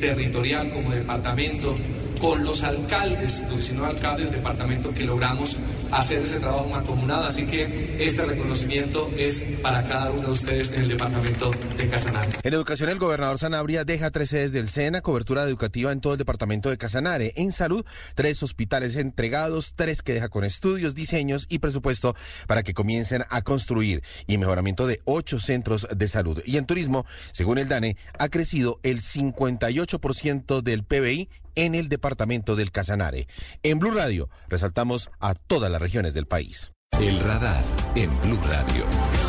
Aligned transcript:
Territorial 0.00 0.68
como 0.70 0.90
departamento, 0.90 1.78
con 2.18 2.44
los 2.44 2.64
alcaldes, 2.64 3.42
los 3.42 3.56
19 3.56 3.88
alcaldes 3.88 4.26
del 4.26 4.36
departamento 4.36 4.92
que 4.92 5.04
logramos 5.04 5.58
hacer 5.90 6.18
ese 6.18 6.40
trabajo 6.40 6.68
mancomunado. 6.68 7.24
Así 7.26 7.46
que 7.46 7.96
este 7.98 8.24
reconocimiento 8.24 9.10
es 9.16 9.42
para 9.62 9.86
cada 9.86 10.10
uno 10.10 10.28
de 10.28 10.32
ustedes 10.32 10.72
en 10.72 10.82
el 10.82 10.88
departamento 10.88 11.50
de 11.76 11.88
Casanare. 11.88 12.30
En 12.42 12.54
educación, 12.54 12.88
el 12.88 12.98
gobernador 12.98 13.38
Sanabria 13.38 13.84
deja 13.84 14.10
tres 14.10 14.30
sedes 14.30 14.52
del 14.52 14.68
SENA, 14.68 15.00
cobertura 15.00 15.44
educativa 15.44 15.92
en 15.92 16.00
todo 16.00 16.14
el 16.14 16.18
departamento 16.18 16.70
de 16.70 16.78
Casanare. 16.78 17.32
En 17.36 17.52
salud, 17.52 17.84
tres 18.14 18.42
hospitales 18.42 18.96
entregados, 18.96 19.74
tres 19.76 20.02
que 20.02 20.14
deja 20.14 20.28
con 20.28 20.44
estudios, 20.44 20.94
diseños 20.94 21.46
y 21.48 21.58
presupuesto 21.58 22.14
para 22.46 22.62
que 22.62 22.74
comiencen 22.74 23.24
a 23.28 23.42
construir 23.42 24.02
y 24.26 24.38
mejoramiento 24.38 24.86
de 24.86 25.00
ocho 25.04 25.38
centros 25.38 25.86
de 25.94 26.08
salud. 26.08 26.42
Y 26.44 26.56
en 26.56 26.66
turismo, 26.66 27.04
según 27.32 27.58
el 27.58 27.68
DANE, 27.68 27.96
ha 28.18 28.28
crecido 28.28 28.80
el 28.82 29.00
58% 29.00 30.62
del 30.62 30.84
PBI 30.84 31.28
en 31.54 31.74
el 31.74 31.88
departamento 31.88 32.56
del 32.56 32.70
Casanare. 32.70 33.28
En 33.62 33.78
Blue 33.78 33.92
Radio 33.92 34.28
resaltamos 34.48 35.10
a 35.20 35.34
todas 35.34 35.70
las 35.70 35.80
regiones 35.80 36.14
del 36.14 36.26
país. 36.26 36.72
El 37.00 37.18
radar 37.20 37.64
en 37.94 38.10
Blue 38.20 38.40
Radio. 38.48 39.23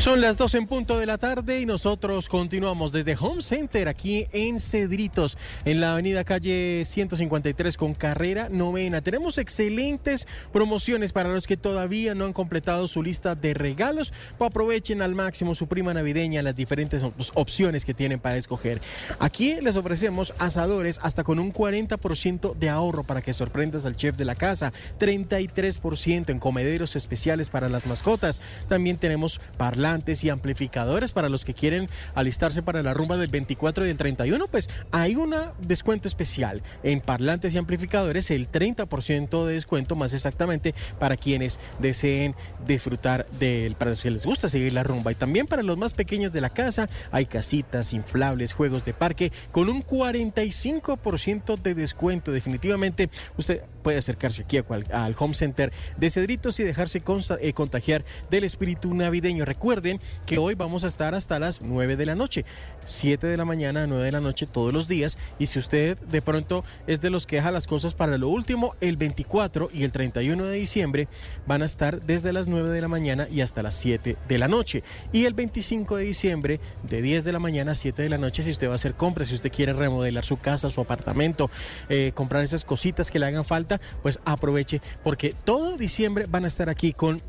Son 0.00 0.22
las 0.22 0.38
2 0.38 0.54
en 0.54 0.66
punto 0.66 0.98
de 0.98 1.04
la 1.04 1.18
tarde 1.18 1.60
y 1.60 1.66
nosotros 1.66 2.30
continuamos 2.30 2.90
desde 2.90 3.18
Home 3.20 3.42
Center 3.42 3.86
aquí 3.86 4.26
en 4.32 4.58
Cedritos, 4.58 5.36
en 5.66 5.82
la 5.82 5.92
avenida 5.92 6.24
calle 6.24 6.84
153 6.86 7.76
con 7.76 7.92
carrera 7.92 8.48
novena. 8.48 9.02
Tenemos 9.02 9.36
excelentes 9.36 10.26
promociones 10.54 11.12
para 11.12 11.28
los 11.28 11.46
que 11.46 11.58
todavía 11.58 12.14
no 12.14 12.24
han 12.24 12.32
completado 12.32 12.88
su 12.88 13.02
lista 13.02 13.34
de 13.34 13.52
regalos. 13.52 14.14
Aprovechen 14.38 15.02
al 15.02 15.14
máximo 15.14 15.54
su 15.54 15.66
prima 15.68 15.92
navideña, 15.92 16.40
las 16.40 16.56
diferentes 16.56 17.02
op 17.02 17.12
opciones 17.34 17.84
que 17.84 17.92
tienen 17.92 18.20
para 18.20 18.38
escoger. 18.38 18.80
Aquí 19.18 19.60
les 19.60 19.76
ofrecemos 19.76 20.32
asadores 20.38 20.98
hasta 21.02 21.24
con 21.24 21.38
un 21.38 21.52
40% 21.52 22.56
de 22.56 22.70
ahorro 22.70 23.04
para 23.04 23.20
que 23.20 23.34
sorprendas 23.34 23.84
al 23.84 23.96
chef 23.96 24.16
de 24.16 24.24
la 24.24 24.34
casa, 24.34 24.72
33% 24.98 26.30
en 26.30 26.38
comederos 26.38 26.96
especiales 26.96 27.50
para 27.50 27.68
las 27.68 27.86
mascotas. 27.86 28.40
También 28.66 28.96
tenemos 28.96 29.42
parlantes 29.58 29.89
y 30.24 30.28
amplificadores 30.28 31.12
para 31.12 31.28
los 31.28 31.44
que 31.44 31.54
quieren 31.54 31.88
alistarse 32.14 32.62
para 32.62 32.82
la 32.82 32.94
rumba 32.94 33.16
del 33.16 33.28
24 33.28 33.86
y 33.86 33.90
el 33.90 33.96
31, 33.96 34.46
pues 34.48 34.70
hay 34.92 35.16
un 35.16 35.34
descuento 35.60 36.06
especial 36.08 36.62
en 36.82 37.00
parlantes 37.00 37.54
y 37.54 37.58
amplificadores, 37.58 38.30
el 38.30 38.50
30% 38.50 39.46
de 39.46 39.54
descuento 39.54 39.96
más 39.96 40.12
exactamente 40.12 40.74
para 40.98 41.16
quienes 41.16 41.58
deseen 41.80 42.34
disfrutar 42.66 43.26
del, 43.38 43.74
para 43.74 43.92
los 43.92 44.02
que 44.02 44.10
les 44.10 44.24
gusta 44.24 44.48
seguir 44.48 44.72
la 44.72 44.84
rumba. 44.84 45.12
Y 45.12 45.16
también 45.16 45.46
para 45.46 45.62
los 45.62 45.76
más 45.76 45.92
pequeños 45.92 46.32
de 46.32 46.40
la 46.40 46.50
casa 46.50 46.88
hay 47.10 47.26
casitas, 47.26 47.92
inflables, 47.92 48.52
juegos 48.52 48.84
de 48.84 48.94
parque 48.94 49.32
con 49.50 49.68
un 49.68 49.84
45% 49.84 51.60
de 51.60 51.74
descuento. 51.74 52.32
Definitivamente 52.32 53.10
usted 53.36 53.62
puede 53.82 53.98
acercarse 53.98 54.42
aquí 54.42 54.58
al 54.92 55.16
Home 55.18 55.34
Center 55.34 55.72
de 55.96 56.10
Cedritos 56.10 56.60
y 56.60 56.64
dejarse 56.64 57.02
eh, 57.40 57.52
contagiar 57.52 58.04
del 58.30 58.44
espíritu 58.44 58.94
navideño. 58.94 59.44
Recuerden 59.80 60.06
que 60.26 60.36
hoy 60.36 60.54
vamos 60.56 60.84
a 60.84 60.88
estar 60.88 61.14
hasta 61.14 61.38
las 61.38 61.62
9 61.62 61.96
de 61.96 62.04
la 62.04 62.14
noche, 62.14 62.44
7 62.84 63.26
de 63.26 63.36
la 63.38 63.46
mañana, 63.46 63.86
9 63.86 64.04
de 64.04 64.12
la 64.12 64.20
noche 64.20 64.46
todos 64.46 64.74
los 64.74 64.88
días. 64.88 65.16
Y 65.38 65.46
si 65.46 65.58
usted 65.58 65.96
de 65.98 66.20
pronto 66.20 66.64
es 66.86 67.00
de 67.00 67.08
los 67.08 67.26
que 67.26 67.36
deja 67.36 67.50
las 67.50 67.66
cosas 67.66 67.94
para 67.94 68.18
lo 68.18 68.28
último, 68.28 68.74
el 68.82 68.98
24 68.98 69.70
y 69.72 69.84
el 69.84 69.92
31 69.92 70.44
de 70.44 70.56
diciembre 70.58 71.08
van 71.46 71.62
a 71.62 71.64
estar 71.64 72.02
desde 72.02 72.34
las 72.34 72.46
9 72.46 72.68
de 72.68 72.80
la 72.82 72.88
mañana 72.88 73.26
y 73.30 73.40
hasta 73.40 73.62
las 73.62 73.74
7 73.76 74.18
de 74.28 74.38
la 74.38 74.48
noche. 74.48 74.82
Y 75.12 75.24
el 75.24 75.32
25 75.32 75.96
de 75.96 76.04
diciembre, 76.04 76.60
de 76.82 77.00
10 77.00 77.24
de 77.24 77.32
la 77.32 77.38
mañana 77.38 77.72
a 77.72 77.74
7 77.74 78.02
de 78.02 78.10
la 78.10 78.18
noche, 78.18 78.42
si 78.42 78.50
usted 78.50 78.68
va 78.68 78.72
a 78.72 78.74
hacer 78.74 78.96
compras, 78.96 79.28
si 79.28 79.34
usted 79.34 79.50
quiere 79.50 79.72
remodelar 79.72 80.26
su 80.26 80.36
casa, 80.36 80.68
su 80.68 80.82
apartamento, 80.82 81.50
eh, 81.88 82.12
comprar 82.14 82.44
esas 82.44 82.66
cositas 82.66 83.10
que 83.10 83.18
le 83.18 83.24
hagan 83.24 83.46
falta, 83.46 83.80
pues 84.02 84.20
aproveche 84.26 84.82
porque 85.02 85.34
todo 85.44 85.78
diciembre 85.78 86.26
van 86.28 86.44
a 86.44 86.48
estar 86.48 86.68
aquí 86.68 86.92
con 86.92 87.22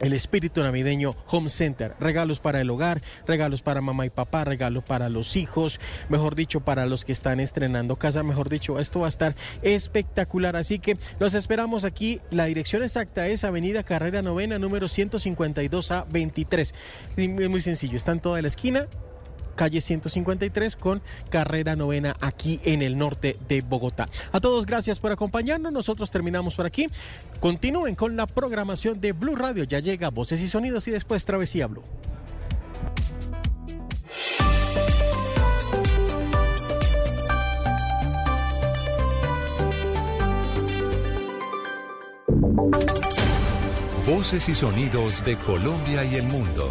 el 0.00 0.12
espíritu 0.12 0.62
navideño 0.62 1.16
Home 1.28 1.48
Center. 1.48 1.94
Regalos 2.00 2.40
para 2.40 2.60
el 2.60 2.70
hogar, 2.70 3.02
regalos 3.26 3.62
para 3.62 3.80
mamá 3.80 4.06
y 4.06 4.10
papá, 4.10 4.44
regalos 4.44 4.84
para 4.84 5.08
los 5.08 5.36
hijos, 5.36 5.80
mejor 6.08 6.34
dicho, 6.34 6.60
para 6.60 6.86
los 6.86 7.04
que 7.04 7.12
están 7.12 7.40
estrenando 7.40 7.96
casa, 7.96 8.22
mejor 8.22 8.48
dicho, 8.48 8.78
esto 8.78 9.00
va 9.00 9.06
a 9.06 9.08
estar 9.08 9.34
espectacular. 9.62 10.56
Así 10.56 10.78
que 10.78 10.98
los 11.18 11.34
esperamos 11.34 11.84
aquí. 11.84 12.20
La 12.30 12.46
dirección 12.46 12.82
exacta 12.82 13.26
es 13.28 13.44
Avenida 13.44 13.82
Carrera 13.82 14.22
Novena, 14.22 14.58
número 14.58 14.88
152 14.88 15.90
a 15.90 16.04
23. 16.10 16.74
Muy 17.16 17.60
sencillo, 17.60 17.96
está 17.96 18.12
en 18.12 18.20
toda 18.20 18.40
la 18.40 18.48
esquina 18.48 18.88
calle 19.56 19.80
153 19.80 20.76
con 20.76 21.02
carrera 21.30 21.74
novena 21.74 22.14
aquí 22.20 22.60
en 22.64 22.82
el 22.82 22.96
norte 22.96 23.36
de 23.48 23.62
Bogotá. 23.62 24.08
A 24.30 24.40
todos 24.40 24.66
gracias 24.66 25.00
por 25.00 25.10
acompañarnos. 25.10 25.72
Nosotros 25.72 26.10
terminamos 26.10 26.54
por 26.54 26.66
aquí. 26.66 26.88
Continúen 27.40 27.96
con 27.96 28.16
la 28.16 28.26
programación 28.26 29.00
de 29.00 29.12
Blue 29.12 29.34
Radio. 29.34 29.64
Ya 29.64 29.80
llega 29.80 30.10
Voces 30.10 30.40
y 30.40 30.48
Sonidos 30.48 30.86
y 30.86 30.92
después 30.92 31.24
Travesía 31.24 31.66
Blue. 31.66 31.82
Voces 44.06 44.48
y 44.48 44.54
sonidos 44.54 45.24
de 45.24 45.36
Colombia 45.36 46.04
y 46.04 46.14
el 46.14 46.24
mundo 46.24 46.70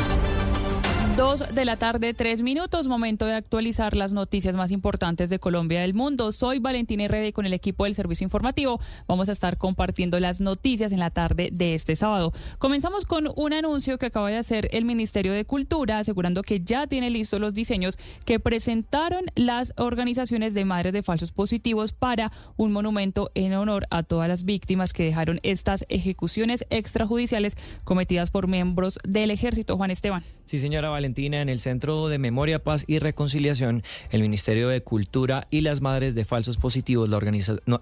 Dos 1.17 1.53
de 1.53 1.65
la 1.65 1.75
tarde, 1.75 2.13
tres 2.13 2.41
minutos, 2.41 2.87
momento 2.87 3.25
de 3.25 3.33
actualizar 3.33 3.95
las 3.95 4.13
noticias 4.13 4.55
más 4.55 4.71
importantes 4.71 5.29
de 5.29 5.39
Colombia 5.39 5.79
y 5.79 5.81
del 5.81 5.93
mundo. 5.93 6.31
Soy 6.31 6.59
Valentina 6.59 7.03
Herrera 7.03 7.27
y 7.27 7.33
con 7.33 7.45
el 7.45 7.53
equipo 7.53 7.83
del 7.83 7.95
Servicio 7.95 8.23
Informativo 8.23 8.79
vamos 9.07 9.27
a 9.27 9.33
estar 9.33 9.57
compartiendo 9.57 10.19
las 10.19 10.39
noticias 10.39 10.93
en 10.93 10.99
la 10.99 11.09
tarde 11.09 11.49
de 11.51 11.75
este 11.75 11.97
sábado. 11.97 12.31
Comenzamos 12.59 13.05
con 13.05 13.29
un 13.35 13.51
anuncio 13.51 13.97
que 13.97 14.05
acaba 14.05 14.29
de 14.29 14.37
hacer 14.37 14.69
el 14.71 14.85
Ministerio 14.85 15.33
de 15.33 15.43
Cultura, 15.45 15.99
asegurando 15.99 16.43
que 16.43 16.61
ya 16.61 16.87
tiene 16.87 17.09
listos 17.09 17.41
los 17.41 17.53
diseños 17.53 17.97
que 18.25 18.39
presentaron 18.39 19.25
las 19.35 19.73
organizaciones 19.77 20.53
de 20.53 20.63
madres 20.65 20.93
de 20.93 21.03
falsos 21.03 21.33
positivos 21.33 21.91
para 21.91 22.31
un 22.55 22.71
monumento 22.71 23.31
en 23.35 23.53
honor 23.53 23.85
a 23.89 24.03
todas 24.03 24.29
las 24.29 24.45
víctimas 24.45 24.93
que 24.93 25.03
dejaron 25.03 25.41
estas 25.43 25.85
ejecuciones 25.89 26.65
extrajudiciales 26.69 27.57
cometidas 27.83 28.29
por 28.29 28.47
miembros 28.47 28.97
del 29.03 29.29
ejército. 29.29 29.75
Juan 29.75 29.91
Esteban. 29.91 30.23
Sí, 30.45 30.59
señora 30.59 30.89
Valentina, 30.89 31.00
en 31.03 31.49
el 31.49 31.59
Centro 31.59 32.09
de 32.09 32.19
Memoria, 32.19 32.63
Paz 32.63 32.83
y 32.85 32.99
Reconciliación, 32.99 33.83
el 34.11 34.21
Ministerio 34.21 34.69
de 34.69 34.81
Cultura 34.81 35.47
y 35.49 35.61
las 35.61 35.81
Madres 35.81 36.13
de 36.13 36.25
Falsos 36.25 36.57
Positivos, 36.57 37.09
la 37.09 37.17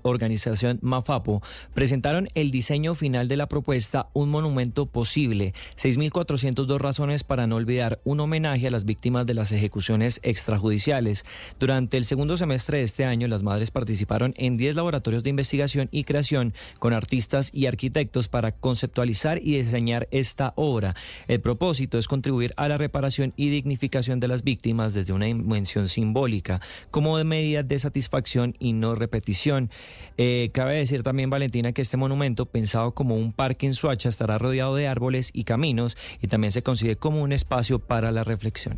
organización 0.04 0.80
MAFAPO, 0.82 1.42
presentaron 1.74 2.30
el 2.34 2.50
diseño 2.50 2.96
final 2.96 3.28
de 3.28 3.36
la 3.36 3.48
propuesta 3.48 4.08
Un 4.14 4.30
Monumento 4.30 4.86
Posible, 4.86 5.54
6.402 5.76 6.78
razones 6.78 7.26
para 7.26 7.46
no 7.46 7.58
olvidar, 7.58 8.00
un 8.06 8.22
homenaje 8.22 8.68
a 8.68 8.72
las 8.72 8.86
víctimas 8.86 9.26
de 9.26 9.34
las 9.34 9.52
ejecuciones 9.52 10.22
extrajudiciales. 10.24 11.26
Durante 11.60 11.98
el 11.98 12.06
segundo 12.06 12.38
semestre 12.38 12.78
de 12.78 12.86
este 12.86 13.04
año, 13.04 13.28
las 13.28 13.44
madres 13.44 13.70
participaron 13.70 14.34
en 14.38 14.56
10 14.56 14.76
laboratorios 14.76 15.24
de 15.24 15.32
investigación 15.32 15.90
y 15.92 16.06
creación 16.06 16.54
con 16.80 16.94
artistas 16.94 17.50
y 17.54 17.66
arquitectos 17.66 18.30
para 18.30 18.54
conceptualizar 18.54 19.40
y 19.40 19.58
diseñar 19.58 20.08
esta 20.12 20.54
obra. 20.56 20.96
El 21.28 21.42
propósito 21.42 21.98
es 21.98 22.08
contribuir 22.08 22.54
a 22.56 22.70
la 22.70 22.78
reparación 22.78 23.09
y 23.18 23.50
dignificación 23.50 24.20
de 24.20 24.28
las 24.28 24.44
víctimas 24.44 24.94
desde 24.94 25.14
una 25.14 25.26
dimensión 25.26 25.88
simbólica, 25.88 26.62
como 26.92 27.18
de 27.18 27.24
medida 27.24 27.64
de 27.64 27.80
satisfacción 27.80 28.56
y 28.60 28.74
no 28.74 28.96
repetición. 28.96 29.70
Eh, 30.18 30.50
cabe 30.54 30.78
decir 30.78 31.04
también, 31.04 31.30
Valentina, 31.30 31.72
que 31.72 31.82
este 31.82 31.98
monumento, 31.98 32.46
pensado 32.46 32.94
como 32.94 33.16
un 33.16 33.34
parque 33.34 33.66
en 33.66 33.74
Suacha, 33.74 34.10
estará 34.10 34.38
rodeado 34.38 34.76
de 34.76 34.88
árboles 34.88 35.32
y 35.34 35.44
caminos 35.44 35.98
y 36.22 36.28
también 36.28 36.52
se 36.52 36.64
consigue 36.64 36.96
como 36.96 37.22
un 37.22 37.32
espacio 37.32 37.80
para 37.80 38.12
la 38.12 38.24
reflexión. 38.24 38.78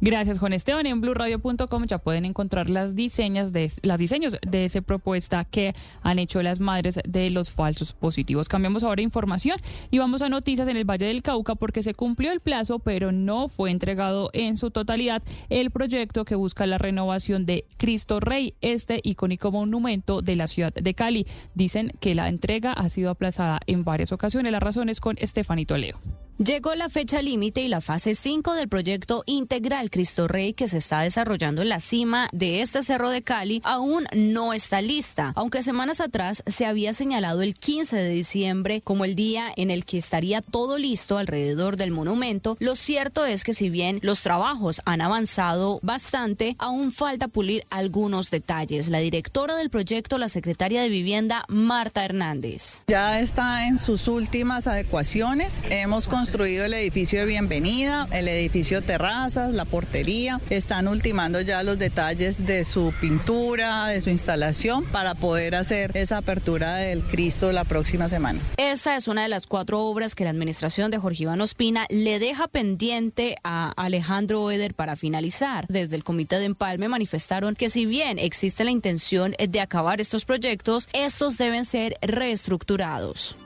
Gracias, 0.00 0.40
Juan 0.40 0.52
Esteban. 0.52 0.86
En 0.86 1.00
blueradio.com 1.00 1.84
ya 1.86 1.98
pueden 1.98 2.24
encontrar 2.24 2.68
las 2.68 2.96
diseñas 2.96 3.52
de 3.52 3.70
las 3.82 4.00
diseños 4.00 4.36
de 4.44 4.64
esa 4.64 4.80
propuesta 4.80 5.44
que 5.44 5.74
han 6.02 6.18
hecho 6.18 6.42
las 6.42 6.58
madres 6.58 6.98
de 7.06 7.30
los 7.30 7.50
falsos 7.50 7.92
positivos. 7.92 8.48
Cambiamos 8.48 8.82
ahora 8.82 9.00
información 9.00 9.60
y 9.92 9.98
vamos 9.98 10.20
a 10.22 10.28
noticias 10.28 10.66
en 10.66 10.76
el 10.76 10.84
Valle 10.84 11.06
del 11.06 11.22
Cauca 11.22 11.54
porque 11.54 11.84
se 11.84 11.94
cumplió 11.94 12.32
el 12.32 12.40
plazo, 12.40 12.80
pero 12.80 13.12
no 13.12 13.48
fue 13.48 13.61
entregado 13.66 14.30
en 14.32 14.56
su 14.56 14.70
totalidad 14.70 15.22
el 15.48 15.70
proyecto 15.70 16.24
que 16.24 16.34
busca 16.34 16.66
la 16.66 16.78
renovación 16.78 17.46
de 17.46 17.64
Cristo 17.76 18.20
Rey, 18.20 18.54
este 18.60 19.00
icónico 19.02 19.50
monumento 19.50 20.22
de 20.22 20.36
la 20.36 20.46
ciudad 20.46 20.72
de 20.72 20.94
Cali. 20.94 21.26
Dicen 21.54 21.92
que 22.00 22.14
la 22.14 22.28
entrega 22.28 22.72
ha 22.72 22.88
sido 22.88 23.10
aplazada 23.10 23.60
en 23.66 23.84
varias 23.84 24.12
ocasiones. 24.12 24.52
Las 24.52 24.62
razones 24.62 25.00
con 25.00 25.16
Estefanito 25.18 25.76
Leo. 25.76 25.98
Llegó 26.44 26.74
la 26.74 26.88
fecha 26.88 27.22
límite 27.22 27.60
y 27.60 27.68
la 27.68 27.80
fase 27.80 28.16
5 28.16 28.54
del 28.54 28.68
proyecto 28.68 29.22
integral 29.26 29.90
Cristo 29.90 30.26
Rey 30.26 30.54
que 30.54 30.66
se 30.66 30.78
está 30.78 31.02
desarrollando 31.02 31.62
en 31.62 31.68
la 31.68 31.78
cima 31.78 32.28
de 32.32 32.62
este 32.62 32.82
cerro 32.82 33.10
de 33.10 33.22
Cali 33.22 33.60
aún 33.64 34.06
no 34.12 34.52
está 34.52 34.80
lista, 34.80 35.32
aunque 35.36 35.62
semanas 35.62 36.00
atrás 36.00 36.42
se 36.48 36.66
había 36.66 36.94
señalado 36.94 37.42
el 37.42 37.54
15 37.54 37.94
de 37.96 38.08
diciembre 38.08 38.80
como 38.80 39.04
el 39.04 39.14
día 39.14 39.52
en 39.56 39.70
el 39.70 39.84
que 39.84 39.98
estaría 39.98 40.42
todo 40.42 40.78
listo 40.78 41.16
alrededor 41.16 41.76
del 41.76 41.92
monumento. 41.92 42.56
Lo 42.58 42.74
cierto 42.74 43.24
es 43.24 43.44
que 43.44 43.54
si 43.54 43.70
bien 43.70 44.00
los 44.02 44.22
trabajos 44.22 44.82
han 44.84 45.00
avanzado 45.00 45.78
bastante, 45.82 46.56
aún 46.58 46.90
falta 46.90 47.28
pulir 47.28 47.64
algunos 47.70 48.30
detalles. 48.30 48.88
La 48.88 48.98
directora 48.98 49.54
del 49.54 49.70
proyecto, 49.70 50.18
la 50.18 50.28
secretaria 50.28 50.82
de 50.82 50.88
Vivienda, 50.88 51.44
Marta 51.46 52.04
Hernández. 52.04 52.82
Ya 52.88 53.20
está 53.20 53.68
en 53.68 53.78
sus 53.78 54.08
últimas 54.08 54.66
adecuaciones. 54.66 55.62
Hemos 55.70 56.08
construido 56.08 56.31
el 56.40 56.72
edificio 56.72 57.20
de 57.20 57.26
bienvenida, 57.26 58.08
el 58.10 58.26
edificio 58.26 58.80
terrazas, 58.80 59.52
la 59.52 59.66
portería. 59.66 60.40
Están 60.48 60.88
ultimando 60.88 61.42
ya 61.42 61.62
los 61.62 61.78
detalles 61.78 62.46
de 62.46 62.64
su 62.64 62.94
pintura, 63.00 63.88
de 63.88 64.00
su 64.00 64.08
instalación 64.08 64.84
para 64.86 65.14
poder 65.14 65.54
hacer 65.54 65.94
esa 65.94 66.16
apertura 66.16 66.76
del 66.76 67.02
Cristo 67.02 67.52
la 67.52 67.64
próxima 67.64 68.08
semana. 68.08 68.40
Esta 68.56 68.96
es 68.96 69.08
una 69.08 69.22
de 69.22 69.28
las 69.28 69.46
cuatro 69.46 69.80
obras 69.82 70.14
que 70.14 70.24
la 70.24 70.30
administración 70.30 70.90
de 70.90 70.98
Jorge 70.98 71.24
Iván 71.24 71.42
Ospina 71.42 71.86
le 71.90 72.18
deja 72.18 72.48
pendiente 72.48 73.36
a 73.44 73.70
Alejandro 73.76 74.50
Eder 74.50 74.72
para 74.74 74.96
finalizar. 74.96 75.66
Desde 75.68 75.96
el 75.96 76.02
Comité 76.02 76.38
de 76.38 76.46
Empalme 76.46 76.88
manifestaron 76.88 77.54
que 77.54 77.68
si 77.68 77.84
bien 77.84 78.18
existe 78.18 78.64
la 78.64 78.70
intención 78.70 79.34
de 79.38 79.60
acabar 79.60 80.00
estos 80.00 80.24
proyectos, 80.24 80.88
estos 80.94 81.36
deben 81.36 81.66
ser 81.66 81.98
reestructurados. 82.00 83.36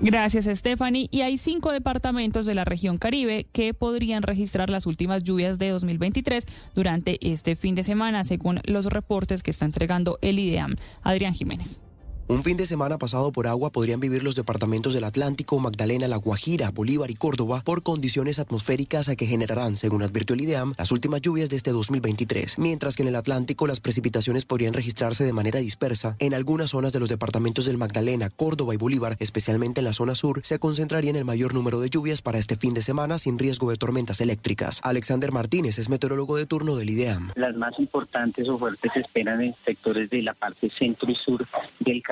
Gracias, 0.00 0.44
Stephanie. 0.44 1.08
Y 1.10 1.22
hay 1.22 1.38
cinco 1.38 1.72
departamentos 1.72 2.44
de 2.44 2.54
la 2.54 2.64
región 2.64 2.98
Caribe 2.98 3.46
que 3.52 3.72
podrían 3.72 4.22
registrar 4.22 4.68
las 4.68 4.86
últimas 4.86 5.22
lluvias 5.22 5.58
de 5.58 5.70
2023 5.70 6.44
durante 6.74 7.18
este 7.32 7.56
fin 7.56 7.74
de 7.74 7.82
semana, 7.82 8.24
según 8.24 8.60
los 8.64 8.86
reportes 8.86 9.42
que 9.42 9.50
está 9.50 9.64
entregando 9.64 10.18
el 10.20 10.38
IDEAM. 10.38 10.76
Adrián 11.02 11.32
Jiménez. 11.32 11.80
Un 12.28 12.42
fin 12.42 12.56
de 12.56 12.66
semana 12.66 12.98
pasado 12.98 13.30
por 13.30 13.46
agua 13.46 13.70
podrían 13.70 14.00
vivir 14.00 14.24
los 14.24 14.34
departamentos 14.34 14.92
del 14.92 15.04
Atlántico, 15.04 15.60
Magdalena, 15.60 16.08
La 16.08 16.16
Guajira, 16.16 16.72
Bolívar 16.72 17.08
y 17.08 17.14
Córdoba 17.14 17.62
por 17.64 17.84
condiciones 17.84 18.40
atmosféricas 18.40 19.08
a 19.08 19.14
que 19.14 19.26
generarán, 19.26 19.76
según 19.76 20.02
advirtió 20.02 20.34
el 20.34 20.40
IDEAM, 20.40 20.74
las 20.76 20.90
últimas 20.90 21.20
lluvias 21.20 21.50
de 21.50 21.56
este 21.56 21.70
2023, 21.70 22.58
mientras 22.58 22.96
que 22.96 23.02
en 23.02 23.08
el 23.10 23.14
Atlántico 23.14 23.68
las 23.68 23.78
precipitaciones 23.78 24.44
podrían 24.44 24.72
registrarse 24.72 25.24
de 25.24 25.32
manera 25.32 25.60
dispersa. 25.60 26.16
En 26.18 26.34
algunas 26.34 26.70
zonas 26.70 26.92
de 26.92 26.98
los 26.98 27.08
departamentos 27.08 27.66
del 27.66 27.78
Magdalena, 27.78 28.28
Córdoba 28.28 28.74
y 28.74 28.76
Bolívar, 28.76 29.16
especialmente 29.20 29.80
en 29.80 29.84
la 29.84 29.92
zona 29.92 30.16
sur, 30.16 30.40
se 30.42 30.58
concentrarían 30.58 31.14
el 31.14 31.24
mayor 31.24 31.54
número 31.54 31.78
de 31.78 31.90
lluvias 31.90 32.22
para 32.22 32.40
este 32.40 32.56
fin 32.56 32.74
de 32.74 32.82
semana 32.82 33.18
sin 33.18 33.38
riesgo 33.38 33.70
de 33.70 33.76
tormentas 33.76 34.20
eléctricas. 34.20 34.80
Alexander 34.82 35.30
Martínez 35.30 35.78
es 35.78 35.88
meteorólogo 35.88 36.36
de 36.36 36.46
turno 36.46 36.74
del 36.74 36.90
IDEAM. 36.90 37.30
Las 37.36 37.54
más 37.54 37.78
importantes 37.78 38.48
o 38.48 38.58
fuertes 38.58 38.90
se 38.94 38.98
esperan 38.98 39.42
en 39.42 39.54
sectores 39.64 40.10
de 40.10 40.22
la 40.22 40.34
parte 40.34 40.68
centro 40.68 41.08
y 41.08 41.14
sur 41.14 41.46
del 41.78 42.02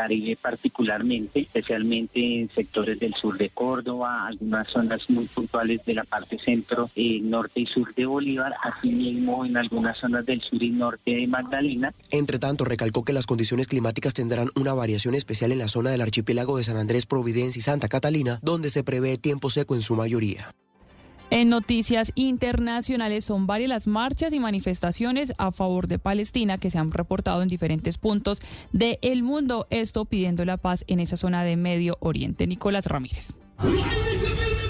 particularmente, 0.40 1.40
especialmente 1.40 2.40
en 2.40 2.50
sectores 2.50 2.98
del 2.98 3.14
sur 3.14 3.36
de 3.36 3.50
Córdoba, 3.50 4.26
algunas 4.26 4.68
zonas 4.68 5.08
muy 5.10 5.26
puntuales 5.26 5.84
de 5.84 5.94
la 5.94 6.04
parte 6.04 6.38
centro, 6.38 6.90
eh, 6.94 7.20
norte 7.22 7.60
y 7.60 7.66
sur 7.66 7.94
de 7.94 8.06
Bolívar, 8.06 8.54
asimismo 8.62 9.44
en 9.44 9.56
algunas 9.56 9.98
zonas 9.98 10.26
del 10.26 10.40
sur 10.40 10.62
y 10.62 10.70
norte 10.70 11.14
de 11.14 11.26
Magdalena. 11.26 11.94
Entre 12.10 12.38
tanto, 12.38 12.64
recalcó 12.64 13.04
que 13.04 13.12
las 13.12 13.26
condiciones 13.26 13.68
climáticas 13.68 14.14
tendrán 14.14 14.50
una 14.54 14.72
variación 14.72 15.14
especial 15.14 15.52
en 15.52 15.58
la 15.58 15.68
zona 15.68 15.90
del 15.90 16.02
archipiélago 16.02 16.56
de 16.56 16.64
San 16.64 16.76
Andrés, 16.76 17.06
Providencia 17.06 17.58
y 17.58 17.62
Santa 17.62 17.88
Catalina, 17.88 18.38
donde 18.42 18.70
se 18.70 18.84
prevé 18.84 19.18
tiempo 19.18 19.50
seco 19.50 19.74
en 19.74 19.82
su 19.82 19.94
mayoría. 19.94 20.54
En 21.34 21.48
noticias 21.48 22.12
internacionales 22.14 23.24
son 23.24 23.48
varias 23.48 23.68
las 23.68 23.86
marchas 23.88 24.32
y 24.32 24.38
manifestaciones 24.38 25.32
a 25.36 25.50
favor 25.50 25.88
de 25.88 25.98
Palestina 25.98 26.58
que 26.58 26.70
se 26.70 26.78
han 26.78 26.92
reportado 26.92 27.42
en 27.42 27.48
diferentes 27.48 27.98
puntos 27.98 28.38
del 28.70 29.24
mundo, 29.24 29.66
esto 29.70 30.04
pidiendo 30.04 30.44
la 30.44 30.58
paz 30.58 30.84
en 30.86 31.00
esa 31.00 31.16
zona 31.16 31.42
de 31.42 31.56
Medio 31.56 31.96
Oriente. 31.98 32.46
Nicolás 32.46 32.86
Ramírez. 32.86 33.32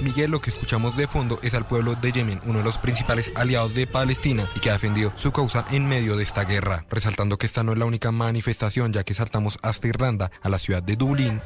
Miguel, 0.01 0.31
lo 0.31 0.41
que 0.41 0.49
escuchamos 0.49 0.97
de 0.97 1.07
fondo 1.07 1.39
es 1.43 1.53
al 1.53 1.67
pueblo 1.67 1.97
de 1.97 2.13
Yemen, 2.13 2.41
uno 2.47 2.61
de 2.61 2.65
los 2.65 2.79
principales 2.79 3.31
aliados 3.37 3.75
de 3.75 3.87
Palestina 3.87 4.49
y 4.57 4.61
que 4.61 4.71
ha 4.71 4.75
defendido 4.75 5.13
su 5.17 5.33
causa 5.33 5.67
en 5.71 5.87
medio 5.87 6.17
de 6.17 6.25
esta 6.25 6.45
guerra, 6.45 6.87
resaltando 6.89 7.37
que 7.37 7.45
esta 7.45 7.63
no 7.63 7.73
es 7.73 7.79
la 7.79 7.85
única 7.85 8.11
manifestación, 8.11 8.91
ya 8.91 9.05
que 9.05 9.13
saltamos 9.13 9.59
hasta 9.61 9.89
Irlanda, 9.89 10.31
a 10.41 10.49
la 10.49 10.59
ciudad 10.59 10.83
de 10.83 10.97
Dublín, 10.97 11.43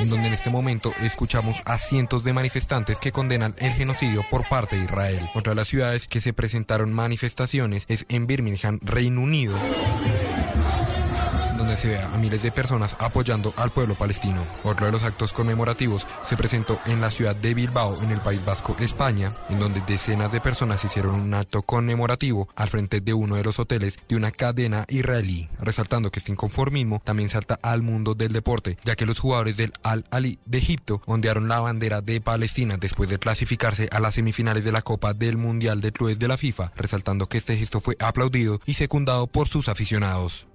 en 0.00 0.10
donde 0.10 0.28
en 0.28 0.34
este 0.34 0.50
momento 0.50 0.92
escuchamos 1.02 1.62
a 1.64 1.78
cientos 1.78 2.24
de 2.24 2.32
manifestantes 2.32 2.98
que 3.00 3.12
condenan 3.12 3.54
el 3.58 3.72
genocidio 3.72 4.24
por 4.30 4.48
parte 4.48 4.76
de 4.76 4.84
Israel. 4.84 5.28
Otra 5.34 5.52
de 5.52 5.56
las 5.56 5.68
ciudades 5.68 6.06
que 6.06 6.20
se 6.20 6.32
presentaron 6.32 6.92
manifestaciones 6.92 7.84
es 7.88 8.06
en 8.08 8.26
Birmingham, 8.26 8.78
Reino 8.82 9.20
Unido 9.20 9.56
se 11.78 11.88
ve 11.88 11.98
a 12.00 12.18
miles 12.18 12.42
de 12.42 12.50
personas 12.50 12.96
apoyando 12.98 13.54
al 13.56 13.70
pueblo 13.70 13.94
palestino. 13.94 14.44
Otro 14.64 14.86
de 14.86 14.92
los 14.92 15.04
actos 15.04 15.32
conmemorativos 15.32 16.06
se 16.24 16.36
presentó 16.36 16.80
en 16.86 17.00
la 17.00 17.10
ciudad 17.10 17.36
de 17.36 17.54
Bilbao, 17.54 18.02
en 18.02 18.10
el 18.10 18.20
País 18.20 18.44
Vasco, 18.44 18.76
España, 18.80 19.36
en 19.48 19.60
donde 19.60 19.80
decenas 19.86 20.32
de 20.32 20.40
personas 20.40 20.84
hicieron 20.84 21.14
un 21.14 21.34
acto 21.34 21.62
conmemorativo 21.62 22.48
al 22.56 22.68
frente 22.68 23.00
de 23.00 23.14
uno 23.14 23.36
de 23.36 23.44
los 23.44 23.60
hoteles 23.60 23.98
de 24.08 24.16
una 24.16 24.32
cadena 24.32 24.84
israelí, 24.88 25.48
resaltando 25.60 26.10
que 26.10 26.18
este 26.18 26.32
inconformismo 26.32 27.00
también 27.04 27.28
salta 27.28 27.58
al 27.62 27.82
mundo 27.82 28.14
del 28.14 28.32
deporte, 28.32 28.76
ya 28.84 28.96
que 28.96 29.06
los 29.06 29.20
jugadores 29.20 29.56
del 29.56 29.72
Al-Ali 29.84 30.40
de 30.46 30.58
Egipto 30.58 31.00
ondearon 31.06 31.48
la 31.48 31.60
bandera 31.60 32.00
de 32.00 32.20
Palestina 32.20 32.76
después 32.76 33.08
de 33.08 33.18
clasificarse 33.18 33.88
a 33.92 34.00
las 34.00 34.14
semifinales 34.14 34.64
de 34.64 34.72
la 34.72 34.82
Copa 34.82 35.14
del 35.14 35.36
Mundial 35.36 35.80
de 35.80 35.92
Clubes 35.92 36.18
de 36.18 36.26
la 36.26 36.36
FIFA, 36.36 36.72
resaltando 36.74 37.28
que 37.28 37.38
este 37.38 37.56
gesto 37.56 37.80
fue 37.80 37.96
aplaudido 38.00 38.58
y 38.66 38.74
secundado 38.74 39.28
por 39.28 39.48
sus 39.48 39.68
aficionados. 39.68 40.48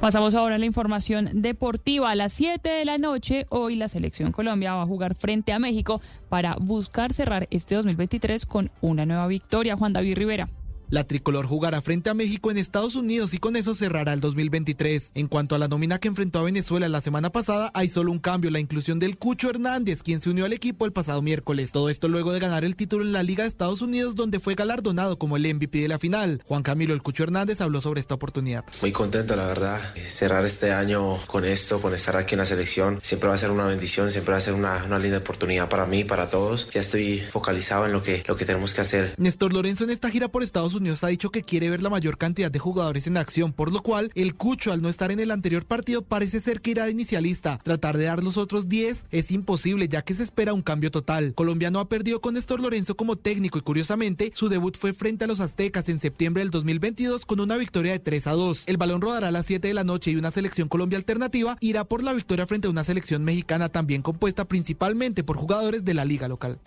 Pasamos 0.00 0.34
ahora 0.34 0.56
a 0.56 0.58
la 0.58 0.66
información 0.66 1.42
deportiva. 1.42 2.10
A 2.10 2.14
las 2.14 2.32
7 2.34 2.68
de 2.68 2.84
la 2.84 2.98
noche, 2.98 3.46
hoy 3.48 3.76
la 3.76 3.88
selección 3.88 4.30
Colombia 4.30 4.74
va 4.74 4.82
a 4.82 4.86
jugar 4.86 5.14
frente 5.14 5.52
a 5.52 5.58
México 5.58 6.00
para 6.28 6.56
buscar 6.60 7.12
cerrar 7.12 7.48
este 7.50 7.74
2023 7.74 8.46
con 8.46 8.70
una 8.80 9.06
nueva 9.06 9.26
victoria. 9.26 9.76
Juan 9.76 9.92
David 9.92 10.16
Rivera. 10.16 10.48
La 10.88 11.02
tricolor 11.02 11.46
jugará 11.46 11.82
frente 11.82 12.10
a 12.10 12.14
México 12.14 12.52
en 12.52 12.58
Estados 12.58 12.94
Unidos 12.94 13.34
y 13.34 13.38
con 13.38 13.56
eso 13.56 13.74
cerrará 13.74 14.12
el 14.12 14.20
2023. 14.20 15.10
En 15.16 15.26
cuanto 15.26 15.56
a 15.56 15.58
la 15.58 15.66
nómina 15.66 15.98
que 15.98 16.06
enfrentó 16.06 16.38
a 16.38 16.44
Venezuela 16.44 16.88
la 16.88 17.00
semana 17.00 17.32
pasada, 17.32 17.72
hay 17.74 17.88
solo 17.88 18.12
un 18.12 18.20
cambio, 18.20 18.52
la 18.52 18.60
inclusión 18.60 19.00
del 19.00 19.18
Cucho 19.18 19.50
Hernández, 19.50 20.04
quien 20.04 20.20
se 20.20 20.30
unió 20.30 20.44
al 20.44 20.52
equipo 20.52 20.86
el 20.86 20.92
pasado 20.92 21.22
miércoles. 21.22 21.72
Todo 21.72 21.90
esto 21.90 22.06
luego 22.06 22.32
de 22.32 22.38
ganar 22.38 22.64
el 22.64 22.76
título 22.76 23.04
en 23.04 23.12
la 23.12 23.24
Liga 23.24 23.42
de 23.42 23.48
Estados 23.48 23.82
Unidos, 23.82 24.14
donde 24.14 24.38
fue 24.38 24.54
galardonado 24.54 25.18
como 25.18 25.36
el 25.36 25.52
MVP 25.52 25.80
de 25.80 25.88
la 25.88 25.98
final. 25.98 26.40
Juan 26.46 26.62
Camilo 26.62 26.94
El 26.94 27.02
Cucho 27.02 27.24
Hernández 27.24 27.60
habló 27.60 27.80
sobre 27.80 28.00
esta 28.00 28.14
oportunidad. 28.14 28.64
Muy 28.80 28.92
contento, 28.92 29.34
la 29.34 29.46
verdad. 29.46 29.80
Cerrar 29.96 30.44
este 30.44 30.72
año 30.72 31.16
con 31.26 31.44
esto, 31.44 31.82
con 31.82 31.94
estar 31.94 32.16
aquí 32.16 32.34
en 32.36 32.38
la 32.38 32.46
selección, 32.46 33.00
siempre 33.02 33.28
va 33.28 33.34
a 33.34 33.38
ser 33.38 33.50
una 33.50 33.66
bendición, 33.66 34.12
siempre 34.12 34.32
va 34.32 34.38
a 34.38 34.42
ser 34.42 34.54
una, 34.54 34.84
una 34.84 35.00
linda 35.00 35.18
oportunidad 35.18 35.68
para 35.68 35.84
mí, 35.86 36.04
para 36.04 36.30
todos. 36.30 36.70
Ya 36.70 36.80
estoy 36.80 37.18
focalizado 37.18 37.86
en 37.86 37.92
lo 37.92 38.04
que, 38.04 38.22
lo 38.28 38.36
que 38.36 38.44
tenemos 38.44 38.72
que 38.72 38.82
hacer. 38.82 39.14
Néstor 39.18 39.52
Lorenzo 39.52 39.82
en 39.82 39.90
esta 39.90 40.10
gira 40.10 40.28
por 40.28 40.44
Estados 40.44 40.74
Unidos 40.74 40.75
ha 41.02 41.08
dicho 41.08 41.30
que 41.30 41.42
quiere 41.42 41.70
ver 41.70 41.82
la 41.82 41.90
mayor 41.90 42.18
cantidad 42.18 42.50
de 42.50 42.58
jugadores 42.58 43.06
en 43.06 43.16
acción, 43.16 43.52
por 43.52 43.72
lo 43.72 43.82
cual 43.82 44.10
el 44.14 44.34
Cucho 44.34 44.72
al 44.72 44.82
no 44.82 44.88
estar 44.88 45.10
en 45.10 45.20
el 45.20 45.30
anterior 45.30 45.64
partido 45.64 46.02
parece 46.02 46.40
ser 46.40 46.60
que 46.60 46.72
irá 46.72 46.84
de 46.84 46.90
inicialista. 46.90 47.58
Tratar 47.62 47.96
de 47.96 48.04
dar 48.04 48.22
los 48.22 48.36
otros 48.36 48.68
10 48.68 49.06
es 49.10 49.30
imposible 49.30 49.88
ya 49.88 50.02
que 50.02 50.14
se 50.14 50.22
espera 50.22 50.52
un 50.52 50.62
cambio 50.62 50.90
total. 50.90 51.34
Colombia 51.34 51.70
no 51.70 51.80
ha 51.80 51.88
perdido 51.88 52.20
con 52.20 52.34
Néstor 52.34 52.60
Lorenzo 52.60 52.94
como 52.94 53.16
técnico 53.16 53.58
y 53.58 53.62
curiosamente 53.62 54.32
su 54.34 54.48
debut 54.48 54.76
fue 54.76 54.92
frente 54.92 55.24
a 55.24 55.28
los 55.28 55.40
Aztecas 55.40 55.88
en 55.88 56.00
septiembre 56.00 56.42
del 56.42 56.50
2022 56.50 57.24
con 57.24 57.40
una 57.40 57.56
victoria 57.56 57.92
de 57.92 57.98
3 57.98 58.26
a 58.26 58.32
2. 58.32 58.64
El 58.66 58.76
balón 58.76 59.00
rodará 59.00 59.28
a 59.28 59.32
las 59.32 59.46
7 59.46 59.68
de 59.68 59.74
la 59.74 59.84
noche 59.84 60.10
y 60.10 60.16
una 60.16 60.30
selección 60.30 60.68
Colombia 60.68 60.98
alternativa 60.98 61.56
irá 61.60 61.84
por 61.84 62.02
la 62.02 62.12
victoria 62.12 62.46
frente 62.46 62.68
a 62.68 62.70
una 62.70 62.84
selección 62.84 63.24
mexicana 63.24 63.70
también 63.70 64.02
compuesta 64.02 64.46
principalmente 64.46 65.24
por 65.24 65.36
jugadores 65.36 65.84
de 65.84 65.94
la 65.94 66.04
liga 66.04 66.28
local. 66.28 66.58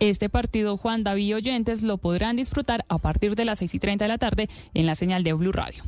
Este 0.00 0.28
partido, 0.28 0.76
Juan 0.76 1.02
David 1.02 1.34
oyentes 1.34 1.82
lo 1.82 1.98
podrán 1.98 2.36
disfrutar 2.36 2.84
a 2.88 2.98
partir 2.98 3.34
de 3.34 3.44
las 3.44 3.58
6 3.58 3.74
y 3.74 3.78
30 3.80 4.04
de 4.04 4.08
la 4.08 4.18
tarde 4.18 4.48
en 4.74 4.86
la 4.86 4.94
señal 4.94 5.24
de 5.24 5.32
Blue 5.32 5.50
Radio. 5.50 5.82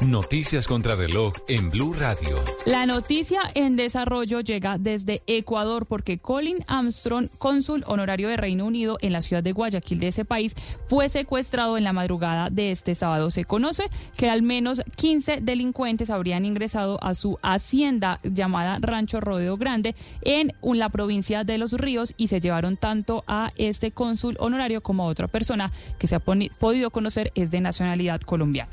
Noticias 0.00 0.66
contra 0.66 0.94
reloj 0.94 1.32
en 1.48 1.70
Blue 1.70 1.94
Radio. 1.94 2.36
La 2.66 2.84
noticia 2.84 3.40
en 3.54 3.76
desarrollo 3.76 4.40
llega 4.40 4.76
desde 4.76 5.22
Ecuador 5.26 5.86
porque 5.86 6.18
Colin 6.18 6.58
Armstrong, 6.66 7.28
cónsul 7.38 7.84
honorario 7.86 8.28
de 8.28 8.36
Reino 8.36 8.66
Unido 8.66 8.98
en 9.00 9.12
la 9.12 9.20
ciudad 9.20 9.42
de 9.42 9.52
Guayaquil 9.52 10.00
de 10.00 10.08
ese 10.08 10.24
país, 10.24 10.54
fue 10.88 11.08
secuestrado 11.08 11.78
en 11.78 11.84
la 11.84 11.92
madrugada 11.92 12.50
de 12.50 12.70
este 12.70 12.94
sábado. 12.94 13.30
Se 13.30 13.44
conoce 13.44 13.84
que 14.16 14.28
al 14.28 14.42
menos 14.42 14.82
15 14.96 15.38
delincuentes 15.42 16.10
habrían 16.10 16.44
ingresado 16.44 17.02
a 17.02 17.14
su 17.14 17.38
hacienda 17.42 18.18
llamada 18.22 18.78
Rancho 18.80 19.20
Rodeo 19.20 19.56
Grande 19.56 19.94
en 20.22 20.52
la 20.62 20.88
provincia 20.88 21.44
de 21.44 21.58
Los 21.58 21.72
Ríos 21.72 22.14
y 22.16 22.28
se 22.28 22.40
llevaron 22.40 22.76
tanto 22.76 23.24
a 23.26 23.52
este 23.56 23.92
cónsul 23.92 24.36
honorario 24.38 24.82
como 24.82 25.04
a 25.04 25.06
otra 25.06 25.28
persona 25.28 25.72
que 25.98 26.06
se 26.06 26.16
ha 26.16 26.20
podido 26.20 26.90
conocer 26.90 27.32
es 27.34 27.50
de 27.50 27.60
nacionalidad 27.60 28.20
colombiana. 28.20 28.70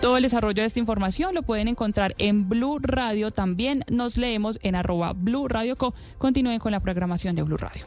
Todo 0.00 0.18
el 0.18 0.22
desarrollo 0.22 0.62
de 0.62 0.66
esta 0.66 0.78
información 0.78 1.34
lo 1.34 1.42
pueden 1.42 1.68
encontrar 1.68 2.14
en 2.18 2.48
Blue 2.48 2.78
Radio. 2.80 3.30
También 3.30 3.84
nos 3.90 4.16
leemos 4.16 4.58
en 4.62 4.74
arroba 4.74 5.12
Blue 5.14 5.48
Radio 5.48 5.76
Co. 5.76 5.94
Continúen 6.18 6.58
con 6.58 6.72
la 6.72 6.80
programación 6.80 7.34
de 7.34 7.42
Blue 7.42 7.56
Radio. 7.56 7.84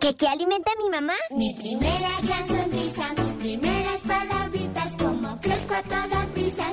¿Qué, 0.00 0.26
alimenta 0.26 0.70
mi 0.82 0.88
mamá? 0.88 1.14
Mi 1.36 1.52
primera 1.54 2.10
gran 2.22 2.48
sonrisa, 2.48 3.12
mis 3.22 3.32
primeras 3.34 4.00
palabritas, 4.02 4.96
como 4.96 5.40
crezco 5.40 5.74
a 5.74 5.82
toda 5.82 6.26
prisa, 6.32 6.72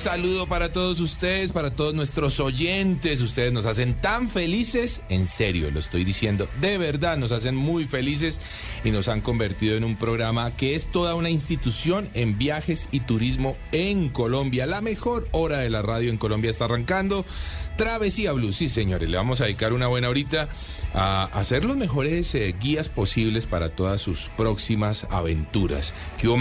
Saludo 0.00 0.46
para 0.46 0.72
todos 0.72 0.98
ustedes, 1.00 1.52
para 1.52 1.72
todos 1.72 1.92
nuestros 1.92 2.40
oyentes. 2.40 3.20
Ustedes 3.20 3.52
nos 3.52 3.66
hacen 3.66 4.00
tan 4.00 4.30
felices, 4.30 5.02
en 5.10 5.26
serio, 5.26 5.70
lo 5.70 5.78
estoy 5.78 6.04
diciendo, 6.04 6.48
de 6.58 6.78
verdad 6.78 7.18
nos 7.18 7.32
hacen 7.32 7.54
muy 7.54 7.84
felices 7.84 8.40
y 8.82 8.92
nos 8.92 9.08
han 9.08 9.20
convertido 9.20 9.76
en 9.76 9.84
un 9.84 9.96
programa 9.96 10.56
que 10.56 10.74
es 10.74 10.90
toda 10.90 11.14
una 11.14 11.28
institución 11.28 12.08
en 12.14 12.38
viajes 12.38 12.88
y 12.92 13.00
turismo 13.00 13.58
en 13.72 14.08
Colombia. 14.08 14.64
La 14.64 14.80
mejor 14.80 15.28
hora 15.32 15.58
de 15.58 15.68
la 15.68 15.82
radio 15.82 16.08
en 16.08 16.16
Colombia 16.16 16.50
está 16.50 16.64
arrancando. 16.64 17.26
Travesía 17.76 18.32
Blue, 18.32 18.52
sí 18.52 18.70
señores, 18.70 19.08
le 19.08 19.18
vamos 19.18 19.42
a 19.42 19.44
dedicar 19.44 19.74
una 19.74 19.86
buena 19.86 20.08
horita 20.08 20.48
a 20.94 21.24
hacer 21.24 21.66
los 21.66 21.76
mejores 21.76 22.34
eh, 22.34 22.54
guías 22.58 22.88
posibles 22.88 23.46
para 23.46 23.68
todas 23.68 24.00
sus 24.00 24.30
próximas 24.36 25.06
aventuras. 25.10 25.92
¿Qué 26.18 26.26
hubo? 26.26 26.40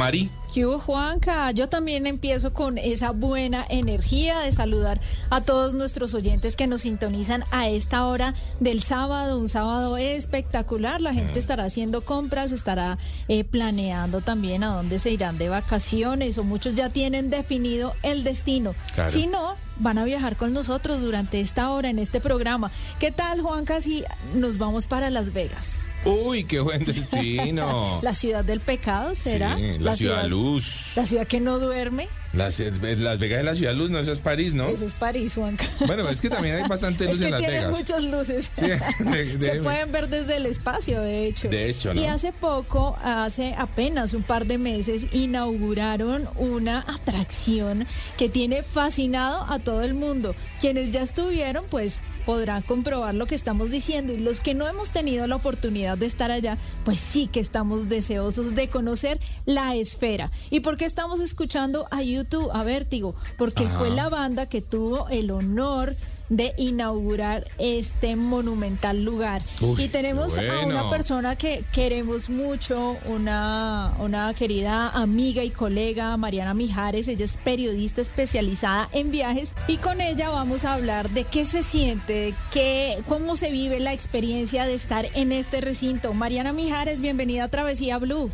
¿Qué 0.60 0.66
hubo, 0.66 0.78
Juanca? 0.78 1.52
Yo 1.52 1.70
también 1.70 2.06
empiezo 2.06 2.52
con 2.52 2.78
esa 2.78 3.12
buena 3.12 3.66
energía 3.70 4.40
de 4.40 4.52
saludar 4.52 5.00
a 5.30 5.40
todos 5.40 5.74
nuestros 5.74 6.14
oyentes 6.14 6.58
que 6.58 6.68
nos 6.68 6.82
sintonizan 6.82 7.46
a 7.50 7.70
esta 7.70 8.06
hora 8.06 8.34
del 8.60 8.84
sábado, 8.84 9.40
un 9.40 9.48
sábado 9.48 9.96
espectacular. 9.96 11.00
La 11.00 11.14
gente 11.14 11.40
estará 11.40 11.64
haciendo 11.64 12.02
compras, 12.02 12.52
estará 12.52 12.98
eh, 13.30 13.46
planeando 13.46 14.20
también 14.20 14.66
a 14.66 14.76
dónde 14.76 15.00
se 15.00 15.12
irán 15.12 15.38
de 15.38 15.48
vacaciones 15.48 16.38
o 16.38 16.44
muchos 16.44 16.76
ya 16.76 16.90
tienen 16.90 17.30
definido 17.30 17.94
el 18.04 18.26
destino. 18.26 18.76
Claro. 18.96 19.12
Si 19.12 19.28
no, 19.28 19.56
van 19.78 19.98
a 19.98 20.04
viajar 20.04 20.36
con 20.36 20.52
nosotros 20.52 21.00
durante 21.02 21.40
esta 21.40 21.72
hora 21.72 21.90
en 21.90 22.00
este 22.00 22.20
programa. 22.20 22.70
¿Qué 23.00 23.12
tal, 23.12 23.40
Juanca, 23.40 23.80
si 23.80 24.04
nos 24.36 24.58
vamos 24.58 24.88
para 24.88 25.10
Las 25.10 25.34
Vegas? 25.34 25.86
Uy, 26.06 26.46
qué 26.46 26.60
buen 26.60 26.86
destino. 26.86 28.00
La 28.02 28.14
ciudad 28.14 28.44
del 28.46 28.62
pecado, 28.62 29.16
¿será? 29.16 29.58
Sí, 29.58 29.78
la 29.80 29.94
ciudad 29.96 30.26
luz. 30.28 30.49
La 30.96 31.06
ciudad 31.06 31.28
que 31.28 31.40
no 31.40 31.60
duerme. 31.60 32.08
Las, 32.34 32.60
eh, 32.60 32.72
Las 32.98 33.18
Vegas 33.18 33.40
es 33.40 33.46
la 33.46 33.56
ciudad 33.56 33.74
luz, 33.74 33.90
no, 33.90 33.98
eso 33.98 34.12
es 34.12 34.20
París, 34.20 34.54
¿no? 34.54 34.68
Eso 34.68 34.86
es 34.86 34.94
París, 34.94 35.34
Juanca. 35.34 35.66
Bueno, 35.88 36.08
es 36.10 36.22
que 36.22 36.30
también 36.30 36.56
hay 36.58 36.68
bastante 36.70 37.06
luz 37.08 37.16
es 37.16 37.20
que 37.22 37.26
en 37.26 37.32
Las 37.32 37.40
tienen 37.42 37.60
Vegas. 37.62 37.78
muchas 37.80 38.04
luces. 38.04 38.52
Sí, 38.56 38.66
de- 38.68 39.26
de- 39.38 39.40
Se 39.54 39.62
pueden 39.64 39.92
ver 39.92 40.10
desde 40.10 40.38
el 40.38 40.46
espacio, 40.46 41.02
de 41.02 41.26
hecho. 41.26 41.50
De 41.50 41.70
hecho, 41.70 41.94
¿no? 41.94 42.00
Y 42.02 42.06
hace 42.06 42.32
poco, 42.32 42.98
hace 43.04 43.56
apenas 43.58 44.14
un 44.14 44.22
par 44.24 44.46
de 44.46 44.58
meses, 44.60 45.08
inauguraron 45.12 46.28
una 46.38 46.80
atracción 46.88 47.88
que 48.18 48.30
tiene 48.30 48.62
fascinado 48.64 49.46
a 49.50 49.60
todo 49.60 49.82
el 49.82 49.94
mundo. 49.96 50.36
Quienes 50.62 50.92
ya 50.92 51.02
estuvieron, 51.02 51.66
pues 51.70 52.02
podrán 52.26 52.62
comprobar 52.62 53.16
lo 53.16 53.26
que 53.26 53.34
estamos 53.34 53.72
diciendo 53.72 54.14
y 54.14 54.18
los 54.18 54.40
que 54.40 54.54
no 54.54 54.68
hemos 54.68 54.92
tenido 54.92 55.26
la 55.26 55.36
oportunidad 55.38 55.98
de 55.98 56.06
estar 56.06 56.30
allá, 56.30 56.60
pues 56.86 57.00
sí 57.00 57.26
que 57.28 57.40
estamos 57.40 57.90
deseosos 57.90 58.54
de 58.54 58.68
conocer 58.70 59.20
la 59.46 59.76
esfera. 59.76 60.30
¿Y 60.52 60.60
por 60.60 60.78
qué 60.78 60.86
estamos 60.86 61.22
escuchando 61.22 61.88
a 61.90 62.04
YouTube, 62.20 62.50
a 62.54 62.64
Vértigo? 62.64 63.16
Porque 63.38 63.66
Ajá. 63.66 63.80
fue 63.80 63.90
la 63.90 64.10
banda 64.10 64.48
que 64.48 64.62
tuvo 64.62 65.08
el 65.10 65.32
honor 65.32 65.96
de 66.30 66.54
inaugurar 66.58 67.48
este 67.58 68.16
monumental 68.16 69.04
lugar. 69.04 69.42
Uy, 69.62 69.84
y 69.84 69.88
tenemos 69.88 70.38
a 70.38 70.66
una 70.66 70.90
persona 70.90 71.36
que 71.36 71.66
queremos 71.74 72.30
mucho, 72.30 72.98
una, 73.06 73.94
una 74.00 74.34
querida 74.34 74.90
amiga 74.90 75.44
y 75.44 75.50
colega, 75.50 76.16
Mariana 76.18 76.54
Mijares. 76.54 77.08
Ella 77.08 77.26
es 77.26 77.38
periodista 77.38 78.02
especializada 78.02 78.90
en 78.94 79.12
viajes 79.12 79.56
y 79.68 79.78
con 79.78 80.02
ella 80.02 80.30
vamos 80.30 80.66
a 80.66 80.76
hablar 80.76 81.10
de 81.10 81.24
qué 81.24 81.46
se 81.46 81.64
siente, 81.64 82.36
qué, 82.52 83.00
cómo 83.08 83.36
se 83.36 83.50
vive 83.50 83.80
la 83.80 83.94
experiencia 83.94 84.66
de 84.66 84.76
estar 84.76 85.08
en 85.16 85.32
este 85.32 85.62
recinto. 85.62 86.14
Mariana 86.14 86.54
Mijares, 86.54 87.02
bienvenida 87.02 87.46
a 87.46 87.50
Travesía 87.50 87.98
Blue. 87.98 88.30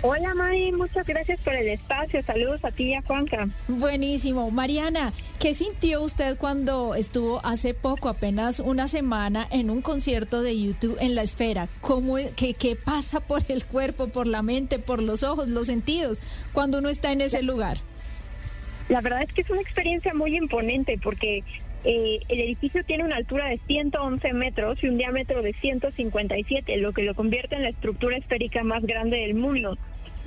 Hola 0.00 0.32
Mari, 0.32 0.70
muchas 0.70 1.04
gracias 1.04 1.40
por 1.40 1.54
el 1.54 1.66
espacio. 1.68 2.22
Saludos 2.22 2.64
a 2.64 2.70
ti 2.70 2.84
y 2.90 2.94
a 2.94 3.02
Juanca. 3.02 3.48
Buenísimo. 3.66 4.48
Mariana, 4.52 5.12
¿qué 5.40 5.54
sintió 5.54 6.02
usted 6.02 6.38
cuando 6.38 6.94
estuvo 6.94 7.44
hace 7.44 7.74
poco, 7.74 8.08
apenas 8.08 8.60
una 8.60 8.86
semana, 8.86 9.48
en 9.50 9.70
un 9.70 9.82
concierto 9.82 10.40
de 10.42 10.60
YouTube 10.60 10.96
en 11.00 11.16
la 11.16 11.22
esfera? 11.22 11.66
¿Cómo, 11.80 12.16
es- 12.16 12.30
qué, 12.32 12.54
¿Qué 12.54 12.76
pasa 12.76 13.18
por 13.18 13.42
el 13.48 13.64
cuerpo, 13.64 14.06
por 14.06 14.28
la 14.28 14.42
mente, 14.42 14.78
por 14.78 15.02
los 15.02 15.24
ojos, 15.24 15.48
los 15.48 15.66
sentidos, 15.66 16.20
cuando 16.52 16.78
uno 16.78 16.90
está 16.90 17.10
en 17.10 17.20
ese 17.20 17.42
lugar? 17.42 17.78
La 18.88 19.00
verdad 19.00 19.22
es 19.22 19.32
que 19.32 19.40
es 19.42 19.50
una 19.50 19.60
experiencia 19.60 20.14
muy 20.14 20.36
imponente 20.36 20.96
porque 21.02 21.42
eh, 21.84 22.20
el 22.28 22.40
edificio 22.40 22.84
tiene 22.84 23.04
una 23.04 23.16
altura 23.16 23.48
de 23.48 23.60
111 23.66 24.32
metros 24.32 24.78
y 24.82 24.88
un 24.88 24.98
diámetro 24.98 25.42
de 25.42 25.52
157, 25.54 26.76
lo 26.78 26.92
que 26.92 27.02
lo 27.02 27.14
convierte 27.14 27.56
en 27.56 27.62
la 27.62 27.70
estructura 27.70 28.16
esférica 28.16 28.64
más 28.64 28.82
grande 28.82 29.18
del 29.18 29.34
mundo. 29.34 29.76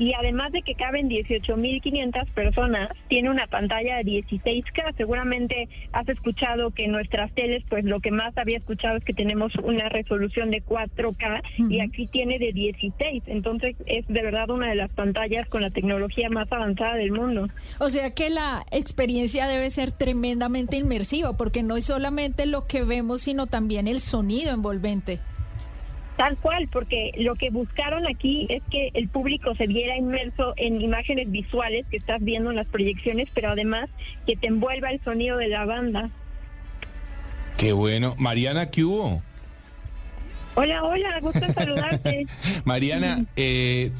Y 0.01 0.15
además 0.15 0.51
de 0.51 0.63
que 0.63 0.73
caben 0.73 1.11
18.500 1.11 2.25
personas, 2.33 2.89
tiene 3.07 3.29
una 3.29 3.45
pantalla 3.45 3.97
de 3.97 4.03
16K. 4.03 4.95
Seguramente 4.97 5.69
has 5.91 6.09
escuchado 6.09 6.71
que 6.71 6.85
en 6.85 6.91
nuestras 6.91 7.31
teles, 7.33 7.63
pues 7.69 7.85
lo 7.85 7.99
que 7.99 8.09
más 8.09 8.35
había 8.35 8.57
escuchado 8.57 8.97
es 8.97 9.03
que 9.03 9.13
tenemos 9.13 9.53
una 9.57 9.89
resolución 9.89 10.49
de 10.49 10.63
4K 10.63 11.43
y 11.69 11.81
aquí 11.81 12.07
tiene 12.07 12.39
de 12.39 12.51
16. 12.51 13.25
Entonces 13.27 13.75
es 13.85 14.07
de 14.07 14.23
verdad 14.23 14.49
una 14.49 14.69
de 14.69 14.75
las 14.75 14.89
pantallas 14.89 15.47
con 15.49 15.61
la 15.61 15.69
tecnología 15.69 16.31
más 16.31 16.51
avanzada 16.51 16.95
del 16.95 17.11
mundo. 17.11 17.47
O 17.77 17.91
sea 17.91 18.09
que 18.15 18.31
la 18.31 18.65
experiencia 18.71 19.47
debe 19.47 19.69
ser 19.69 19.91
tremendamente 19.91 20.77
inmersiva, 20.77 21.37
porque 21.37 21.61
no 21.61 21.77
es 21.77 21.85
solamente 21.85 22.47
lo 22.47 22.65
que 22.65 22.83
vemos, 22.83 23.21
sino 23.21 23.45
también 23.45 23.87
el 23.87 23.99
sonido 23.99 24.51
envolvente. 24.51 25.19
Tal 26.21 26.37
cual, 26.37 26.67
porque 26.71 27.09
lo 27.17 27.33
que 27.33 27.49
buscaron 27.49 28.05
aquí 28.05 28.45
es 28.49 28.61
que 28.69 28.91
el 28.93 29.09
público 29.09 29.55
se 29.55 29.65
viera 29.65 29.97
inmerso 29.97 30.53
en 30.55 30.79
imágenes 30.79 31.31
visuales 31.31 31.83
que 31.89 31.97
estás 31.97 32.21
viendo 32.23 32.51
en 32.51 32.57
las 32.57 32.67
proyecciones, 32.67 33.27
pero 33.33 33.49
además 33.49 33.89
que 34.27 34.35
te 34.35 34.45
envuelva 34.45 34.91
el 34.91 35.03
sonido 35.03 35.37
de 35.37 35.47
la 35.47 35.65
banda. 35.65 36.11
Qué 37.57 37.73
bueno. 37.73 38.13
Mariana, 38.19 38.67
¿qué 38.67 38.83
hubo? 38.83 39.23
Hola, 40.53 40.83
hola, 40.83 41.19
gusto 41.21 41.39
saludarte. 41.55 42.27
Mariana, 42.65 43.25
eh, 43.35 43.91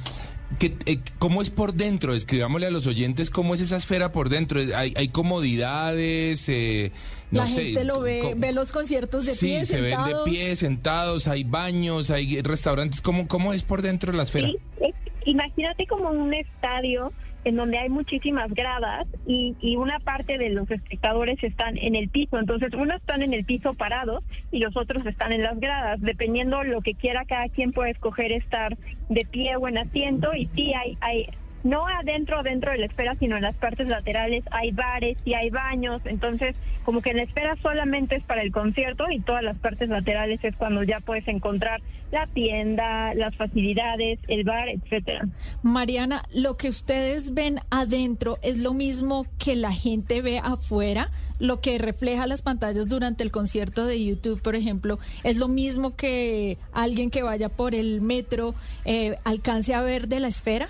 ¿qué- 0.59 0.75
eh, 0.85 0.99
¿cómo 1.17 1.41
es 1.41 1.49
por 1.49 1.73
dentro? 1.73 2.13
Escribámosle 2.13 2.67
a 2.67 2.71
los 2.71 2.85
oyentes 2.85 3.31
cómo 3.31 3.55
es 3.55 3.61
esa 3.61 3.77
esfera 3.77 4.11
por 4.11 4.29
dentro. 4.29 4.61
¿Hay, 4.75 4.93
hay 4.95 5.07
comodidades? 5.07 6.47
eh, 6.49 6.91
no 7.31 7.39
la 7.41 7.45
sé, 7.47 7.63
gente 7.65 7.85
lo 7.85 8.01
ve, 8.01 8.33
ve 8.37 8.51
los 8.53 8.71
conciertos 8.71 9.25
de 9.25 9.33
sí, 9.35 9.47
pie, 9.47 9.65
se 9.65 9.75
ven 9.81 9.91
de 9.91 9.95
sentados. 9.97 10.29
pie, 10.29 10.55
sentados, 10.55 11.27
hay 11.27 11.43
baños, 11.43 12.11
hay 12.11 12.41
restaurantes. 12.41 13.01
¿Cómo, 13.01 13.27
cómo 13.27 13.53
es 13.53 13.63
por 13.63 13.81
dentro 13.81 14.11
la 14.13 14.23
esfera? 14.23 14.47
Sí, 14.47 14.57
es- 14.81 14.95
imagínate 15.25 15.85
como 15.87 16.09
un 16.09 16.33
estadio 16.33 17.13
en 17.43 17.55
donde 17.55 17.77
hay 17.79 17.89
muchísimas 17.89 18.53
gradas 18.53 19.07
y, 19.25 19.55
y 19.61 19.75
una 19.75 19.99
parte 19.99 20.37
de 20.37 20.49
los 20.49 20.69
espectadores 20.69 21.41
están 21.43 21.75
en 21.77 21.95
el 21.95 22.07
piso. 22.09 22.37
Entonces, 22.37 22.71
unos 22.73 22.97
están 22.97 23.23
en 23.23 23.33
el 23.33 23.45
piso 23.45 23.73
parados 23.73 24.23
y 24.51 24.59
los 24.59 24.77
otros 24.77 25.03
están 25.07 25.31
en 25.31 25.41
las 25.41 25.59
gradas. 25.59 25.99
Dependiendo 26.01 26.63
lo 26.63 26.81
que 26.81 26.93
quiera, 26.93 27.25
cada 27.25 27.49
quien 27.49 27.71
puede 27.71 27.91
escoger 27.91 28.31
estar 28.31 28.77
de 29.09 29.25
pie 29.25 29.55
o 29.55 29.67
en 29.67 29.79
asiento. 29.79 30.35
Y 30.35 30.49
sí, 30.55 30.73
hay, 30.75 30.97
hay 31.01 31.29
no 31.63 31.87
adentro, 31.87 32.43
dentro 32.43 32.71
de 32.71 32.79
la 32.79 32.85
esfera, 32.85 33.15
sino 33.19 33.35
en 33.35 33.43
las 33.43 33.55
partes 33.55 33.87
laterales 33.87 34.43
hay 34.51 34.71
bares 34.71 35.17
y 35.25 35.33
hay 35.33 35.49
baños. 35.49 36.01
Entonces, 36.05 36.55
como 36.83 37.01
que 37.01 37.13
la 37.13 37.23
esfera 37.23 37.55
solamente 37.61 38.15
es 38.15 38.23
para 38.23 38.41
el 38.41 38.51
concierto 38.51 39.05
y 39.09 39.19
todas 39.19 39.43
las 39.43 39.57
partes 39.57 39.89
laterales 39.89 40.43
es 40.43 40.55
cuando 40.55 40.83
ya 40.83 40.99
puedes 40.99 41.27
encontrar 41.27 41.81
la 42.11 42.27
tienda, 42.27 43.13
las 43.13 43.35
facilidades, 43.35 44.19
el 44.27 44.43
bar, 44.43 44.67
etcétera. 44.69 45.27
Mariana, 45.63 46.23
lo 46.33 46.57
que 46.57 46.67
ustedes 46.67 47.33
ven 47.33 47.59
adentro 47.69 48.37
es 48.41 48.59
lo 48.59 48.73
mismo 48.73 49.25
que 49.37 49.55
la 49.55 49.71
gente 49.71 50.21
ve 50.21 50.39
afuera, 50.39 51.09
lo 51.39 51.61
que 51.61 51.77
refleja 51.77 52.27
las 52.27 52.41
pantallas 52.41 52.87
durante 52.87 53.23
el 53.23 53.31
concierto 53.31 53.85
de 53.85 54.03
YouTube, 54.03 54.41
por 54.41 54.55
ejemplo, 54.55 54.99
es 55.23 55.37
lo 55.37 55.47
mismo 55.47 55.95
que 55.95 56.57
alguien 56.73 57.09
que 57.09 57.23
vaya 57.23 57.49
por 57.49 57.75
el 57.75 58.01
metro 58.01 58.55
eh, 58.83 59.17
alcance 59.23 59.73
a 59.73 59.81
ver 59.81 60.07
de 60.07 60.19
la 60.19 60.27
esfera. 60.27 60.67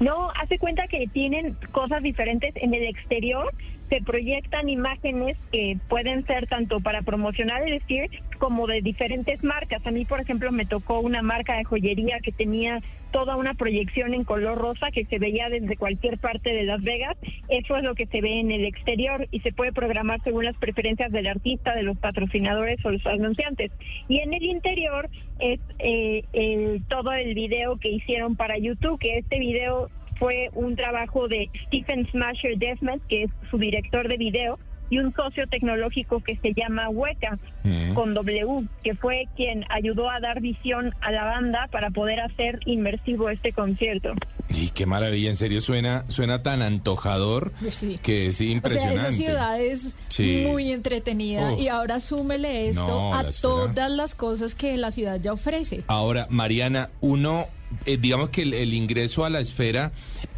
No, 0.00 0.30
hace 0.40 0.58
cuenta 0.58 0.88
que 0.88 1.06
tienen 1.06 1.56
cosas 1.72 2.02
diferentes 2.02 2.54
en 2.56 2.72
el 2.72 2.84
exterior. 2.84 3.52
Se 3.90 4.00
proyectan 4.00 4.68
imágenes 4.68 5.36
que 5.52 5.76
pueden 5.88 6.24
ser 6.24 6.46
tanto 6.46 6.80
para 6.80 7.02
promocionar 7.02 7.62
el 7.68 7.80
Sphere 7.80 8.08
como 8.38 8.66
de 8.66 8.80
diferentes 8.82 9.42
marcas. 9.44 9.84
A 9.86 9.90
mí, 9.90 10.04
por 10.04 10.20
ejemplo, 10.20 10.50
me 10.52 10.64
tocó 10.64 11.00
una 11.00 11.22
marca 11.22 11.56
de 11.56 11.64
joyería 11.64 12.20
que 12.20 12.32
tenía 12.32 12.80
toda 13.10 13.34
una 13.34 13.54
proyección 13.54 14.14
en 14.14 14.22
color 14.22 14.56
rosa 14.56 14.92
que 14.92 15.04
se 15.06 15.18
veía 15.18 15.48
desde 15.48 15.76
cualquier 15.76 16.18
parte 16.18 16.54
de 16.54 16.62
Las 16.62 16.80
Vegas. 16.82 17.16
Eso 17.48 17.76
es 17.76 17.82
lo 17.82 17.96
que 17.96 18.06
se 18.06 18.20
ve 18.20 18.38
en 18.38 18.52
el 18.52 18.64
exterior 18.64 19.26
y 19.32 19.40
se 19.40 19.52
puede 19.52 19.72
programar 19.72 20.22
según 20.22 20.44
las 20.44 20.56
preferencias 20.56 21.10
del 21.10 21.26
artista, 21.26 21.74
de 21.74 21.82
los 21.82 21.98
patrocinadores 21.98 22.78
o 22.84 22.90
los 22.90 23.04
anunciantes. 23.06 23.72
Y 24.08 24.20
en 24.20 24.32
el 24.32 24.44
interior 24.44 25.10
es 25.40 25.58
eh, 25.80 26.22
el- 26.32 26.84
todo 26.88 27.12
el 27.12 27.34
video 27.34 27.76
que 27.78 27.88
hicieron 27.90 28.36
para 28.36 28.56
YouTube, 28.56 29.00
que 29.00 29.18
este 29.18 29.40
video 29.40 29.90
fue 30.20 30.50
un 30.54 30.76
trabajo 30.76 31.26
de 31.26 31.50
Stephen 31.66 32.06
Smasher 32.12 32.56
Desmond, 32.58 33.00
que 33.08 33.24
es 33.24 33.30
su 33.50 33.58
director 33.58 34.06
de 34.06 34.16
video, 34.18 34.58
y 34.90 34.98
un 34.98 35.14
socio 35.14 35.46
tecnológico 35.46 36.20
que 36.20 36.36
se 36.36 36.52
llama 36.52 36.88
Hueca, 36.90 37.38
Mm. 37.62 37.92
con 37.94 38.14
W, 38.14 38.66
que 38.82 38.94
fue 38.94 39.26
quien 39.36 39.64
ayudó 39.70 40.08
a 40.10 40.18
dar 40.18 40.40
visión 40.40 40.94
a 41.02 41.10
la 41.12 41.24
banda 41.24 41.68
para 41.70 41.90
poder 41.90 42.18
hacer 42.20 42.58
inmersivo 42.66 43.28
este 43.30 43.52
concierto. 43.52 44.14
Y 44.48 44.70
qué 44.70 44.86
maravilla, 44.86 45.28
en 45.30 45.36
serio 45.36 45.60
suena, 45.60 46.04
suena 46.08 46.42
tan 46.42 46.60
antojador 46.62 47.52
Sí. 47.68 48.00
que 48.02 48.26
es 48.26 48.36
O 48.36 48.38
sea, 48.38 48.46
impresionante. 48.48 49.00
esa 49.00 49.12
ciudad 49.12 49.60
es 49.60 49.94
Sí. 50.08 50.44
muy 50.48 50.72
entretenida 50.72 51.52
y 51.52 51.68
ahora 51.68 52.00
súmele 52.00 52.68
esto 52.68 52.86
No, 52.86 53.14
a 53.14 53.22
la 53.24 53.30
todas 53.30 53.90
las 53.92 54.14
cosas 54.14 54.54
que 54.54 54.76
la 54.76 54.90
ciudad 54.90 55.20
ya 55.20 55.32
ofrece. 55.34 55.82
Ahora, 55.86 56.26
Mariana, 56.30 56.90
uno, 57.00 57.46
eh, 57.86 57.98
digamos 58.00 58.30
que 58.30 58.42
el, 58.42 58.54
el 58.54 58.74
ingreso 58.74 59.24
a 59.24 59.30
la 59.30 59.40
esfera 59.40 59.92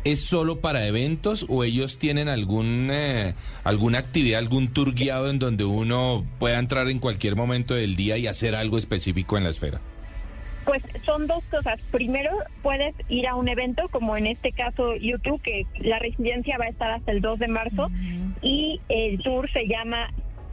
es 0.04 0.20
solo 0.20 0.60
para 0.60 0.86
eventos 0.86 1.46
o 1.48 1.64
ellos 1.64 1.98
tienen 1.98 2.28
algún 2.28 2.88
eh, 2.92 3.34
alguna 3.64 3.98
actividad, 3.98 4.38
algún 4.38 4.72
tour 4.72 4.94
guiado 4.94 5.30
en 5.30 5.38
donde 5.38 5.64
uno 5.64 6.24
pueda 6.38 6.58
entrar 6.58 6.88
en 6.88 6.98
cualquier 6.98 7.36
momento 7.36 7.74
del 7.74 7.96
día 7.96 8.18
y 8.18 8.26
hacer 8.26 8.54
algo 8.54 8.78
específico 8.78 9.36
en 9.36 9.44
la 9.44 9.50
esfera. 9.50 9.80
Pues 10.64 10.82
son 11.04 11.26
dos 11.26 11.42
cosas. 11.50 11.80
Primero, 11.90 12.30
puedes 12.62 12.94
ir 13.08 13.26
a 13.26 13.34
un 13.34 13.48
evento, 13.48 13.88
como 13.88 14.16
en 14.16 14.28
este 14.28 14.52
caso 14.52 14.94
YouTube, 14.94 15.42
que 15.42 15.66
la 15.80 15.98
residencia 15.98 16.56
va 16.56 16.66
a 16.66 16.68
estar 16.68 16.90
hasta 16.92 17.10
el 17.10 17.20
2 17.20 17.40
de 17.40 17.48
marzo, 17.48 17.90
y 18.42 18.80
el 18.88 19.20
tour 19.22 19.50
se 19.50 19.66
llama 19.66 20.12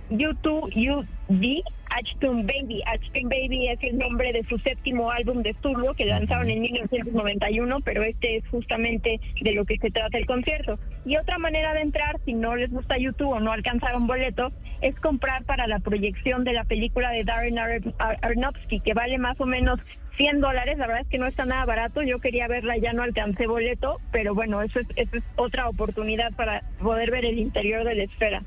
YouTube 0.09 0.71
UD 0.75 1.61
Ashton 1.89 2.45
Baby. 2.45 2.81
Ashton 2.85 3.29
Baby 3.29 3.67
es 3.67 3.79
el 3.83 3.97
nombre 3.97 4.31
de 4.33 4.43
su 4.43 4.57
séptimo 4.59 5.11
álbum 5.11 5.41
de 5.41 5.51
estudio 5.51 5.93
que 5.93 6.05
lanzaron 6.05 6.49
en 6.49 6.61
1991, 6.61 7.79
pero 7.81 8.03
este 8.03 8.37
es 8.37 8.47
justamente 8.49 9.19
de 9.41 9.53
lo 9.53 9.65
que 9.65 9.77
se 9.77 9.89
trata 9.91 10.17
el 10.17 10.25
concierto. 10.25 10.79
Y 11.05 11.17
otra 11.17 11.37
manera 11.37 11.73
de 11.73 11.81
entrar, 11.81 12.17
si 12.25 12.33
no 12.33 12.55
les 12.55 12.69
gusta 12.71 12.97
YouTube 12.97 13.29
o 13.31 13.39
no 13.39 13.51
alcanzaron 13.51 14.07
boleto, 14.07 14.51
es 14.81 14.95
comprar 14.99 15.43
para 15.43 15.67
la 15.67 15.79
proyección 15.79 16.43
de 16.43 16.53
la 16.53 16.63
película 16.63 17.11
de 17.11 17.23
Darren 17.23 17.57
Ar- 17.57 17.81
Ar- 17.97 18.17
Aronofsky, 18.21 18.79
que 18.81 18.93
vale 18.93 19.17
más 19.17 19.39
o 19.41 19.45
menos 19.45 19.79
100 20.17 20.41
dólares, 20.41 20.77
la 20.77 20.87
verdad 20.87 21.03
es 21.03 21.07
que 21.07 21.17
no 21.17 21.25
está 21.27 21.45
nada 21.45 21.65
barato, 21.65 22.01
yo 22.03 22.19
quería 22.19 22.47
verla, 22.47 22.77
ya 22.77 22.91
no 22.93 23.03
alcancé 23.03 23.47
boleto, 23.47 23.99
pero 24.11 24.35
bueno, 24.35 24.61
eso 24.61 24.79
es, 24.81 24.87
eso 24.97 25.17
es 25.17 25.23
otra 25.37 25.69
oportunidad 25.69 26.33
para 26.33 26.61
poder 26.81 27.09
ver 27.11 27.23
el 27.25 27.39
interior 27.39 27.85
de 27.85 27.95
la 27.95 28.03
esfera. 28.03 28.43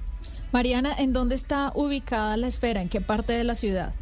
Mariana, 0.52 0.94
¿en 0.98 1.12
dónde 1.12 1.34
está 1.34 1.72
ubicada 1.74 2.36
la 2.36 2.46
esfera? 2.46 2.82
¿En 2.82 2.88
qué 2.88 3.00
parte 3.00 3.32
de 3.32 3.44
la 3.44 3.54
ciudad? 3.54 3.94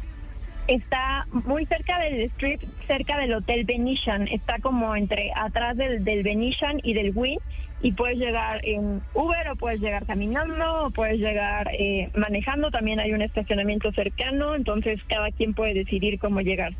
Está 0.67 1.25
muy 1.31 1.65
cerca 1.65 1.99
del 1.99 2.21
strip, 2.31 2.61
cerca 2.87 3.17
del 3.17 3.33
Hotel 3.33 3.63
Venetian, 3.65 4.27
está 4.27 4.59
como 4.59 4.95
entre 4.95 5.31
atrás 5.35 5.75
del, 5.77 6.03
del 6.03 6.23
Venetian 6.23 6.79
y 6.83 6.93
del 6.93 7.11
Wynn 7.15 7.39
y 7.81 7.93
puedes 7.93 8.17
llegar 8.17 8.59
en 8.63 9.01
Uber 9.13 9.49
o 9.49 9.55
puedes 9.55 9.79
llegar 9.79 10.05
caminando 10.05 10.85
o 10.85 10.91
puedes 10.91 11.19
llegar 11.19 11.69
eh, 11.73 12.09
manejando, 12.15 12.69
también 12.69 12.99
hay 12.99 13.13
un 13.13 13.21
estacionamiento 13.21 13.91
cercano, 13.91 14.53
entonces 14.53 15.01
cada 15.07 15.31
quien 15.31 15.53
puede 15.53 15.73
decidir 15.73 16.19
cómo 16.19 16.41
llegar. 16.41 16.73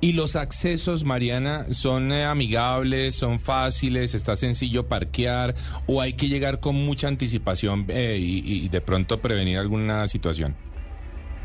¿Y 0.00 0.12
los 0.12 0.36
accesos, 0.36 1.04
Mariana, 1.04 1.66
son 1.70 2.12
eh, 2.12 2.24
amigables, 2.24 3.16
son 3.16 3.40
fáciles, 3.40 4.14
está 4.14 4.36
sencillo 4.36 4.86
parquear 4.86 5.54
o 5.86 6.00
hay 6.00 6.12
que 6.12 6.28
llegar 6.28 6.60
con 6.60 6.76
mucha 6.76 7.08
anticipación 7.08 7.86
eh, 7.88 8.16
y, 8.20 8.64
y 8.64 8.68
de 8.68 8.80
pronto 8.80 9.20
prevenir 9.20 9.58
alguna 9.58 10.06
situación? 10.06 10.54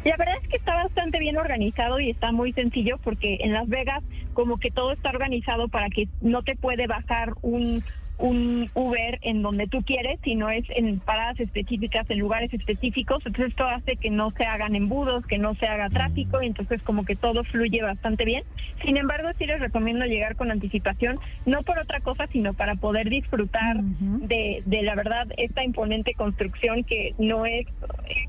La 0.03 0.17
verdad 0.17 0.35
es 0.43 0.49
que 0.49 0.57
está 0.57 0.75
bastante 0.75 1.17
bien 1.17 1.37
organizado 1.37 1.99
y 1.99 2.09
está 2.09 2.31
muy 2.31 2.51
sencillo 2.53 2.99
porque 3.03 3.37
en 3.39 3.53
Las 3.53 3.67
Vegas 3.69 4.03
como 4.33 4.57
que 4.57 4.69
todo 4.69 4.91
está 4.91 5.09
organizado 5.09 5.69
para 5.69 5.89
que 5.89 6.07
no 6.21 6.43
te 6.43 6.55
puede 6.55 6.87
bajar 6.87 7.33
un 7.41 7.83
un 8.17 8.69
Uber 8.73 9.19
en 9.21 9.41
donde 9.41 9.67
tú 9.67 9.83
quieres, 9.83 10.19
sino 10.23 10.49
es 10.49 10.65
en 10.69 10.99
paradas 10.99 11.39
específicas, 11.39 12.09
en 12.09 12.19
lugares 12.19 12.53
específicos. 12.53 13.23
Entonces 13.25 13.51
esto 13.51 13.65
hace 13.65 13.95
que 13.95 14.09
no 14.09 14.31
se 14.31 14.45
hagan 14.45 14.75
embudos, 14.75 15.25
que 15.25 15.37
no 15.37 15.55
se 15.55 15.65
haga 15.65 15.89
tráfico 15.89 16.41
y 16.41 16.47
entonces 16.47 16.81
como 16.83 17.05
que 17.05 17.15
todo 17.15 17.43
fluye 17.43 17.81
bastante 17.81 18.25
bien. 18.25 18.43
Sin 18.85 18.97
embargo, 18.97 19.29
sí 19.37 19.45
les 19.45 19.59
recomiendo 19.59 20.05
llegar 20.05 20.35
con 20.35 20.51
anticipación, 20.51 21.19
no 21.45 21.63
por 21.63 21.79
otra 21.79 21.99
cosa, 22.01 22.27
sino 22.27 22.53
para 22.53 22.75
poder 22.75 23.09
disfrutar 23.09 23.77
de, 23.81 24.61
de 24.65 24.81
la 24.83 24.95
verdad 24.95 25.27
esta 25.37 25.63
imponente 25.63 26.13
construcción 26.13 26.83
que 26.83 27.13
no 27.17 27.45
es 27.45 27.65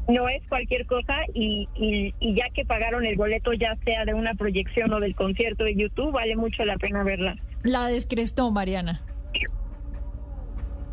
no 0.09 0.29
es 0.29 0.43
cualquier 0.49 0.87
cosa 0.87 1.17
y, 1.33 1.69
y, 1.75 2.15
y 2.21 2.35
ya 2.35 2.49
que 2.51 2.65
pagaron 2.65 3.05
el 3.05 3.17
boleto 3.17 3.53
ya 3.53 3.77
sea 3.85 4.05
de 4.05 4.15
una 4.15 4.35
proyección 4.35 4.93
o 4.93 5.01
del 5.01 5.15
concierto 5.15 5.65
de 5.65 5.75
YouTube, 5.75 6.13
vale 6.13 6.37
mucho 6.37 6.65
la 6.65 6.77
pena 6.77 7.03
verla. 7.03 7.37
La 7.63 7.89
descrestó, 7.89 8.51
Mariana. 8.51 9.03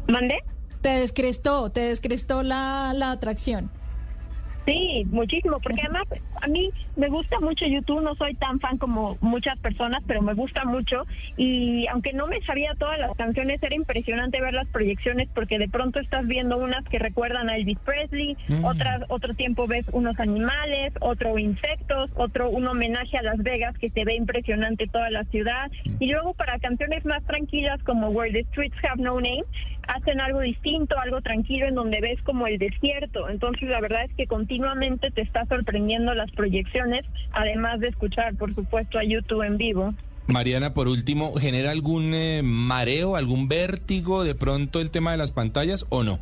¿Mande? 0.08 0.38
Te 0.82 0.90
descrestó, 0.90 1.70
te 1.70 1.82
descrestó 1.82 2.44
la, 2.44 2.94
la 2.96 3.12
atracción. 3.12 3.70
Sí, 4.64 5.08
muchísimo, 5.10 5.60
porque 5.60 5.82
además 5.82 6.04
a 6.40 6.48
mí 6.48 6.70
me 6.96 7.08
gusta 7.10 7.40
mucho 7.40 7.66
YouTube, 7.66 8.04
no 8.04 8.14
soy 8.14 8.36
tan 8.36 8.60
fan 8.60 8.78
como 8.78 9.18
muchas 9.20 9.58
personas, 9.58 10.04
pero 10.06 10.22
me 10.22 10.36
gusta 10.36 10.66
mucho 10.66 11.08
y 11.36 11.88
aunque 11.88 12.14
no 12.14 12.28
me 12.28 12.40
sabía 12.42 12.76
todas 12.78 13.00
las 13.00 13.16
canciones, 13.18 13.62
era 13.64 13.76
impresionante 13.76 14.40
ver 14.40 14.54
las 14.54 14.68
proyecciones 14.68 15.28
porque 15.34 15.58
de 15.58 15.68
pronto 15.68 16.00
estás 16.00 16.28
viendo 16.28 16.58
unas 16.58 16.84
que 16.86 17.00
recuerdan 17.00 17.50
a 17.50 17.56
Elvis 17.56 17.80
Presley, 17.80 18.38
Mm. 18.50 18.64
otras 18.64 19.02
otro 19.10 19.34
tiempo 19.34 19.66
ves 19.66 19.86
unos 19.94 20.20
animales, 20.20 20.94
otro 21.02 21.40
insectos, 21.40 22.12
otro 22.16 22.52
un 22.52 22.68
homenaje 22.68 23.18
a 23.18 23.24
Las 23.24 23.40
Vegas 23.40 23.76
que 23.80 23.90
se 23.90 24.06
ve 24.06 24.14
impresionante 24.16 24.86
toda 24.86 25.10
la 25.10 25.24
ciudad 25.26 25.72
y 26.00 26.12
luego 26.12 26.36
para 26.36 26.60
canciones 26.60 27.04
más 27.04 27.24
tranquilas 27.26 27.82
como 27.82 28.10
Where 28.10 28.32
the 28.32 28.48
Streets 28.52 28.78
Have 28.88 29.02
No 29.02 29.16
Name 29.16 29.44
hacen 29.88 30.22
algo 30.22 30.40
distinto, 30.40 30.98
algo 31.00 31.22
tranquilo 31.22 31.68
en 31.68 31.76
donde 31.76 32.00
ves 32.02 32.22
como 32.24 32.48
el 32.48 32.58
desierto. 32.58 33.30
Entonces 33.30 33.70
la 33.70 33.82
verdad 33.82 34.04
es 34.06 34.14
que 34.16 34.28
continuamente 34.28 35.12
te 35.12 35.22
está 35.22 35.46
sorprendiendo 35.46 36.14
las 36.14 36.32
proyecciones, 36.32 37.04
además 37.32 37.80
de 37.80 37.90
escuchar 37.90 38.36
por 38.36 38.54
supuesto 38.56 38.98
a 39.00 39.04
YouTube 39.04 39.44
en 39.44 39.58
vivo. 39.58 39.94
Mariana, 40.28 40.74
por 40.74 40.88
último, 40.88 41.34
¿genera 41.34 41.72
algún 41.72 42.14
eh, 42.14 42.42
mareo, 42.44 43.16
algún 43.16 43.48
vértigo 43.50 44.24
de 44.24 44.36
pronto 44.36 44.80
el 44.80 44.92
tema 44.92 45.12
de 45.12 45.18
las 45.18 45.32
pantallas 45.32 45.86
o 45.90 46.04
no? 46.04 46.20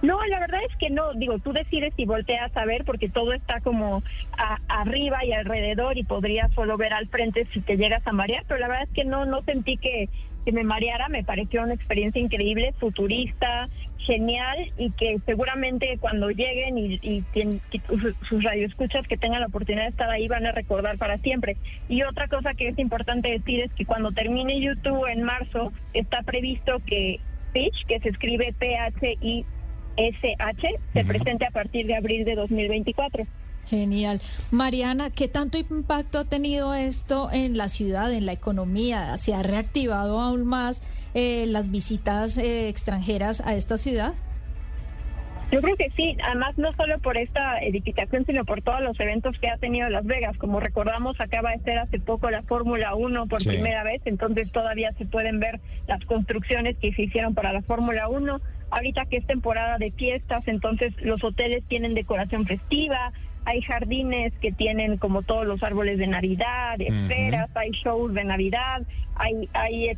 No, 0.00 0.16
la 0.26 0.38
verdad 0.38 0.60
es 0.68 0.76
que 0.76 0.90
no. 0.90 1.12
Digo, 1.14 1.40
tú 1.40 1.52
decides 1.52 1.92
si 1.96 2.04
volteas 2.04 2.56
a 2.56 2.64
ver 2.64 2.84
porque 2.84 3.08
todo 3.08 3.32
está 3.32 3.60
como 3.60 4.02
a- 4.36 4.58
arriba 4.68 5.24
y 5.24 5.32
alrededor 5.32 5.98
y 5.98 6.04
podrías 6.04 6.52
solo 6.54 6.76
ver 6.76 6.92
al 6.92 7.08
frente 7.08 7.48
si 7.52 7.60
te 7.60 7.76
llegas 7.76 8.06
a 8.06 8.12
marear, 8.12 8.44
pero 8.46 8.60
la 8.60 8.68
verdad 8.68 8.84
es 8.84 8.94
que 8.94 9.04
no, 9.04 9.26
no 9.26 9.42
sentí 9.42 9.76
que, 9.76 10.08
que 10.44 10.52
me 10.52 10.64
mareara. 10.64 11.08
Me 11.08 11.24
pareció 11.24 11.62
una 11.62 11.74
experiencia 11.74 12.20
increíble, 12.20 12.74
futurista, 12.78 13.68
genial 13.98 14.56
y 14.78 14.90
que 14.92 15.18
seguramente 15.26 15.98
cuando 16.00 16.30
lleguen 16.30 16.78
y, 16.78 16.94
y 17.02 17.24
y 17.34 17.80
sus- 18.28 18.42
radioescuchas 18.44 19.06
que 19.06 19.16
tengan 19.16 19.40
la 19.40 19.46
oportunidad 19.48 19.84
de 19.84 19.90
estar 19.90 20.08
ahí 20.10 20.28
van 20.28 20.46
a 20.46 20.52
recordar 20.52 20.98
para 20.98 21.18
siempre. 21.18 21.56
Y 21.88 22.02
otra 22.02 22.28
cosa 22.28 22.54
que 22.54 22.68
es 22.68 22.78
importante 22.78 23.30
decir 23.30 23.60
es 23.60 23.72
que 23.74 23.84
cuando 23.84 24.12
termine 24.12 24.60
YouTube 24.60 25.06
en 25.06 25.22
marzo 25.22 25.72
está 25.92 26.22
previsto 26.22 26.80
que 26.86 27.20
Pitch, 27.52 27.86
que 27.86 27.98
se 28.00 28.10
escribe 28.10 28.54
P-H-I 28.58 29.44
SH 29.96 30.68
se 30.92 31.04
presente 31.04 31.44
a 31.44 31.50
partir 31.50 31.86
de 31.86 31.96
abril 31.96 32.24
de 32.24 32.36
2024. 32.36 33.26
Genial. 33.68 34.20
Mariana, 34.50 35.10
¿qué 35.10 35.28
tanto 35.28 35.58
impacto 35.58 36.18
ha 36.18 36.24
tenido 36.24 36.74
esto 36.74 37.30
en 37.32 37.56
la 37.58 37.68
ciudad, 37.68 38.12
en 38.12 38.24
la 38.26 38.32
economía? 38.32 39.16
¿Se 39.18 39.34
ha 39.34 39.42
reactivado 39.42 40.20
aún 40.20 40.46
más 40.46 40.82
eh, 41.14 41.44
las 41.48 41.70
visitas 41.70 42.38
eh, 42.38 42.68
extranjeras 42.68 43.40
a 43.44 43.54
esta 43.54 43.76
ciudad? 43.78 44.14
Yo 45.50 45.62
creo 45.62 45.76
que 45.76 45.88
sí, 45.96 46.14
además 46.22 46.58
no 46.58 46.74
solo 46.74 46.98
por 46.98 47.16
esta 47.16 47.58
edificación, 47.60 48.26
sino 48.26 48.44
por 48.44 48.60
todos 48.60 48.82
los 48.82 49.00
eventos 49.00 49.38
que 49.38 49.48
ha 49.48 49.56
tenido 49.56 49.88
Las 49.88 50.04
Vegas. 50.04 50.36
Como 50.36 50.60
recordamos, 50.60 51.18
acaba 51.22 51.52
de 51.52 51.60
ser 51.60 51.78
hace 51.78 51.98
poco 51.98 52.28
la 52.30 52.42
Fórmula 52.42 52.94
1 52.94 53.26
por 53.28 53.42
Sí. 53.42 53.48
primera 53.48 53.82
vez, 53.82 54.02
entonces 54.04 54.52
todavía 54.52 54.92
se 54.98 55.06
pueden 55.06 55.40
ver 55.40 55.58
las 55.86 56.04
construcciones 56.04 56.76
que 56.76 56.92
se 56.92 57.02
hicieron 57.02 57.34
para 57.34 57.54
la 57.54 57.62
Fórmula 57.62 58.08
1. 58.08 58.40
Ahorita 58.70 59.06
que 59.06 59.16
es 59.16 59.26
temporada 59.26 59.78
de 59.78 59.90
fiestas, 59.92 60.46
entonces 60.48 60.92
los 61.00 61.24
hoteles 61.24 61.64
tienen 61.66 61.94
decoración 61.94 62.44
festiva, 62.46 63.12
hay 63.48 63.62
jardines 63.62 64.34
que 64.42 64.52
tienen 64.52 64.98
como 64.98 65.22
todos 65.22 65.46
los 65.46 65.62
árboles 65.62 65.96
de 65.96 66.06
Navidad, 66.06 66.78
esferas, 66.78 67.48
hay 67.54 67.70
shows 67.70 68.12
de 68.12 68.22
Navidad, 68.22 68.82
hay 69.14 69.48
hay, 69.54 69.90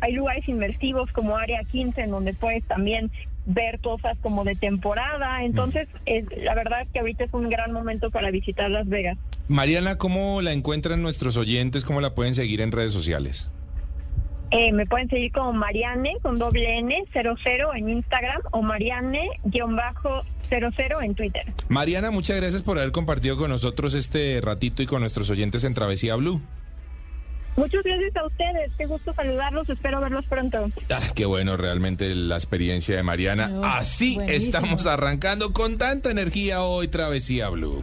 hay 0.00 0.12
lugares 0.12 0.48
inmersivos 0.48 1.12
como 1.12 1.36
Área 1.36 1.62
15 1.62 2.00
en 2.00 2.10
donde 2.10 2.34
puedes 2.34 2.64
también 2.64 3.12
ver 3.44 3.78
cosas 3.78 4.18
como 4.22 4.42
de 4.42 4.56
temporada. 4.56 5.44
Entonces, 5.44 5.86
es, 6.04 6.24
la 6.36 6.56
verdad 6.56 6.82
es 6.82 6.88
que 6.88 6.98
ahorita 6.98 7.22
es 7.22 7.32
un 7.32 7.48
gran 7.48 7.70
momento 7.70 8.10
para 8.10 8.32
visitar 8.32 8.68
Las 8.70 8.88
Vegas. 8.88 9.16
Mariana, 9.46 9.98
¿cómo 9.98 10.42
la 10.42 10.52
encuentran 10.52 11.00
nuestros 11.00 11.36
oyentes? 11.36 11.84
¿Cómo 11.84 12.00
la 12.00 12.16
pueden 12.16 12.34
seguir 12.34 12.60
en 12.60 12.72
redes 12.72 12.92
sociales? 12.92 13.48
Eh, 14.50 14.72
me 14.72 14.86
pueden 14.86 15.08
seguir 15.08 15.32
como 15.32 15.52
Mariane 15.52 16.16
con 16.22 16.38
doble 16.38 16.78
N 16.78 17.04
00 17.12 17.74
en 17.74 17.88
Instagram 17.88 18.42
o 18.52 18.62
Mariane-00 18.62 21.04
en 21.04 21.14
Twitter. 21.14 21.42
Mariana, 21.68 22.10
muchas 22.10 22.36
gracias 22.36 22.62
por 22.62 22.78
haber 22.78 22.92
compartido 22.92 23.36
con 23.36 23.50
nosotros 23.50 23.94
este 23.94 24.40
ratito 24.40 24.82
y 24.82 24.86
con 24.86 25.00
nuestros 25.00 25.28
oyentes 25.30 25.64
en 25.64 25.74
Travesía 25.74 26.14
Blue. 26.14 26.40
Muchas 27.56 27.82
gracias 27.82 28.14
a 28.16 28.26
ustedes. 28.26 28.70
Qué 28.76 28.86
gusto 28.86 29.14
saludarlos. 29.14 29.68
Espero 29.70 30.00
verlos 30.00 30.26
pronto. 30.26 30.68
Ah, 30.90 31.00
qué 31.14 31.24
bueno 31.24 31.56
realmente 31.56 32.14
la 32.14 32.34
experiencia 32.36 32.96
de 32.96 33.02
Mariana. 33.02 33.48
No, 33.48 33.64
Así 33.64 34.16
buenísimo. 34.16 34.46
estamos 34.46 34.86
arrancando 34.86 35.54
con 35.54 35.78
tanta 35.78 36.10
energía 36.10 36.62
hoy 36.62 36.88
Travesía 36.88 37.48
Blue. 37.48 37.82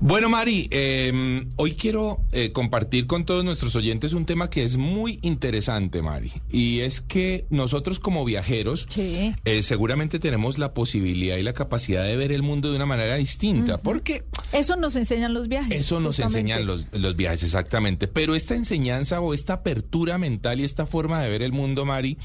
Bueno, 0.00 0.28
Mari, 0.28 0.68
eh, 0.70 1.44
hoy 1.56 1.72
quiero 1.74 2.18
eh, 2.30 2.52
compartir 2.52 3.08
con 3.08 3.24
todos 3.24 3.44
nuestros 3.44 3.74
oyentes 3.74 4.12
un 4.12 4.26
tema 4.26 4.48
que 4.48 4.62
es 4.62 4.76
muy 4.76 5.18
interesante, 5.22 6.02
Mari. 6.02 6.30
Y 6.52 6.80
es 6.80 7.00
que 7.00 7.46
nosotros 7.50 7.98
como 7.98 8.24
viajeros 8.24 8.86
Sí. 8.88 9.34
eh, 9.44 9.60
seguramente 9.62 10.20
tenemos 10.20 10.56
la 10.58 10.72
posibilidad 10.72 11.36
y 11.36 11.42
la 11.42 11.52
capacidad 11.52 12.04
de 12.04 12.16
ver 12.16 12.30
el 12.30 12.42
mundo 12.44 12.70
de 12.70 12.76
una 12.76 12.86
manera 12.86 13.16
distinta. 13.16 13.74
Ujú. 13.74 13.82
Porque 13.82 14.22
Eso 14.52 14.76
nos 14.76 14.94
enseñan 14.94 15.34
los 15.34 15.48
viajes. 15.48 15.80
eso 15.80 15.98
nos 15.98 16.16
justamente. 16.16 16.52
enseñan 16.52 16.66
los, 16.66 16.86
los 16.92 17.16
viajes, 17.16 17.42
exactamente. 17.42 18.06
Pero 18.06 18.36
esta 18.36 18.54
enseñanza 18.54 19.20
o 19.20 19.34
esta 19.34 19.54
apertura 19.54 20.16
mental 20.16 20.60
y 20.60 20.64
esta 20.64 20.86
forma 20.86 21.20
de 21.20 21.28
ver 21.28 21.42
el 21.42 21.52
mundo, 21.52 21.84
Mari, 21.84 22.18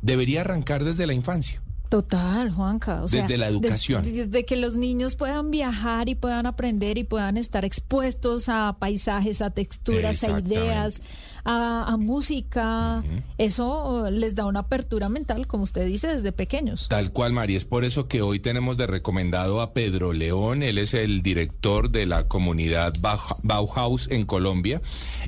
debería 0.00 0.40
arrancar 0.40 0.84
desde 0.84 1.06
la 1.06 1.12
infancia. 1.12 1.60
Total, 1.90 2.50
Juanca. 2.52 3.02
O 3.02 3.08
sea, 3.08 3.22
Desde 3.22 3.36
la 3.36 3.48
educación. 3.48 4.04
de- 4.04 4.12
Desde 4.12 4.44
que 4.46 4.54
los 4.56 4.76
niños 4.76 5.16
puedan 5.16 5.50
viajar 5.50 6.08
y 6.08 6.14
puedan 6.14 6.46
aprender 6.46 6.96
y 6.98 7.04
puedan 7.04 7.36
estar 7.36 7.64
expuestos 7.64 8.48
a 8.48 8.76
paisajes, 8.78 9.42
a 9.42 9.50
texturas, 9.50 10.22
a 10.22 10.38
ideas, 10.38 11.02
a, 11.44 11.82
a 11.92 11.96
música. 11.96 13.02
Eso 13.38 14.06
eh, 14.06 14.12
les 14.12 14.36
da 14.36 14.46
una 14.46 14.60
apertura 14.60 15.08
mental, 15.08 15.48
como 15.48 15.64
usted 15.64 15.84
dice, 15.84 16.06
desde 16.06 16.30
pequeños. 16.30 16.86
Tal 16.88 17.10
cual, 17.10 17.32
María. 17.32 17.56
Es 17.56 17.64
por 17.64 17.84
eso 17.84 18.06
que 18.06 18.22
hoy 18.22 18.38
tenemos 18.38 18.76
de 18.76 18.86
recomendado 18.86 19.60
a 19.60 19.72
Pedro 19.72 20.12
León. 20.12 20.62
Él 20.62 20.78
es 20.78 20.94
el 20.94 21.22
director 21.22 21.90
de 21.90 22.06
la 22.06 22.28
comunidad 22.28 22.94
Bau- 23.00 23.36
Bauhaus 23.42 24.08
en 24.12 24.26
Colombia. 24.26 24.80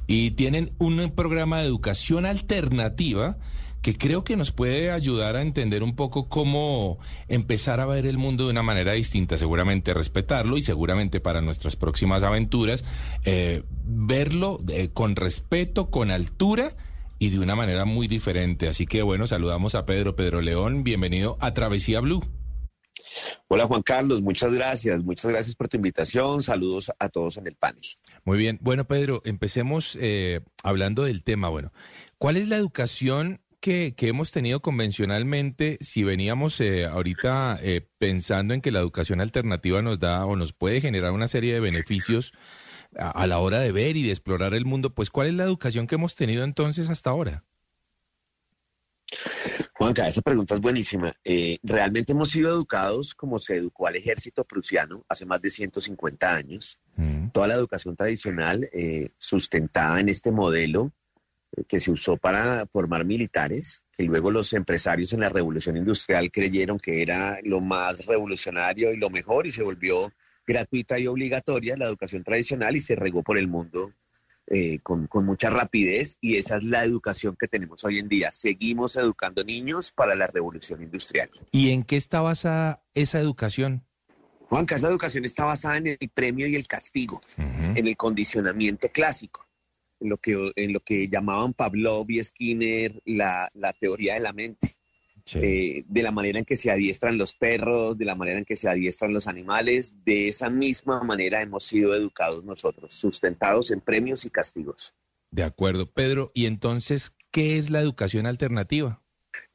Y 0.07 0.31
tienen 0.33 0.71
un 0.79 1.11
programa 1.13 1.59
de 1.61 1.67
educación 1.67 2.25
alternativa 2.25 3.37
que 3.83 3.99
creo 3.99 4.23
que 4.23 4.37
nos 4.37 4.53
puede 4.53 4.93
ayudar 4.93 5.35
a 5.35 5.43
entender 5.43 5.83
un 5.83 5.97
poco 5.97 6.29
cómo 6.29 6.99
empezar 7.27 7.81
a 7.81 7.87
ver 7.87 8.07
el 8.07 8.17
mundo 8.17 8.45
de 8.45 8.51
una 8.51 8.63
manera 8.63 8.93
distinta, 8.93 9.37
seguramente 9.37 9.93
respetarlo 9.93 10.57
y 10.57 10.63
seguramente 10.63 11.21
para 11.21 11.41
nuestras 11.41 11.75
próximas 11.75 12.23
aventuras, 12.23 12.85
eh, 13.25 13.65
verlo 13.85 14.61
eh, 14.69 14.91
con 14.95 15.17
respeto, 15.17 15.91
con 15.91 16.13
altura 16.13 16.77
y 17.19 17.31
de 17.31 17.41
una 17.41 17.57
manera 17.57 17.85
muy 17.85 18.07
diferente. 18.07 18.69
Así 18.69 18.87
que 18.87 19.03
bueno, 19.03 19.27
saludamos 19.27 19.75
a 19.75 19.85
Pedro, 19.85 20.15
Pedro 20.15 20.41
León, 20.41 20.85
bienvenido 20.85 21.37
a 21.41 21.53
Travesía 21.53 22.01
Blue. 22.01 22.23
Hola 23.49 23.67
Juan 23.67 23.83
Carlos, 23.83 24.23
muchas 24.23 24.55
gracias, 24.55 25.03
muchas 25.03 25.31
gracias 25.31 25.55
por 25.55 25.69
tu 25.69 25.77
invitación, 25.77 26.43
saludos 26.43 26.91
a 26.99 27.09
todos 27.09 27.37
en 27.37 27.49
el 27.49 27.57
panel. 27.57 27.83
Muy 28.25 28.39
bien, 28.39 28.59
bueno 28.63 28.87
Pedro, 28.87 29.21
empecemos 29.25 29.99
eh, 30.01 30.41
hablando 30.63 31.03
del 31.03 31.23
tema. 31.23 31.49
Bueno, 31.49 31.73
¿cuál 32.17 32.37
es 32.37 32.49
la 32.49 32.57
educación 32.57 33.42
que, 33.63 33.95
que 33.95 34.09
hemos 34.09 34.33
tenido 34.33 34.61
convencionalmente 34.61 35.79
si 35.81 36.05
veníamos 36.05 36.61
eh, 36.61 36.85
ahorita 36.85 37.59
eh, 37.63 37.89
pensando 37.97 38.53
en 38.53 38.61
que 38.61 38.73
la 38.73 38.81
educación 38.81 39.23
alternativa 39.23 39.81
nos 39.81 39.99
da 39.99 40.27
o 40.27 40.37
nos 40.37 40.53
puede 40.53 40.83
generar 40.83 41.13
una 41.13 41.29
serie 41.29 41.55
de 41.55 41.61
beneficios 41.61 42.35
a, 42.99 43.09
a 43.11 43.27
la 43.27 43.39
hora 43.39 43.61
de 43.61 43.73
ver 43.73 43.97
y 43.97 44.03
de 44.03 44.11
explorar 44.11 44.53
el 44.53 44.67
mundo? 44.67 44.95
Pues 44.95 45.09
¿cuál 45.09 45.29
es 45.29 45.35
la 45.35 45.45
educación 45.45 45.87
que 45.87 45.95
hemos 45.95 46.17
tenido 46.17 46.45
entonces 46.45 46.91
hasta 46.91 47.09
ahora? 47.09 47.45
Juanca, 49.75 50.07
esa 50.07 50.23
pregunta 50.23 50.55
es 50.55 50.61
buenísima. 50.61 51.15
Eh, 51.25 51.59
realmente 51.63 52.13
hemos 52.13 52.31
sido 52.31 52.51
educados 52.51 53.15
como 53.15 53.39
se 53.39 53.57
educó 53.57 53.87
al 53.87 53.97
ejército 53.97 54.45
prusiano 54.45 55.05
hace 55.09 55.27
más 55.27 55.43
de 55.43 55.51
150 55.51 56.35
años. 56.35 56.79
Toda 57.33 57.49
la 57.49 57.55
educación 57.55 57.97
tradicional 57.97 58.69
eh, 58.73 59.11
sustentada 59.19 59.99
en 60.01 60.09
este 60.09 60.31
modelo 60.31 60.93
que 61.69 61.81
se 61.81 61.91
usó 61.91 62.17
para 62.17 62.67
formar 62.67 63.05
militares, 63.05 63.83
que 63.93 64.05
luego 64.05 64.31
los 64.31 64.53
empresarios 64.53 65.13
en 65.13 65.21
la 65.21 65.29
revolución 65.29 65.77
industrial 65.77 66.31
creyeron 66.31 66.79
que 66.79 67.03
era 67.03 67.39
lo 67.43 67.61
más 67.61 68.07
revolucionario 68.07 68.93
y 68.93 68.97
lo 68.97 69.11
mejor 69.11 69.47
y 69.47 69.53
se 69.53 69.63
volvió 69.63 70.13
gratuita 70.47 70.99
y 70.99 71.07
obligatoria 71.07 71.77
la 71.77 71.87
educación 71.87 72.25
tradicional 72.25 72.75
y 72.77 72.81
se 72.81 72.97
regó 72.97 73.23
por 73.23 73.39
el 73.39 73.49
mundo 73.49 73.93
eh, 74.47 74.81
con, 74.83 75.07
con 75.07 75.25
mucha 75.25 75.51
rapidez 75.51 76.17
y 76.21 76.37
esa 76.37 76.57
es 76.57 76.65
la 76.65 76.85
educación 76.85 77.37
que 77.39 77.49
tenemos 77.49 77.85
hoy 77.85 77.99
en 77.99 78.09
día. 78.09 78.31
Seguimos 78.31 78.97
educando 78.97 79.45
niños 79.45 79.93
para 79.93 80.17
la 80.17 80.27
revolución 80.27 80.83
industrial. 80.83 81.31
¿Y 81.53 81.71
en 81.71 81.85
qué 81.85 81.97
está 81.97 82.21
basada 82.21 82.83
esa 82.95 83.21
educación? 83.21 83.85
Juanca, 84.49 84.75
esa 84.75 84.89
educación 84.89 85.25
está 85.25 85.45
basada 85.45 85.79
en 85.79 85.87
el 85.87 86.11
premio 86.13 86.47
y 86.47 86.57
el 86.57 86.67
castigo, 86.67 87.23
en 87.39 87.87
el 87.87 87.97
condicionamiento 87.97 88.91
clásico, 88.91 89.47
en 90.03 90.09
lo 90.09 90.19
que, 90.19 90.53
en 90.57 90.73
lo 90.73 90.81
que 90.81 91.09
llamaban 91.09 91.55
Pavlov 91.55 92.11
y 92.11 92.23
Skinner 92.23 93.01
la, 93.05 93.51
la 93.55 93.73
teoría 93.73 94.15
de 94.15 94.21
la 94.21 94.33
mente. 94.33 94.77
Eh, 95.35 95.85
de 95.87 96.03
la 96.03 96.11
manera 96.11 96.41
en 96.41 96.45
que 96.45 96.57
se 96.57 96.71
adiestran 96.71 97.17
los 97.17 97.35
perros, 97.35 97.97
de 97.97 98.05
la 98.05 98.17
manera 98.17 98.39
en 98.39 98.45
que 98.45 98.57
se 98.57 98.69
adiestran 98.69 99.15
los 99.15 99.29
animales, 99.29 99.95
de 100.05 100.29
esa 100.29 100.51
misma 100.51 101.03
manera 101.05 101.41
hemos 101.41 101.65
sido 101.65 101.95
educados 101.95 102.45
nosotros, 102.45 102.93
sustentados 102.93 103.71
en 103.71 103.81
premios 103.81 104.25
y 104.25 104.31
castigos. 104.31 104.95
De 105.31 105.45
acuerdo, 105.45 105.87
Pedro. 105.91 106.33
¿Y 106.35 106.47
entonces 106.47 107.13
qué 107.31 107.57
es 107.57 107.71
la 107.71 107.81
educación 107.81 108.27
alternativa? 108.27 109.01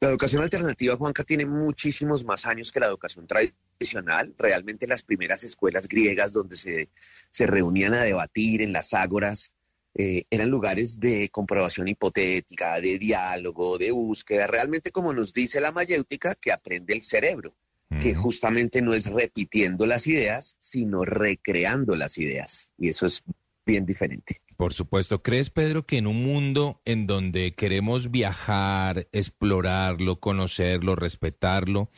La 0.00 0.08
educación 0.08 0.42
alternativa, 0.42 0.96
Juanca, 0.96 1.22
tiene 1.22 1.46
muchísimos 1.46 2.24
más 2.24 2.46
años 2.46 2.72
que 2.72 2.80
la 2.80 2.86
educación 2.86 3.26
tradicional. 3.26 4.34
Realmente 4.38 4.86
las 4.86 5.02
primeras 5.02 5.44
escuelas 5.44 5.86
griegas 5.86 6.32
donde 6.32 6.56
se, 6.56 6.88
se 7.30 7.46
reunían 7.46 7.94
a 7.94 8.02
debatir 8.02 8.62
en 8.62 8.72
las 8.72 8.94
ágoras 8.94 9.52
eh, 10.00 10.26
eran 10.30 10.48
lugares 10.48 11.00
de 11.00 11.28
comprobación 11.28 11.88
hipotética, 11.88 12.80
de 12.80 13.00
diálogo, 13.00 13.78
de 13.78 13.90
búsqueda, 13.90 14.46
realmente 14.46 14.92
como 14.92 15.12
nos 15.12 15.32
dice 15.32 15.60
la 15.60 15.72
mayéutica, 15.72 16.36
que 16.36 16.52
aprende 16.52 16.94
el 16.94 17.02
cerebro, 17.02 17.56
que 18.00 18.14
justamente 18.14 18.80
no 18.80 18.94
es 18.94 19.06
repitiendo 19.06 19.86
las 19.86 20.06
ideas, 20.06 20.54
sino 20.56 21.04
recreando 21.04 21.96
las 21.96 22.16
ideas. 22.16 22.70
Y 22.78 22.90
eso 22.90 23.06
es 23.06 23.24
bien 23.66 23.86
diferente. 23.86 24.40
Por 24.56 24.72
supuesto. 24.72 25.22
¿Crees, 25.22 25.50
Pedro, 25.50 25.84
que 25.86 25.98
en 25.98 26.06
un 26.06 26.22
mundo 26.22 26.80
en 26.84 27.06
donde 27.06 27.54
queremos 27.54 28.10
viajar, 28.10 29.08
explorarlo, 29.12 30.20
conocerlo, 30.20 30.96
respetarlo, 30.96 31.90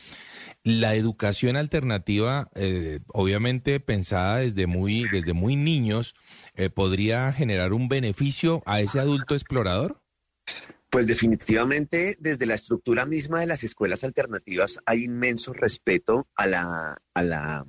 la 0.63 0.95
educación 0.95 1.55
alternativa, 1.55 2.49
eh, 2.55 2.99
obviamente 3.07 3.79
pensada 3.79 4.37
desde 4.37 4.67
muy, 4.67 5.07
desde 5.09 5.33
muy 5.33 5.55
niños, 5.55 6.15
eh, 6.55 6.69
podría 6.69 7.31
generar 7.33 7.73
un 7.73 7.87
beneficio 7.87 8.61
a 8.65 8.81
ese 8.81 8.99
adulto 8.99 9.33
explorador? 9.33 10.01
Pues 10.89 11.07
definitivamente 11.07 12.17
desde 12.19 12.45
la 12.45 12.55
estructura 12.55 13.05
misma 13.05 13.39
de 13.39 13.47
las 13.47 13.63
escuelas 13.63 14.03
alternativas 14.03 14.79
hay 14.85 15.05
inmenso 15.05 15.53
respeto 15.53 16.27
a 16.35 16.47
la, 16.47 17.01
a 17.13 17.23
la, 17.23 17.65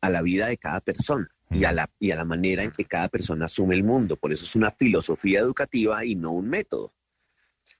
a 0.00 0.10
la 0.10 0.22
vida 0.22 0.48
de 0.48 0.58
cada 0.58 0.80
persona 0.80 1.30
y 1.50 1.64
a, 1.64 1.72
la, 1.72 1.88
y 2.00 2.10
a 2.10 2.16
la 2.16 2.24
manera 2.24 2.64
en 2.64 2.72
que 2.72 2.84
cada 2.84 3.08
persona 3.08 3.44
asume 3.44 3.76
el 3.76 3.84
mundo. 3.84 4.16
Por 4.16 4.32
eso 4.32 4.44
es 4.44 4.56
una 4.56 4.72
filosofía 4.72 5.38
educativa 5.38 6.04
y 6.04 6.16
no 6.16 6.32
un 6.32 6.48
método. 6.48 6.92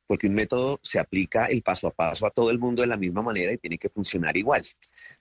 Porque 0.07 0.27
un 0.27 0.35
método 0.35 0.79
se 0.83 0.99
aplica 0.99 1.47
el 1.47 1.63
paso 1.63 1.89
a 1.89 1.91
paso 1.91 2.27
a 2.27 2.31
todo 2.31 2.51
el 2.51 2.59
mundo 2.59 2.83
de 2.83 2.89
la 2.89 2.97
misma 2.97 3.23
manera 3.23 3.53
y 3.53 3.59
tiene 3.59 3.79
que 3.79 3.89
funcionar 3.89 4.37
igual. 4.37 4.63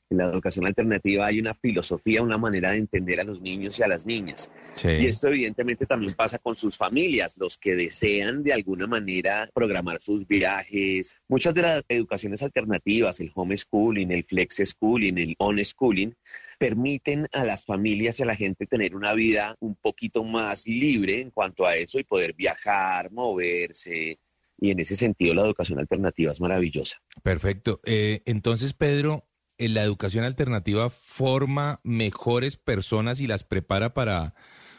En 0.10 0.18
la 0.18 0.26
educación 0.26 0.66
alternativa 0.66 1.26
hay 1.26 1.40
una 1.40 1.54
filosofía, 1.54 2.22
una 2.22 2.38
manera 2.38 2.72
de 2.72 2.78
entender 2.78 3.20
a 3.20 3.24
los 3.24 3.42
niños 3.42 3.80
y 3.80 3.84
a 3.84 3.88
las 3.88 4.06
niñas. 4.06 4.52
Y 4.84 5.08
esto 5.08 5.28
evidentemente 5.28 5.86
también 5.86 6.14
pasa 6.14 6.38
con 6.40 6.56
sus 6.56 6.78
familias, 6.78 7.36
los 7.38 7.58
que 7.58 7.76
desean 7.76 8.44
de 8.44 8.54
alguna 8.54 8.86
manera 8.88 9.50
programar 9.54 10.02
sus 10.02 10.28
viajes. 10.28 11.14
Muchas 11.28 11.54
de 11.54 11.62
las 11.62 11.84
educaciones 11.88 12.42
alternativas, 12.44 13.20
el 13.20 13.32
homeschooling, 13.34 14.12
el 14.12 14.24
flex 14.24 14.62
schooling, 14.66 15.18
el 15.18 15.36
on 15.40 15.64
schooling, 15.64 16.14
permiten 16.60 17.28
a 17.34 17.44
las 17.44 17.66
familias 17.66 18.20
y 18.20 18.24
a 18.24 18.28
la 18.28 18.36
gente 18.36 18.66
tener 18.66 18.96
una 18.96 19.14
vida 19.14 19.56
un 19.60 19.76
poquito 19.76 20.24
más 20.24 20.68
libre 20.68 21.22
en 21.22 21.32
cuanto 21.32 21.66
a 21.66 21.76
eso 21.76 22.00
y 22.00 22.04
poder 22.04 22.34
viajar, 22.34 23.12
moverse. 23.12 24.20
Y 24.58 24.72
en 24.72 24.80
ese 24.80 24.96
sentido 24.96 25.34
la 25.34 25.44
educación 25.44 25.80
alternativa 25.80 26.32
es 26.32 26.40
maravillosa. 26.40 26.98
Perfecto. 27.22 27.82
Eh, 27.84 28.22
entonces, 28.26 28.74
Pedro, 28.74 29.28
eh, 29.58 29.70
la 29.70 29.84
educación 29.84 30.24
alternativa 30.24 30.90
forma 30.90 31.80
mejores 31.84 32.58
personas 32.58 33.20
y 33.20 33.28
las 33.28 33.44
prepara 33.44 33.94
para, 33.94 34.36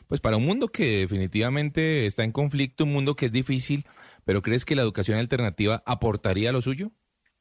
pues, 0.08 0.20
para 0.20 0.37
un 0.37 0.46
mundo 0.46 0.68
que 0.68 0.98
definitivamente 1.00 2.06
está 2.06 2.24
en 2.24 2.32
conflicto, 2.32 2.84
un 2.84 2.92
mundo 2.92 3.16
que 3.16 3.26
es 3.26 3.32
difícil, 3.32 3.84
pero 4.24 4.42
¿crees 4.42 4.64
que 4.64 4.74
la 4.74 4.82
educación 4.82 5.18
alternativa 5.18 5.82
aportaría 5.87 6.52
lo 6.52 6.60
suyo? 6.60 6.92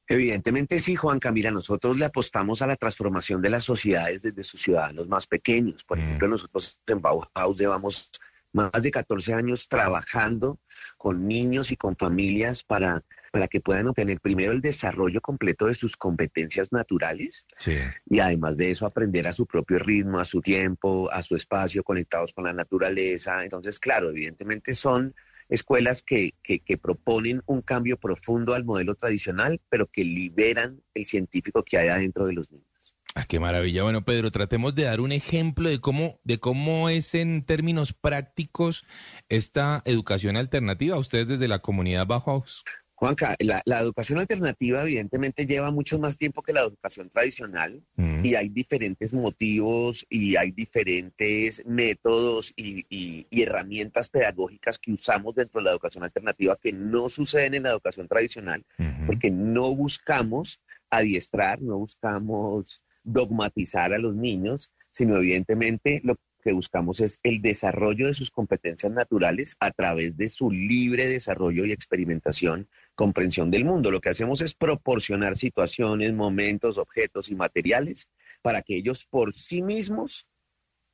Evidentemente 0.08 0.80
sí, 0.80 0.96
Juan 0.96 1.20
Camila, 1.20 1.50
nosotros 1.50 1.98
le 1.98 2.06
apostamos 2.06 2.62
a 2.62 2.68
la 2.68 2.76
transformación 2.76 3.42
de 3.42 3.50
las 3.50 3.64
sociedades 3.64 4.22
desde 4.22 4.44
sus 4.44 4.62
ciudadanos 4.62 5.08
más 5.08 5.26
pequeños. 5.26 5.84
Por 5.86 5.98
ejemplo, 5.98 6.28
nosotros 6.28 6.80
en 6.88 7.02
Bauhaus 7.02 7.58
llevamos 7.58 8.12
más 8.54 8.72
de 8.82 8.92
14 8.92 9.34
años 9.34 9.68
trabajando 9.68 10.60
con 10.98 11.28
niños 11.28 11.72
y 11.72 11.76
con 11.76 11.96
familias 11.98 12.64
para, 12.64 13.04
para 13.32 13.48
que 13.48 13.60
puedan 13.60 13.88
obtener 13.88 14.20
primero 14.22 14.52
el 14.52 14.62
desarrollo 14.62 15.20
completo 15.22 15.66
de 15.66 15.76
sus 15.76 15.98
competencias 15.98 16.72
naturales 16.72 17.46
Sí. 17.58 17.78
y 18.06 18.20
además 18.20 18.56
de 18.58 18.72
eso 18.72 18.86
aprender 18.86 19.28
a 19.28 19.34
su 19.34 19.46
propio 19.46 19.80
ritmo, 19.80 20.20
a 20.20 20.26
su 20.26 20.42
tiempo, 20.42 21.12
a 21.12 21.22
su 21.24 21.36
espacio, 21.36 21.84
conectados 21.84 22.32
con 22.34 22.46
la 22.46 22.54
naturaleza. 22.54 23.44
Entonces, 23.44 23.80
claro, 23.80 24.10
evidentemente 24.12 24.74
son 24.76 25.14
escuelas 25.50 26.02
que, 26.02 26.34
que, 26.42 26.60
que 26.60 26.78
proponen 26.78 27.42
un 27.46 27.62
cambio 27.62 27.98
profundo 27.98 28.54
al 28.54 28.64
modelo 28.64 28.96
tradicional, 28.96 29.60
pero 29.70 29.88
que 29.88 30.04
liberan 30.04 30.82
el 30.94 31.06
científico 31.06 31.64
que 31.64 31.78
hay 31.78 31.90
adentro 31.90 32.26
de 32.26 32.34
los 32.34 32.52
niños. 32.52 32.68
Ah, 33.16 33.26
qué 33.28 33.40
maravilla. 33.40 33.84
Bueno, 33.84 34.04
Pedro, 34.04 34.32
tratemos 34.32 34.74
de 34.74 34.84
dar 34.84 35.00
un 35.00 35.12
ejemplo 35.12 35.70
de 35.70 35.80
cómo, 35.80 36.20
de 36.24 36.40
cómo 36.40 36.90
es 36.90 37.14
en 37.14 37.46
términos 37.46 37.94
prácticos 37.94 38.86
esta 39.30 39.84
educación 39.86 40.36
alternativa. 40.36 40.98
Ustedes 40.98 41.28
desde 41.28 41.48
la 41.48 41.60
comunidad 41.60 42.08
Bauhaus. 42.08 42.64
Juanca, 42.96 43.36
la, 43.40 43.62
la 43.66 43.80
educación 43.82 44.18
alternativa 44.20 44.82
evidentemente 44.82 45.46
lleva 45.46 45.72
mucho 45.72 46.00
más 46.00 46.18
tiempo 46.18 46.42
que 46.42 46.54
la 46.54 46.62
educación 46.62 47.10
tradicional 47.10 47.84
y 48.24 48.36
hay 48.36 48.48
diferentes 48.50 49.14
motivos 49.14 50.06
y 50.10 50.38
hay 50.38 50.52
diferentes 50.52 51.62
métodos 51.66 52.54
y, 52.56 52.86
y- 52.90 53.28
y 53.30 53.42
herramientas 53.42 54.08
pedagógicas 54.10 54.80
que 54.80 54.94
usamos 54.94 55.36
dentro 55.36 55.60
de 55.60 55.66
la 55.66 55.72
educación 55.72 56.04
alternativa 56.06 56.58
que 56.62 56.72
no 56.72 57.10
suceden 57.10 57.56
en 57.56 57.64
la 57.64 57.72
educación 57.72 58.08
tradicional 58.08 58.64
porque 59.06 59.30
no 59.30 59.76
buscamos 59.76 60.62
adiestrar, 60.90 61.62
no 61.62 61.80
buscamos 61.80 62.82
dogmatizar 63.04 63.94
a 63.94 64.00
los 64.00 64.16
niños, 64.16 64.72
sino 64.92 65.18
evidentemente 65.18 66.02
lo 66.04 66.16
que 66.44 66.52
buscamos 66.52 67.00
es 67.00 67.20
el 67.24 67.42
desarrollo 67.42 68.08
de 68.08 68.14
sus 68.14 68.30
competencias 68.30 68.92
naturales 68.92 69.56
a 69.60 69.72
través 69.72 70.18
de 70.18 70.28
su 70.30 70.52
libre 70.52 71.08
desarrollo 71.08 71.66
y 71.66 71.72
experimentación, 71.72 72.68
comprensión 72.96 73.50
del 73.50 73.66
mundo. 73.66 73.92
Lo 73.92 74.02
que 74.02 74.10
hacemos 74.10 74.42
es 74.42 74.54
proporcionar 74.54 75.36
situaciones, 75.38 76.14
momentos, 76.14 76.78
objetos 76.78 77.30
y 77.30 77.36
materiales 77.36 78.10
para 78.42 78.62
que 78.62 78.76
ellos 78.76 79.06
por 79.06 79.34
sí 79.34 79.62
mismos 79.62 80.28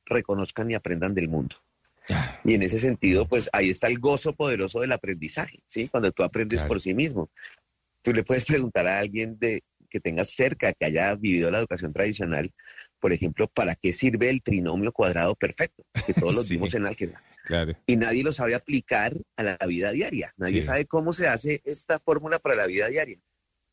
reconozcan 0.06 0.70
y 0.70 0.74
aprendan 0.74 1.14
del 1.14 1.28
mundo. 1.28 1.56
Y 2.44 2.54
en 2.54 2.62
ese 2.62 2.78
sentido, 2.78 3.26
pues 3.28 3.48
ahí 3.52 3.70
está 3.70 3.86
el 3.88 3.98
gozo 3.98 4.34
poderoso 4.34 4.80
del 4.80 4.92
aprendizaje, 4.92 5.60
¿sí? 5.66 5.88
Cuando 5.88 6.10
tú 6.12 6.22
aprendes 6.22 6.62
por 6.64 6.80
sí 6.80 6.94
mismo. 6.94 7.30
Tú 8.02 8.12
le 8.12 8.24
puedes 8.24 8.44
preguntar 8.44 8.86
a 8.86 8.98
alguien 8.98 9.38
de 9.38 9.62
que 9.90 10.00
tengas 10.00 10.30
cerca, 10.30 10.72
que 10.72 10.84
haya 10.86 11.14
vivido 11.16 11.50
la 11.50 11.58
educación 11.58 11.92
tradicional, 11.92 12.50
por 12.98 13.12
ejemplo, 13.12 13.48
¿para 13.48 13.74
qué 13.74 13.92
sirve 13.92 14.30
el 14.30 14.42
trinomio 14.42 14.92
cuadrado 14.92 15.34
perfecto? 15.34 15.82
Que 16.06 16.14
todos 16.14 16.34
lo 16.34 16.42
vimos 16.48 16.74
en 16.74 16.86
álgebra. 16.86 17.22
Claro. 17.44 17.74
Y 17.86 17.96
nadie 17.96 18.22
lo 18.22 18.32
sabe 18.32 18.54
aplicar 18.54 19.12
a 19.36 19.42
la 19.42 19.58
vida 19.66 19.90
diaria. 19.90 20.32
Nadie 20.36 20.60
Sí. 20.60 20.66
sabe 20.68 20.86
cómo 20.86 21.12
se 21.12 21.26
hace 21.26 21.60
esta 21.64 21.98
fórmula 21.98 22.38
para 22.38 22.54
la 22.54 22.66
vida 22.66 22.88
diaria. 22.88 23.18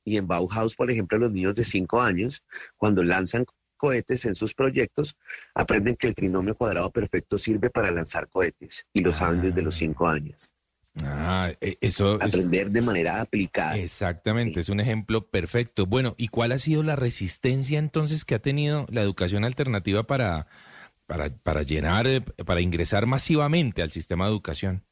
Y 0.05 0.15
en 0.17 0.25
Bauhaus, 0.27 0.75
por 0.75 0.89
ejemplo, 0.89 1.17
los 1.17 1.31
niños 1.33 1.53
de 1.55 1.65
5 1.65 2.01
años, 2.01 2.41
cuando 2.77 3.03
lanzan 3.03 3.45
cohetes 3.75 4.25
en 4.25 4.35
sus 4.35 4.53
proyectos, 4.55 5.17
aprenden 5.53 5.97
que 5.97 6.07
el 6.07 6.15
trinomio 6.15 6.55
cuadrado 6.55 6.89
perfecto 6.91 7.37
sirve 7.37 7.69
para 7.69 7.91
lanzar 7.91 8.29
cohetes. 8.29 8.85
Y 8.93 9.01
lo 9.01 9.11
saben 9.11 9.41
desde 9.41 9.61
los 9.61 9.75
5 9.75 10.07
años. 10.07 10.49
Ah, 11.03 11.51
eh, 11.61 11.77
eso 11.81 12.19
es- 12.21 12.33
Aprender 12.33 12.71
de 12.71 12.81
manera 12.81 13.21
aplicada. 13.21 13.75
Exactamente, 13.77 14.59
es 14.59 14.69
un 14.69 14.79
ejemplo 14.79 15.29
perfecto. 15.29 15.85
Bueno, 15.85 16.15
¿y 16.17 16.29
cuál 16.29 16.51
ha 16.51 16.59
sido 16.59 16.83
la 16.83 16.95
resistencia 16.95 17.79
entonces 17.79 18.25
que 18.25 18.35
ha 18.35 18.39
tenido 18.39 18.87
la 18.89 19.01
educación 19.01 19.43
alternativa 19.43 20.03
para, 20.03 20.47
para, 21.05 21.29
para 21.29 21.61
llenar, 21.63 22.07
eh, 22.07 22.21
para 22.21 22.61
ingresar 22.61 23.05
masivamente 23.05 23.81
al 23.81 23.91
sistema 23.91 24.25
de 24.25 24.31
educación? 24.31 24.83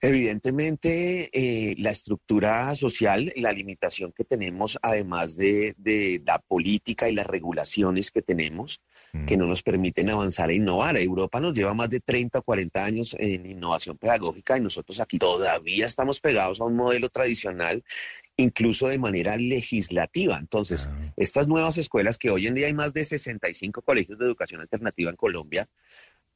Evidentemente, 0.00 1.28
eh, 1.32 1.74
la 1.78 1.90
estructura 1.90 2.72
social, 2.76 3.32
la 3.34 3.52
limitación 3.52 4.12
que 4.12 4.24
tenemos, 4.24 4.78
además 4.80 5.36
de, 5.36 5.74
de 5.76 6.22
la 6.24 6.38
política 6.38 7.08
y 7.08 7.14
las 7.14 7.26
regulaciones 7.26 8.12
que 8.12 8.22
tenemos, 8.22 8.80
que 9.26 9.36
no 9.36 9.46
nos 9.46 9.62
permiten 9.62 10.10
avanzar 10.10 10.50
e 10.50 10.56
innovar. 10.56 10.96
Europa 10.98 11.40
nos 11.40 11.56
lleva 11.56 11.74
más 11.74 11.88
de 11.88 12.00
30 12.00 12.40
o 12.40 12.42
40 12.42 12.84
años 12.84 13.16
en 13.18 13.46
innovación 13.46 13.96
pedagógica 13.96 14.56
y 14.56 14.60
nosotros 14.60 15.00
aquí 15.00 15.18
todavía 15.18 15.86
estamos 15.86 16.20
pegados 16.20 16.60
a 16.60 16.64
un 16.64 16.76
modelo 16.76 17.08
tradicional, 17.08 17.82
incluso 18.36 18.88
de 18.88 18.98
manera 18.98 19.36
legislativa. 19.36 20.38
Entonces, 20.38 20.88
estas 21.16 21.48
nuevas 21.48 21.78
escuelas, 21.78 22.18
que 22.18 22.30
hoy 22.30 22.46
en 22.46 22.54
día 22.54 22.66
hay 22.66 22.74
más 22.74 22.92
de 22.92 23.04
65 23.04 23.82
colegios 23.82 24.18
de 24.18 24.26
educación 24.26 24.60
alternativa 24.60 25.10
en 25.10 25.16
Colombia, 25.16 25.68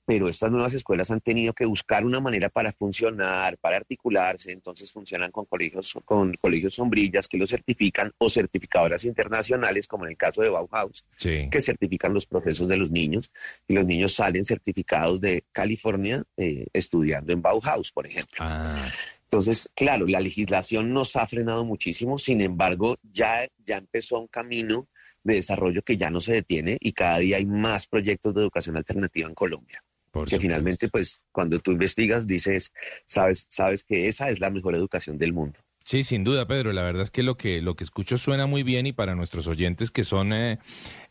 pero 0.05 0.29
estas 0.29 0.51
nuevas 0.51 0.75
escuelas 0.75 1.11
han 1.11 1.21
tenido 1.21 1.53
que 1.53 1.65
buscar 1.65 2.05
una 2.05 2.21
manera 2.21 2.49
para 2.49 2.73
funcionar, 2.73 3.59
para 3.59 3.77
articularse, 3.77 4.53
entonces 4.53 4.91
funcionan 4.91 5.31
con 5.31 5.45
colegios, 5.47 5.95
con 6.05 6.35
colegios 6.35 6.75
sombrillas 6.75 7.29
que 7.29 7.39
los 7.39 7.51
certifican 7.51 8.13
o 8.19 8.29
certificadoras 8.29 9.05
internacionales, 9.05 9.87
como 9.87 10.05
en 10.05 10.11
el 10.13 10.17
caso 10.17 10.43
de 10.43 10.51
Bauhaus, 10.51 11.05
Sí. 11.17 11.49
que 11.51 11.61
certifican 11.61 12.13
los 12.15 12.27
procesos 12.27 12.69
de 12.69 12.77
los 12.77 12.91
niños, 12.91 13.31
y 13.69 13.75
los 13.75 13.87
niños 13.87 14.15
salen 14.15 14.45
certificados 14.45 15.21
de 15.21 15.45
California 15.53 16.23
eh, 16.37 16.67
estudiando 16.73 17.33
en 17.33 17.43
Bauhaus, 17.43 17.93
por 17.93 18.07
ejemplo. 18.07 18.45
Entonces, 19.25 19.71
claro, 19.75 20.07
la 20.07 20.21
legislación 20.21 20.93
nos 20.93 21.17
ha 21.17 21.27
frenado 21.27 21.65
muchísimo, 21.65 22.19
sin 22.19 22.43
embargo, 22.43 22.99
ya, 23.03 23.49
ya 23.65 23.79
empezó 23.79 24.21
un 24.21 24.27
camino 24.27 24.89
de 25.25 25.35
desarrollo 25.35 25.83
que 25.83 25.97
ya 25.97 26.11
no 26.11 26.21
se 26.21 26.35
detiene 26.35 26.77
y 26.81 26.93
cada 26.93 27.19
día 27.19 27.37
hay 27.39 27.47
más 27.47 27.87
proyectos 27.87 28.35
de 28.35 28.43
educación 28.43 28.77
alternativa 28.77 29.29
en 29.29 29.35
Colombia. 29.35 29.83
Que 30.29 30.39
finalmente, 30.39 30.89
pues, 30.89 31.21
cuando 31.33 31.59
tú 31.61 31.73
investigas, 31.73 32.27
dices, 32.27 32.73
sabes, 33.07 33.47
sabes 33.49 33.85
que 33.85 34.09
esa 34.09 34.29
es 34.31 34.41
la 34.41 34.51
mejor 34.51 34.75
educación 34.75 35.19
del 35.19 35.33
mundo. 35.33 35.59
Sí, 35.85 36.05
sin 36.05 36.23
duda, 36.23 36.47
Pedro. 36.47 36.73
La 36.73 36.83
verdad 36.83 37.03
es 37.03 37.11
que 37.11 37.23
lo 37.23 37.37
que 37.37 37.61
lo 37.61 37.75
que 37.75 37.85
escucho 37.85 38.17
suena 38.17 38.47
muy 38.47 38.63
bien 38.63 38.87
y 38.87 38.93
para 38.93 39.15
nuestros 39.15 39.49
oyentes 39.49 39.91
que 39.91 40.05
son 40.05 40.33
eh, 40.33 40.59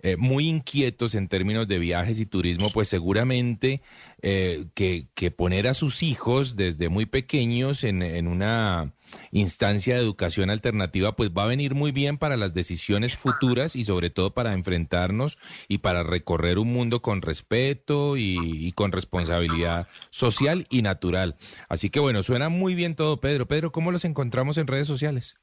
eh, 0.02 0.16
muy 0.18 0.48
inquietos 0.48 1.14
en 1.16 1.28
términos 1.28 1.68
de 1.68 1.78
viajes 1.78 2.20
y 2.20 2.26
turismo, 2.26 2.70
pues 2.74 2.88
seguramente 2.88 3.82
eh, 4.22 4.66
que, 4.74 5.08
que 5.14 5.30
poner 5.30 5.68
a 5.68 5.74
sus 5.74 6.04
hijos 6.04 6.56
desde 6.56 6.88
muy 6.88 7.06
pequeños 7.06 7.84
en, 7.84 8.02
en 8.02 8.28
una 8.28 8.94
instancia 9.32 9.96
de 9.96 10.02
educación 10.02 10.50
alternativa, 10.50 11.16
pues 11.16 11.32
va 11.32 11.44
a 11.44 11.48
venir 11.48 11.76
muy 11.76 11.92
bien 11.92 12.18
para 12.18 12.38
las 12.38 12.54
decisiones 12.54 13.16
futuras 13.16 13.76
y 13.76 13.84
sobre 13.84 14.10
todo 14.10 14.34
para 14.34 14.54
enfrentarnos 14.54 15.38
y 15.68 15.80
para 15.80 16.04
recorrer 16.04 16.60
un 16.60 16.72
mundo 16.72 17.02
con 17.02 17.22
respeto 17.22 18.18
y, 18.18 18.72
con 18.74 18.92
responsabilidad 18.92 19.88
social 20.10 20.66
y 20.70 20.82
natural. 20.82 21.36
Así 21.70 21.90
que 21.90 22.00
bueno, 22.00 22.24
suena 22.24 22.50
muy 22.50 22.76
bien 22.76 22.96
todo, 22.96 23.20
Pedro. 23.20 23.48
Pedro, 23.48 23.72
¿cómo 23.72 23.92
los 23.92 24.06
encontramos 24.06 24.58
en 24.58 24.68
redes 24.68 24.88
sociales? 24.88 25.36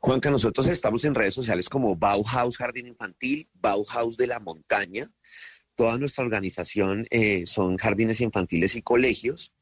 Juanca, 0.00 0.30
nosotros 0.30 0.66
estamos 0.66 1.04
en 1.04 1.14
redes 1.14 1.34
sociales 1.34 1.68
como 1.68 1.96
Bauhaus 1.96 2.56
Jardín 2.56 2.86
Infantil, 2.86 3.48
Bauhaus 3.54 4.16
de 4.16 4.26
la 4.26 4.40
Montaña. 4.40 5.10
Toda 5.74 5.98
nuestra 5.98 6.24
organización 6.24 7.06
eh, 7.10 7.46
son 7.46 7.76
jardines 7.76 8.20
infantiles 8.20 8.74
y 8.74 8.82
colegios. 8.82 9.52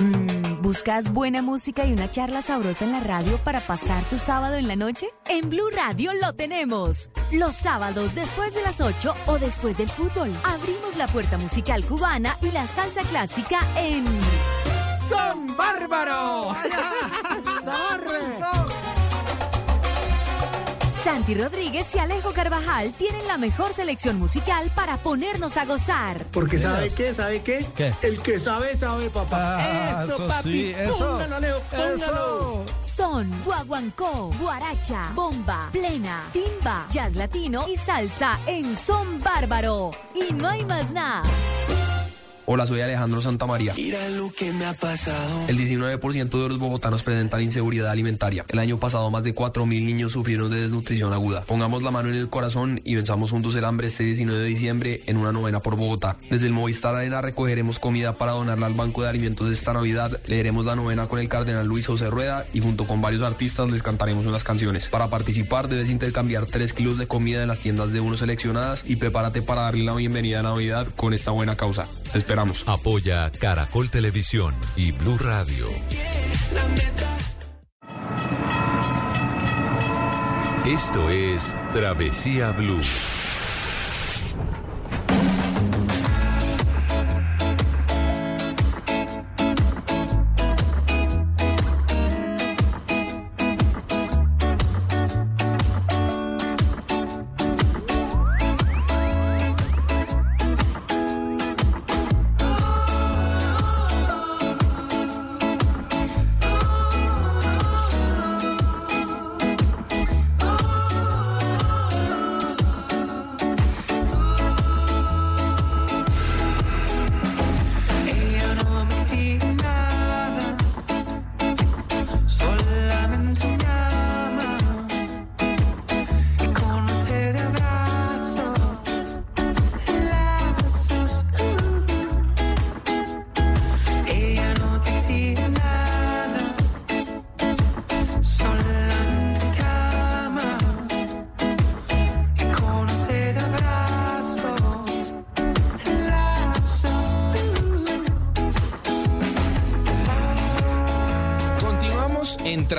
Mm, 0.00 0.62
¿Buscas 0.62 1.12
buena 1.12 1.42
música 1.42 1.84
y 1.84 1.92
una 1.92 2.10
charla 2.10 2.40
sabrosa 2.42 2.84
en 2.84 2.92
la 2.92 3.00
radio 3.00 3.36
para 3.38 3.60
pasar 3.60 4.02
tu 4.04 4.18
sábado 4.18 4.56
en 4.56 4.66
la 4.66 4.76
noche? 4.76 5.06
En 5.28 5.50
Blue 5.50 5.70
Radio 5.70 6.10
lo 6.20 6.32
tenemos. 6.32 7.10
Los 7.32 7.54
sábados 7.54 8.14
después 8.14 8.54
de 8.54 8.62
las 8.62 8.80
8 8.80 9.14
o 9.26 9.38
después 9.38 9.76
del 9.76 9.88
fútbol, 9.88 10.30
abrimos 10.42 10.96
la 10.96 11.06
puerta 11.08 11.36
musical 11.36 11.84
cubana 11.84 12.38
y 12.40 12.50
la 12.50 12.66
salsa 12.66 13.02
clásica 13.02 13.58
en 13.76 14.04
¡Son 15.08 15.56
bárbaros! 15.56 16.56
Santi 21.04 21.34
Rodríguez 21.34 21.94
y 21.94 21.98
Alejo 21.98 22.32
Carvajal 22.32 22.94
tienen 22.94 23.28
la 23.28 23.36
mejor 23.36 23.74
selección 23.74 24.18
musical 24.18 24.72
para 24.74 24.96
ponernos 24.96 25.58
a 25.58 25.66
gozar. 25.66 26.24
Porque 26.32 26.56
¿sabe 26.56 26.94
qué? 26.94 27.12
¿Sabe 27.12 27.42
qué? 27.42 27.66
El 28.00 28.22
que 28.22 28.40
sabe, 28.40 28.74
sabe, 28.74 29.10
papá. 29.10 29.58
Ah, 29.58 30.04
eso, 30.04 30.14
eso 30.14 30.26
papi. 30.26 30.50
sí, 30.50 30.74
eso. 30.74 30.96
Póngalo, 30.96 31.36
Alejo, 31.36 31.60
póngalo. 31.70 32.64
Son 32.80 33.30
guaguancó, 33.44 34.30
guaracha, 34.40 35.10
bomba, 35.14 35.68
plena, 35.72 36.22
timba, 36.32 36.86
jazz 36.88 37.14
latino 37.16 37.66
y 37.68 37.76
salsa 37.76 38.40
en 38.46 38.74
Son 38.74 39.18
Bárbaro. 39.18 39.90
Y 40.14 40.32
no 40.32 40.48
hay 40.48 40.64
más 40.64 40.90
nada. 40.90 41.22
Hola, 42.46 42.66
soy 42.66 42.82
Alejandro 42.82 43.22
Santamaría. 43.22 43.72
Mira 43.72 44.06
lo 44.10 44.30
que 44.30 44.52
me 44.52 44.66
ha 44.66 44.74
pasado. 44.74 45.46
El 45.48 45.56
19% 45.56 46.42
de 46.42 46.48
los 46.50 46.58
bogotanos 46.58 47.02
presentan 47.02 47.40
inseguridad 47.40 47.88
alimentaria. 47.88 48.44
El 48.48 48.58
año 48.58 48.78
pasado 48.78 49.10
más 49.10 49.24
de 49.24 49.34
4.000 49.34 49.66
niños 49.66 50.12
sufrieron 50.12 50.50
de 50.50 50.60
desnutrición 50.60 51.14
aguda. 51.14 51.46
Pongamos 51.46 51.82
la 51.82 51.90
mano 51.90 52.10
en 52.10 52.16
el 52.16 52.28
corazón 52.28 52.82
y 52.84 52.96
venzamos 52.96 53.30
juntos 53.30 53.54
el 53.54 53.64
hambre 53.64 53.86
este 53.86 54.04
19 54.04 54.40
de 54.40 54.46
diciembre 54.46 55.02
en 55.06 55.16
una 55.16 55.32
novena 55.32 55.60
por 55.60 55.76
Bogotá. 55.76 56.18
Desde 56.28 56.46
el 56.46 56.52
Movistar 56.52 56.94
Arena 56.94 57.22
recogeremos 57.22 57.78
comida 57.78 58.18
para 58.18 58.32
donarla 58.32 58.66
al 58.66 58.74
Banco 58.74 59.02
de 59.02 59.08
Alimentos 59.08 59.48
de 59.48 59.54
esta 59.54 59.72
Navidad. 59.72 60.20
Leeremos 60.26 60.66
la 60.66 60.76
novena 60.76 61.06
con 61.06 61.20
el 61.20 61.30
cardenal 61.30 61.66
Luis 61.66 61.86
José 61.86 62.10
Rueda 62.10 62.44
y 62.52 62.60
junto 62.60 62.86
con 62.86 63.00
varios 63.00 63.22
artistas 63.22 63.70
les 63.70 63.82
cantaremos 63.82 64.26
unas 64.26 64.44
canciones. 64.44 64.90
Para 64.90 65.08
participar 65.08 65.68
debes 65.68 65.88
intercambiar 65.88 66.44
3 66.44 66.74
kilos 66.74 66.98
de 66.98 67.06
comida 67.06 67.40
en 67.40 67.48
las 67.48 67.60
tiendas 67.60 67.90
de 67.90 68.00
uno 68.00 68.18
seleccionadas 68.18 68.84
y 68.86 68.96
prepárate 68.96 69.40
para 69.40 69.62
darle 69.62 69.84
la 69.84 69.94
bienvenida 69.94 70.40
a 70.40 70.42
Navidad 70.42 70.88
con 70.94 71.14
esta 71.14 71.30
buena 71.30 71.56
causa. 71.56 71.86
Te 72.12 72.18
Apoya 72.66 73.30
Caracol 73.30 73.90
Televisión 73.90 74.54
y 74.74 74.90
Blue 74.90 75.18
Radio. 75.18 75.68
Esto 80.66 81.10
es 81.10 81.54
Travesía 81.72 82.50
Blue. 82.50 82.80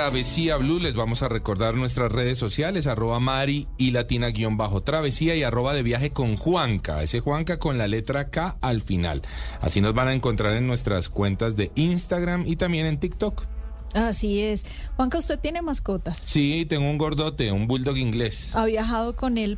Travesía 0.06 0.58
Blue. 0.58 0.80
Les 0.80 0.94
vamos 0.94 1.24
a 1.24 1.30
recordar 1.30 1.74
nuestras 1.74 2.12
redes 2.12 2.38
sociales, 2.38 2.86
arroba 2.86 3.20
Mari 3.20 3.68
y 3.80 3.90
Latina 3.90 4.28
guion 4.28 4.56
bajo 4.56 4.84
Travesía 4.84 5.36
y 5.36 5.42
arroba 5.42 5.74
de 5.74 5.82
viaje 5.82 6.12
con 6.12 6.38
Juanca. 6.38 7.02
Ese 7.02 7.22
Juanca 7.22 7.58
con 7.58 7.80
la 7.80 7.88
letra 7.88 8.30
K 8.30 8.56
al 8.62 8.82
final. 8.82 9.24
Así 9.62 9.82
nos 9.82 9.96
van 9.96 10.10
a 10.10 10.14
encontrar 10.14 10.54
en 10.54 10.68
nuestras 10.68 11.10
cuentas 11.10 11.56
de 11.56 11.72
Instagram 11.74 12.44
y 12.46 12.56
también 12.56 12.86
en 12.86 13.00
TikTok. 13.00 13.48
Así 13.96 14.42
es. 14.42 14.64
Juanca, 14.96 15.18
¿usted 15.18 15.40
tiene 15.40 15.64
mascotas? 15.64 16.20
Sí, 16.20 16.68
tengo 16.70 16.88
un 16.88 17.00
gordote, 17.00 17.52
un 17.52 17.66
bulldog 17.66 17.98
inglés. 17.98 18.56
¿Ha 18.56 18.66
viajado 18.66 19.16
con 19.16 19.40
él 19.40 19.58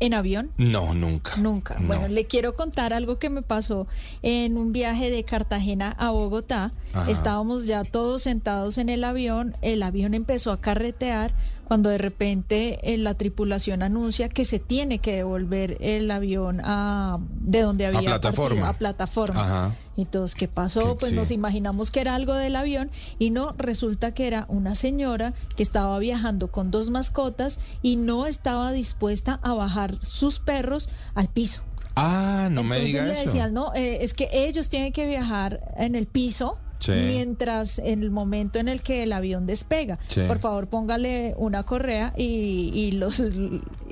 en 0.00 0.14
avión? 0.14 0.50
No, 0.56 0.94
nunca. 0.94 1.36
Nunca. 1.36 1.76
No. 1.78 1.88
Bueno, 1.88 2.08
le 2.08 2.26
quiero 2.26 2.54
contar 2.54 2.92
algo 2.92 3.18
que 3.18 3.30
me 3.30 3.42
pasó 3.42 3.86
en 4.22 4.56
un 4.56 4.72
viaje 4.72 5.10
de 5.10 5.24
Cartagena 5.24 5.94
a 5.98 6.10
Bogotá. 6.10 6.72
Ajá. 6.92 7.10
Estábamos 7.10 7.66
ya 7.66 7.84
todos 7.84 8.22
sentados 8.22 8.78
en 8.78 8.88
el 8.88 9.04
avión, 9.04 9.56
el 9.62 9.82
avión 9.82 10.14
empezó 10.14 10.52
a 10.52 10.60
carretear 10.60 11.32
cuando 11.68 11.90
de 11.90 11.98
repente 11.98 12.80
eh, 12.82 12.96
la 12.96 13.12
tripulación 13.14 13.82
anuncia 13.82 14.30
que 14.30 14.46
se 14.46 14.58
tiene 14.58 14.98
que 14.98 15.16
devolver 15.16 15.76
el 15.80 16.10
avión 16.10 16.62
a 16.64 17.18
de 17.40 17.60
donde 17.60 17.84
había 17.86 17.98
partido, 18.00 18.20
plataforma. 18.20 18.68
a 18.70 18.72
plataforma. 18.72 19.44
Ajá. 19.44 19.76
Y 19.94 20.06
todos, 20.06 20.34
¿qué 20.34 20.48
pasó? 20.48 20.94
Que 20.94 21.00
pues 21.00 21.10
sí. 21.10 21.16
nos 21.16 21.30
imaginamos 21.30 21.90
que 21.90 22.00
era 22.00 22.14
algo 22.14 22.32
del 22.32 22.56
avión 22.56 22.90
y 23.18 23.30
no, 23.30 23.52
resulta 23.58 24.12
que 24.14 24.26
era 24.26 24.46
una 24.48 24.76
señora 24.76 25.34
que 25.56 25.62
estaba 25.62 25.98
viajando 25.98 26.50
con 26.50 26.70
dos 26.70 26.88
mascotas 26.88 27.58
y 27.82 27.96
no 27.96 28.26
estaba 28.26 28.72
dispuesta 28.72 29.38
a 29.42 29.52
bajar 29.52 29.98
sus 30.02 30.38
perros 30.38 30.88
al 31.14 31.28
piso. 31.28 31.60
Ah, 31.96 32.48
no 32.50 32.62
me 32.62 32.76
Entonces 32.76 32.86
diga 32.86 33.04
le 33.04 33.12
eso. 33.12 33.24
decían, 33.24 33.52
no, 33.52 33.74
eh, 33.74 34.04
es 34.04 34.14
que 34.14 34.30
ellos 34.32 34.68
tienen 34.68 34.92
que 34.92 35.06
viajar 35.06 35.60
en 35.76 35.96
el 35.96 36.06
piso. 36.06 36.58
Sí. 36.78 36.92
Mientras 36.92 37.78
en 37.78 38.02
el 38.02 38.10
momento 38.10 38.58
en 38.58 38.68
el 38.68 38.82
que 38.82 39.02
el 39.02 39.12
avión 39.12 39.46
despega, 39.46 39.98
Sí. 40.08 40.20
por 40.26 40.38
favor 40.38 40.68
póngale 40.68 41.34
una 41.38 41.62
correa 41.64 42.12
y, 42.16 42.70
y 42.74 42.92
los 42.92 43.22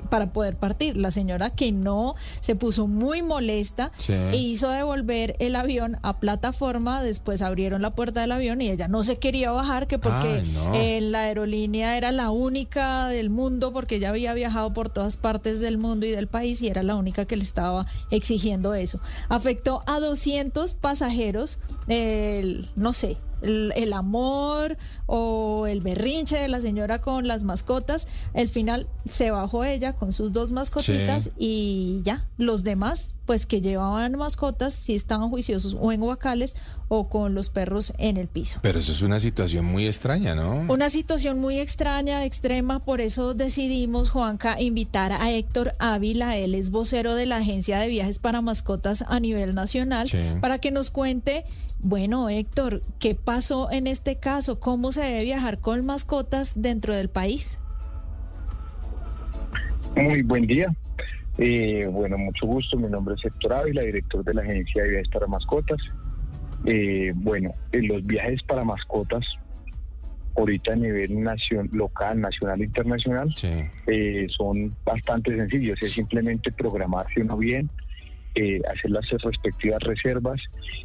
para 0.09 0.31
poder 0.31 0.55
partir. 0.55 0.95
La 0.95 1.11
señora 1.11 1.49
que 1.49 1.73
no 1.73 2.15
se 2.39 2.55
puso 2.55 2.87
muy 2.87 3.21
molesta 3.21 3.91
Sí. 3.97 4.13
e 4.13 4.37
hizo 4.37 4.69
devolver 4.69 5.35
el 5.39 5.53
avión 5.57 5.97
a 6.01 6.19
plataforma. 6.21 7.01
Después 7.03 7.41
abrieron 7.41 7.81
la 7.81 7.89
puerta 7.89 8.21
del 8.21 8.31
avión 8.31 8.61
y 8.61 8.69
ella 8.69 8.87
no 8.87 9.03
se 9.03 9.17
quería 9.17 9.51
bajar, 9.51 9.85
que 9.87 9.99
porque 9.99 10.41
Ay, 10.45 10.51
no. 10.53 10.73
eh, 10.75 11.01
la 11.01 11.23
aerolínea 11.23 11.97
era 11.97 12.13
la 12.13 12.29
única 12.31 13.09
del 13.09 13.29
mundo, 13.29 13.73
porque 13.73 13.95
ella 13.97 14.09
había 14.09 14.33
viajado 14.33 14.73
por 14.73 14.87
todas 14.89 15.17
partes 15.17 15.59
del 15.59 15.77
mundo 15.77 16.05
y 16.05 16.11
del 16.11 16.27
país 16.27 16.61
y 16.61 16.69
era 16.69 16.83
la 16.83 16.95
única 16.95 17.25
que 17.25 17.35
le 17.35 17.43
estaba 17.43 17.85
exigiendo 18.09 18.73
eso. 18.75 19.01
Afectó 19.27 19.83
a 19.87 19.99
200 19.99 20.73
pasajeros, 20.75 21.59
el, 21.89 22.69
no 22.77 22.93
sé. 22.93 23.17
El, 23.43 23.71
el 23.75 23.93
amor 23.93 24.77
o 25.05 25.67
el 25.67 25.81
berrinche 25.81 26.37
de 26.39 26.47
la 26.47 26.59
señora 26.59 27.01
con 27.01 27.27
las 27.27 27.43
mascotas, 27.43 28.07
al 28.33 28.47
final 28.47 28.87
se 29.07 29.29
bajó 29.29 29.63
ella 29.63 29.93
con 29.93 30.11
sus 30.11 30.33
dos 30.33 30.51
mascotitas 30.51 31.25
Sí. 31.25 31.31
y 31.37 32.01
ya, 32.03 32.25
los 32.39 32.63
demás, 32.63 33.13
pues 33.27 33.45
que 33.45 33.61
llevaban 33.61 34.13
mascotas, 34.17 34.73
si 34.73 34.95
estaban 34.95 35.29
juiciosos 35.29 35.77
o 35.79 35.91
en 35.91 36.01
guacales 36.01 36.55
o 36.87 37.09
con 37.09 37.35
los 37.35 37.49
perros 37.51 37.93
en 37.99 38.17
el 38.17 38.27
piso. 38.27 38.57
Pero 38.63 38.79
eso 38.79 38.91
es 38.91 39.03
una 39.03 39.19
situación 39.19 39.65
muy 39.65 39.85
extraña, 39.85 40.33
¿no? 40.33 40.65
Una 40.73 40.89
situación 40.89 41.37
muy 41.37 41.59
extraña, 41.59 42.25
extrema, 42.25 42.79
por 42.83 43.01
eso 43.01 43.35
decidimos, 43.35 44.09
Juanca, 44.09 44.59
invitar 44.59 45.11
a 45.11 45.29
Héctor 45.31 45.73
Ávila, 45.77 46.37
él 46.37 46.55
es 46.55 46.71
vocero 46.71 47.13
de 47.13 47.27
la 47.27 47.37
Agencia 47.37 47.77
de 47.77 47.87
Viajes 47.87 48.17
para 48.17 48.41
Mascotas 48.41 49.03
a 49.07 49.19
nivel 49.19 49.53
nacional, 49.53 50.09
Sí. 50.09 50.17
para 50.41 50.57
que 50.57 50.71
nos 50.71 50.89
cuente, 50.89 51.45
bueno, 51.79 52.29
Héctor, 52.29 52.81
¿qué 52.99 53.15
pasó 53.15 53.71
en 53.71 53.87
este 53.87 54.17
caso? 54.17 54.59
¿Cómo 54.59 54.91
se 54.91 55.03
debe 55.03 55.23
viajar 55.23 55.59
con 55.59 55.85
mascotas 55.85 56.53
dentro 56.55 56.93
del 56.93 57.09
país? 57.09 57.59
Muy 59.95 60.21
buen 60.23 60.45
día. 60.47 60.73
Eh, 61.37 61.87
bueno, 61.91 62.17
mucho 62.17 62.45
gusto. 62.45 62.77
Mi 62.77 62.87
nombre 62.87 63.15
es 63.15 63.25
Héctor 63.25 63.53
Ávila, 63.53 63.81
director 63.81 64.23
de 64.23 64.33
la 64.33 64.41
Agencia 64.41 64.83
de 64.83 64.89
Viajes 64.89 65.09
para 65.09 65.27
Mascotas. 65.27 65.77
Eh, 66.65 67.13
bueno, 67.15 67.53
en 67.71 67.87
los 67.87 68.05
viajes 68.05 68.41
para 68.43 68.63
mascotas, 68.63 69.23
ahorita 70.35 70.73
a 70.73 70.75
nivel 70.75 71.11
nacion- 71.19 71.69
local, 71.71 72.19
nacional 72.19 72.59
e 72.61 72.65
internacional, 72.65 73.29
eh, 73.87 74.27
son 74.35 74.75
bastante 74.83 75.35
sencillos. 75.35 75.79
Es 75.81 75.91
simplemente 75.91 76.51
programarse 76.51 77.21
uno 77.21 77.37
bien, 77.37 77.69
eh, 78.37 78.61
hacer 78.71 78.91
las 78.91 79.09
respectivas 79.09 79.81
reservas 79.81 80.39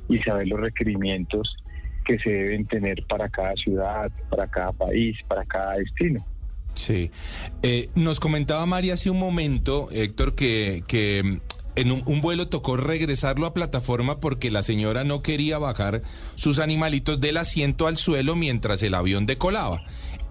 y 0.08 0.16
saber 0.16 0.48
los 0.48 0.58
requerimientos 0.58 1.54
que 2.02 2.16
se 2.16 2.30
deben 2.30 2.64
tener 2.66 3.04
para 3.06 3.28
cada 3.28 3.52
ciudad, 3.56 4.10
para 4.30 4.46
cada 4.46 4.72
país, 4.72 5.18
para 5.28 5.44
cada 5.44 5.74
destino. 5.74 6.24
Sí. 6.74 7.10
Eh, 7.62 7.90
nos 7.94 8.20
comentaba 8.20 8.64
María 8.64 8.94
hace 8.94 9.10
un 9.10 9.18
momento, 9.18 9.90
Héctor, 9.92 10.34
que, 10.34 10.82
que 10.86 11.22
mm, 11.22 11.36
en 11.76 11.90
un 11.92 12.20
vuelo 12.22 12.48
tocó 12.48 12.78
regresarlo 12.78 13.46
a 13.46 13.52
plataforma 13.52 14.18
porque 14.18 14.50
la 14.50 14.62
señora 14.62 15.04
no 15.04 15.20
quería 15.20 15.58
bajar 15.58 16.00
sus 16.36 16.58
animalitos 16.58 17.20
del 17.20 17.36
asiento 17.36 17.86
al 17.86 17.98
suelo 17.98 18.34
mientras 18.34 18.82
el 18.82 18.94
avión 18.94 19.26
decolaba. 19.26 19.82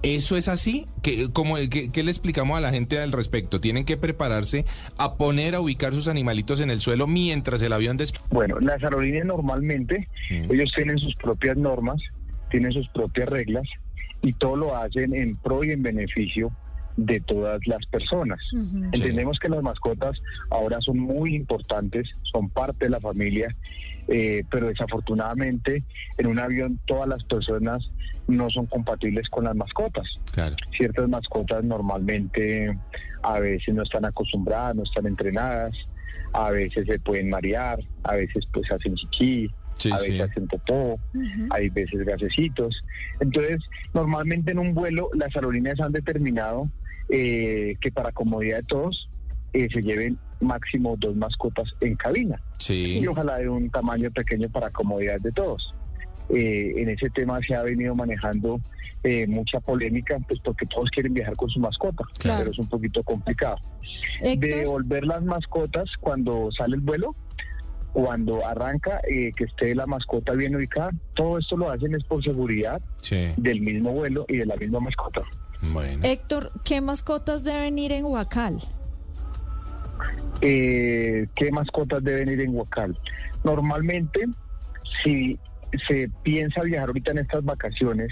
¿Eso 0.03 0.35
es 0.35 0.47
así? 0.47 0.87
¿Qué, 1.03 1.27
cómo- 1.31 1.57
qué- 1.69 1.89
qué 1.91 2.03
le 2.03 2.09
explicamos 2.09 2.57
a 2.57 2.61
la 2.61 2.71
gente 2.71 2.99
al 2.99 3.11
respecto? 3.11 3.61
¿Tienen 3.61 3.85
que 3.85 3.97
prepararse 3.97 4.65
a 4.97 5.15
poner, 5.15 5.53
a 5.53 5.59
ubicar 5.61 5.93
sus 5.93 6.07
animalitos 6.07 6.59
en 6.61 6.71
el 6.71 6.79
suelo 6.81 7.05
mientras 7.05 7.61
el 7.61 7.71
avión 7.71 7.97
despega? 7.97 8.23
Bueno, 8.31 8.59
las 8.59 8.81
aerolíneas 8.83 9.25
normalmente, 9.27 10.07
ellos 10.29 10.71
tienen 10.75 10.97
sus 10.97 11.15
propias 11.17 11.55
normas, 11.55 12.01
tienen 12.49 12.71
sus 12.71 12.87
propias 12.89 13.29
reglas 13.29 13.67
y 14.23 14.33
todo 14.33 14.55
lo 14.55 14.75
hacen 14.75 15.13
en 15.15 15.35
pro 15.37 15.63
y 15.63 15.69
en 15.71 15.83
beneficio 15.83 16.51
de 16.97 17.19
todas 17.21 17.59
las 17.67 17.85
personas. 17.85 18.39
Entendemos 18.93 19.37
que 19.39 19.49
las 19.49 19.61
mascotas 19.61 20.19
ahora 20.49 20.79
son 20.81 20.99
muy 20.99 21.35
importantes, 21.35 22.09
son 22.31 22.49
parte 22.49 22.85
de 22.85 22.89
la 22.91 22.99
familia, 22.99 23.55
eh, 24.13 24.43
pero 24.51 24.67
desafortunadamente 24.67 25.83
en 26.17 26.27
un 26.27 26.37
avión 26.37 26.79
todas 26.85 27.07
las 27.07 27.23
personas 27.23 27.89
no 28.27 28.49
son 28.49 28.65
compatibles 28.65 29.29
con 29.29 29.45
las 29.45 29.55
mascotas. 29.55 30.05
Claro. 30.33 30.55
Ciertas 30.77 31.07
mascotas 31.07 31.63
normalmente 31.63 32.77
a 33.23 33.39
veces 33.39 33.73
no 33.73 33.83
están 33.83 34.03
acostumbradas, 34.03 34.75
no 34.75 34.83
están 34.83 35.07
entrenadas, 35.07 35.71
a 36.33 36.51
veces 36.51 36.85
se 36.85 36.99
pueden 36.99 37.29
marear, 37.29 37.79
a 38.03 38.15
veces 38.15 38.45
pues 38.51 38.69
hacen 38.71 38.95
chiqui, 38.95 39.49
Sí, 39.75 39.89
a 39.89 39.93
veces 39.93 40.07
sí. 40.07 40.21
hacen 40.21 40.47
popó, 40.47 40.99
hay 41.49 41.69
veces 41.69 42.05
gasecitos. 42.05 42.83
Entonces, 43.19 43.61
normalmente 43.93 44.51
en 44.51 44.59
un 44.59 44.73
vuelo 44.75 45.09
las 45.15 45.33
aerolíneas 45.35 45.79
han 45.79 45.93
determinado 45.93 46.63
eh, 47.09 47.75
que 47.81 47.91
para 47.91 48.11
comodidad 48.11 48.57
de 48.57 48.63
todos 48.63 49.09
eh, 49.53 49.67
se 49.71 49.81
lleven 49.81 50.17
máximo 50.39 50.95
dos 50.97 51.15
mascotas 51.15 51.67
en 51.81 51.95
cabina. 51.95 52.41
Sí. 52.57 52.99
Y 52.99 53.07
ojalá 53.07 53.37
de 53.37 53.49
un 53.49 53.69
tamaño 53.69 54.09
pequeño 54.11 54.49
para 54.49 54.69
comodidad 54.71 55.19
de 55.19 55.31
todos. 55.31 55.73
Eh, 56.29 56.73
en 56.77 56.89
ese 56.89 57.09
tema 57.09 57.39
se 57.45 57.53
ha 57.55 57.61
venido 57.61 57.93
manejando 57.93 58.59
eh, 59.03 59.27
mucha 59.27 59.59
polémica, 59.59 60.17
pues 60.27 60.39
porque 60.43 60.65
todos 60.67 60.89
quieren 60.91 61.13
viajar 61.13 61.35
con 61.35 61.49
su 61.49 61.59
mascota, 61.59 62.05
Claro. 62.19 62.39
pero 62.39 62.51
es 62.51 62.59
un 62.59 62.69
poquito 62.69 63.03
complicado. 63.03 63.57
Héctor. 64.21 64.49
Devolver 64.49 65.05
las 65.05 65.23
mascotas 65.23 65.89
cuando 65.99 66.49
sale 66.51 66.75
el 66.75 66.81
vuelo, 66.81 67.15
cuando 67.93 68.45
arranca, 68.45 69.01
eh, 69.11 69.31
que 69.35 69.43
esté 69.45 69.75
la 69.75 69.85
mascota 69.85 70.33
bien 70.33 70.55
ubicada, 70.55 70.91
todo 71.15 71.39
esto 71.39 71.57
lo 71.57 71.69
hacen 71.71 71.93
es 71.95 72.03
por 72.05 72.23
seguridad 72.23 72.81
Sí. 73.01 73.31
del 73.37 73.59
mismo 73.61 73.91
vuelo 73.91 74.25
y 74.29 74.37
de 74.37 74.45
la 74.45 74.55
misma 74.55 74.79
mascota. 74.79 75.21
Bueno. 75.73 76.01
Héctor, 76.05 76.51
¿qué 76.63 76.79
mascotas 76.79 77.43
deben 77.43 77.77
ir 77.79 77.91
en 77.91 78.05
Huacal? 78.05 78.59
Eh, 80.41 81.27
¿Qué 81.35 81.51
mascotas 81.51 82.03
deben 82.03 82.29
ir 82.29 82.41
en 82.41 82.55
Huacal? 82.55 82.97
Normalmente, 83.43 84.21
si 85.03 85.37
se 85.87 86.09
piensa 86.23 86.61
viajar 86.63 86.89
ahorita 86.89 87.11
en 87.11 87.19
estas 87.19 87.43
vacaciones, 87.45 88.11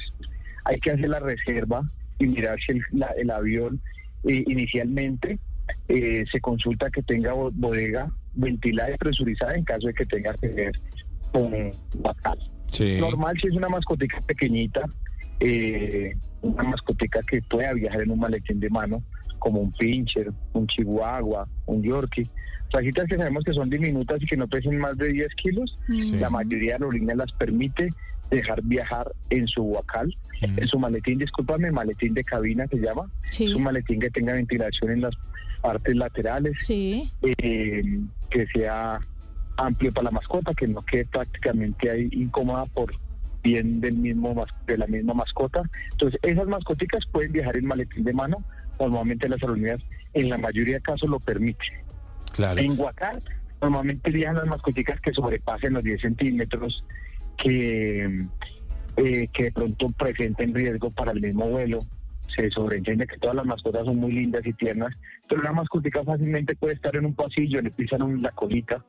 hay 0.65 0.77
que 0.79 0.91
hacer 0.91 1.09
la 1.09 1.19
reserva 1.19 1.81
y 2.19 2.27
mirar 2.27 2.57
si 2.65 2.73
el, 2.73 2.81
la- 2.91 3.13
el 3.17 3.31
avión 3.31 3.81
eh, 4.25 4.43
inicialmente 4.47 5.39
eh, 5.87 6.25
se 6.31 6.39
consulta 6.41 6.89
que 6.89 7.01
tenga 7.03 7.33
bo- 7.33 7.51
bodega 7.53 8.11
ventilada 8.33 8.91
y 8.93 8.97
presurizada 8.97 9.55
en 9.55 9.63
caso 9.63 9.87
de 9.87 9.93
que 9.93 10.05
tenga 10.05 10.33
que 10.35 10.47
ver 10.49 10.71
con 11.31 11.51
Huacal. 12.03 12.37
Sí. 12.71 12.97
Normal 12.99 13.35
si 13.41 13.47
es 13.47 13.53
una 13.55 13.69
mascotica 13.69 14.19
pequeñita, 14.27 14.81
eh, 15.39 16.13
una 16.41 16.63
mascotica 16.63 17.19
que 17.27 17.41
pueda 17.41 17.73
viajar 17.73 18.01
en 18.01 18.11
un 18.11 18.19
maletín 18.19 18.59
de 18.59 18.69
mano, 18.69 19.01
como 19.39 19.59
un 19.61 19.71
pincher, 19.71 20.31
un 20.53 20.67
chihuahua, 20.67 21.47
un 21.65 21.81
yorkie. 21.83 22.29
Rajitas 22.71 23.07
que 23.07 23.17
sabemos 23.17 23.43
que 23.43 23.53
son 23.53 23.69
diminutas 23.69 24.21
y 24.21 24.27
que 24.27 24.37
no 24.37 24.47
pesen 24.47 24.77
más 24.77 24.95
de 24.97 25.09
10 25.11 25.29
kilos, 25.35 25.79
Sí. 25.87 26.17
la 26.17 26.29
mayoría 26.29 26.67
de 26.69 26.73
aerolíneas 26.73 27.17
las 27.17 27.31
permite 27.33 27.89
dejar 28.29 28.61
viajar 28.63 29.11
en 29.31 29.47
su 29.47 29.63
huacal, 29.63 30.15
en 30.41 30.67
su 30.67 30.77
maletín, 30.77 31.17
discúlpame, 31.17 31.71
maletín 31.71 32.13
de 32.13 32.23
cabina 32.23 32.67
se 32.67 32.77
llama, 32.77 33.09
Sí. 33.31 33.45
es 33.45 33.55
un 33.55 33.63
maletín 33.63 33.99
que 33.99 34.11
tenga 34.11 34.33
ventilación 34.33 34.91
en 34.91 35.01
las 35.01 35.15
partes 35.63 35.95
laterales, 35.95 36.53
Sí. 36.59 37.11
eh, 37.39 37.81
que 38.29 38.45
sea 38.53 38.99
amplio 39.57 39.91
para 39.91 40.05
la 40.05 40.11
mascota, 40.11 40.53
que 40.53 40.67
no 40.67 40.83
quede 40.83 41.05
prácticamente 41.05 41.89
ahí 41.89 42.07
incómoda 42.11 42.65
por 42.67 42.93
bien 43.43 43.81
del 43.81 43.95
mismo 43.95 44.45
de 44.67 44.77
la 44.77 44.85
misma 44.85 45.13
mascota. 45.15 45.63
Entonces, 45.93 46.19
esas 46.23 46.47
mascoticas 46.47 47.05
pueden 47.11 47.31
viajar 47.31 47.57
en 47.57 47.65
maletín 47.65 48.03
de 48.03 48.13
mano. 48.13 48.43
Normalmente 48.79 49.27
las 49.27 49.41
aerolíneas, 49.41 49.81
en 50.13 50.29
la 50.29 50.37
mayoría 50.37 50.75
de 50.75 50.81
casos, 50.81 51.09
lo 51.09 51.19
permiten. 51.19 51.67
Claro. 52.33 52.61
En 52.61 52.79
Huacar, 52.79 53.19
normalmente 53.61 54.11
viajan 54.11 54.37
las 54.37 54.47
mascoticas 54.47 54.99
que 55.01 55.13
sobrepasen 55.13 55.73
los 55.73 55.83
10 55.83 56.01
centímetros, 56.01 56.83
que, 57.37 58.05
eh, 58.97 59.27
que 59.33 59.43
de 59.43 59.51
pronto 59.51 59.89
presenten 59.91 60.53
riesgo 60.53 60.91
para 60.91 61.11
el 61.11 61.21
mismo 61.21 61.49
vuelo. 61.49 61.79
Se 62.35 62.49
sobreentiende 62.51 63.07
que 63.07 63.17
todas 63.17 63.35
las 63.35 63.45
mascotas 63.45 63.85
son 63.85 63.97
muy 63.97 64.11
lindas 64.11 64.45
y 64.45 64.53
tiernas, 64.53 64.95
pero 65.27 65.41
una 65.41 65.51
mascotica 65.51 66.03
fácilmente 66.03 66.55
puede 66.55 66.75
estar 66.75 66.95
en 66.95 67.05
un 67.05 67.15
pasillo, 67.15 67.61
le 67.61 67.71
pisan 67.71 68.21
la 68.21 68.31
colita 68.31 68.83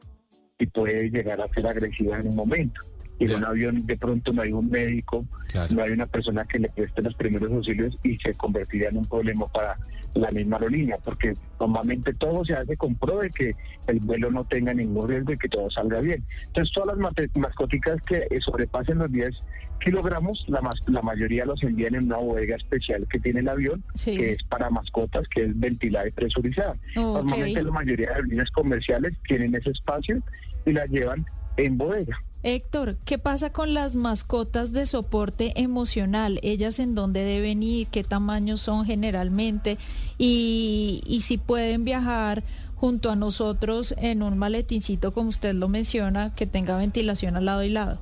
y 0.59 0.66
puede 0.66 1.11
llegar 1.11 1.41
a 1.41 1.49
ser 1.49 1.66
agresiva 1.66 2.18
en 2.18 2.28
un 2.28 2.36
momento. 2.36 2.80
Y 3.20 3.26
en 3.26 3.36
un 3.36 3.44
avión 3.44 3.86
de 3.86 3.96
pronto 3.96 4.32
no 4.32 4.42
hay 4.42 4.50
un 4.52 4.68
médico, 4.70 5.24
no 5.70 5.82
hay 5.82 5.90
una 5.92 6.06
persona 6.06 6.44
que 6.46 6.58
le 6.58 6.68
preste 6.70 7.02
los 7.02 7.14
primeros 7.14 7.52
auxilios 7.52 7.96
y 8.02 8.16
se 8.16 8.32
convertiría 8.34 8.88
en 8.88 8.96
un 8.96 9.06
problema 9.06 9.46
para 9.48 9.76
la 10.14 10.30
misma 10.32 10.56
aerolínea, 10.56 10.96
porque 11.04 11.34
normalmente 11.60 12.12
todo 12.14 12.44
se 12.44 12.54
hace 12.54 12.76
con 12.76 12.96
pro 12.96 13.18
de 13.20 13.30
que 13.30 13.54
el 13.86 14.00
vuelo 14.00 14.30
no 14.32 14.44
tenga 14.44 14.74
ningún 14.74 15.08
riesgo 15.08 15.32
y 15.34 15.38
que 15.38 15.48
todo 15.48 15.70
salga 15.70 16.00
bien. 16.00 16.24
Entonces 16.46 16.72
todas 16.74 16.96
las 16.98 17.36
mascoticas 17.36 18.00
que 18.08 18.26
eh, 18.30 18.40
sobrepasen 18.40 18.98
los 18.98 19.12
10 19.12 19.44
kilogramos, 19.80 20.44
la, 20.48 20.60
mas- 20.62 20.88
la 20.88 21.00
mayoría 21.02 21.44
los 21.44 21.62
envían 21.62 21.94
en 21.94 22.04
una 22.06 22.16
bodega 22.16 22.56
especial 22.56 23.06
que 23.08 23.20
tiene 23.20 23.40
el 23.40 23.48
avión, 23.48 23.84
Sí. 23.94 24.16
que 24.16 24.32
es 24.32 24.42
para 24.44 24.68
mascotas, 24.70 25.28
que 25.28 25.44
es 25.44 25.58
ventilada 25.60 26.08
y 26.08 26.10
presurizada. 26.10 26.74
Normalmente 26.96 27.62
la 27.62 27.70
mayoría 27.70 28.08
de 28.08 28.14
aerolíneas 28.14 28.50
comerciales 28.50 29.14
tienen 29.28 29.54
ese 29.54 29.70
espacio 29.70 30.22
y 30.66 30.72
la 30.72 30.86
llevan 30.86 31.24
en 31.64 31.78
bodega. 31.78 32.22
Héctor, 32.42 32.96
¿qué 33.04 33.18
pasa 33.18 33.50
con 33.50 33.74
las 33.74 33.96
mascotas 33.96 34.72
de 34.72 34.86
soporte 34.86 35.52
emocional? 35.61 36.40
¿Ellas 36.42 36.78
en 36.78 36.94
dónde 36.94 37.22
deben 37.22 37.62
ir? 37.62 37.88
¿Qué 37.88 38.02
tamaño 38.02 38.56
son 38.56 38.86
generalmente? 38.86 39.76
Y, 40.16 41.02
y 41.06 41.20
si 41.20 41.36
pueden 41.36 41.84
viajar 41.84 42.42
junto 42.76 43.11
a 43.11 43.16
nosotros 43.16 43.94
en 43.98 44.22
un 44.22 44.38
maletincito, 44.38 45.12
como 45.12 45.28
usted 45.28 45.52
lo 45.52 45.68
menciona, 45.68 46.34
que 46.34 46.46
tenga 46.46 46.78
ventilación 46.78 47.36
al 47.36 47.44
lado 47.44 47.62
y 47.62 47.68
lado. 47.68 47.98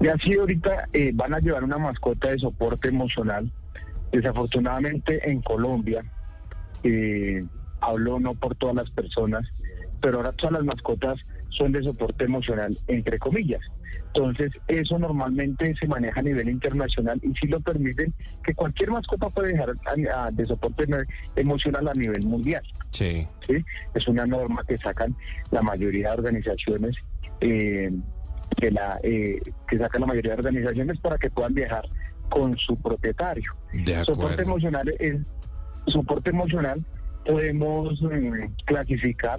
Y 0.00 0.06
así 0.06 0.34
ahorita 0.34 0.88
eh, 0.92 1.10
van 1.12 1.34
a 1.34 1.40
llevar 1.40 1.64
una 1.64 1.78
mascota 1.78 2.30
de 2.30 2.38
soporte 2.38 2.88
emocional. 2.88 3.50
Desafortunadamente 4.12 5.28
en 5.28 5.40
Colombia, 5.40 6.04
eh, 6.84 7.44
hablo 7.80 8.20
no 8.20 8.34
por 8.34 8.54
todas 8.54 8.76
las 8.76 8.90
personas, 8.90 9.62
pero 10.02 10.18
ahora 10.18 10.32
todas 10.32 10.52
las 10.54 10.64
mascotas 10.64 11.18
son 11.50 11.72
de 11.72 11.82
soporte 11.82 12.24
emocional, 12.24 12.76
entre 12.88 13.18
comillas. 13.18 13.60
Entonces, 14.14 14.52
eso 14.68 14.98
normalmente 14.98 15.74
se 15.74 15.86
maneja 15.86 16.20
a 16.20 16.22
nivel 16.22 16.48
internacional 16.48 17.18
y 17.22 17.32
sí 17.38 17.46
lo 17.46 17.60
permiten 17.60 18.12
que 18.44 18.54
cualquier 18.54 18.90
mascota 18.90 19.28
puede 19.28 19.52
dejar 19.52 19.70
a- 19.86 20.24
a- 20.26 20.30
de 20.30 20.44
soporte 20.46 20.84
emo- 20.86 21.06
emocional 21.36 21.88
a 21.88 21.92
nivel 21.94 22.26
mundial. 22.26 22.62
Sí. 22.90 23.26
¿sí? 23.46 23.64
Es 23.94 24.08
una 24.08 24.26
norma 24.26 24.62
que 24.66 24.76
sacan 24.78 25.14
la 25.50 25.62
mayoría 25.62 26.08
de 26.08 26.14
organizaciones, 26.14 26.94
eh, 27.40 27.90
que, 28.56 28.70
la, 28.70 28.98
eh, 29.02 29.40
que 29.68 29.76
sacan 29.76 30.02
la 30.02 30.06
mayoría 30.08 30.32
de 30.32 30.38
organizaciones 30.38 30.98
para 31.00 31.16
que 31.18 31.30
puedan 31.30 31.54
viajar 31.54 31.84
con 32.30 32.56
su 32.58 32.76
propietario. 32.76 33.50
De 33.72 34.04
Soporte 34.04 34.42
emocional 34.42 34.92
es 34.98 35.16
soporte 35.86 36.30
emocional 36.30 36.82
podemos 37.26 38.00
mm, 38.02 38.44
clasificar 38.66 39.38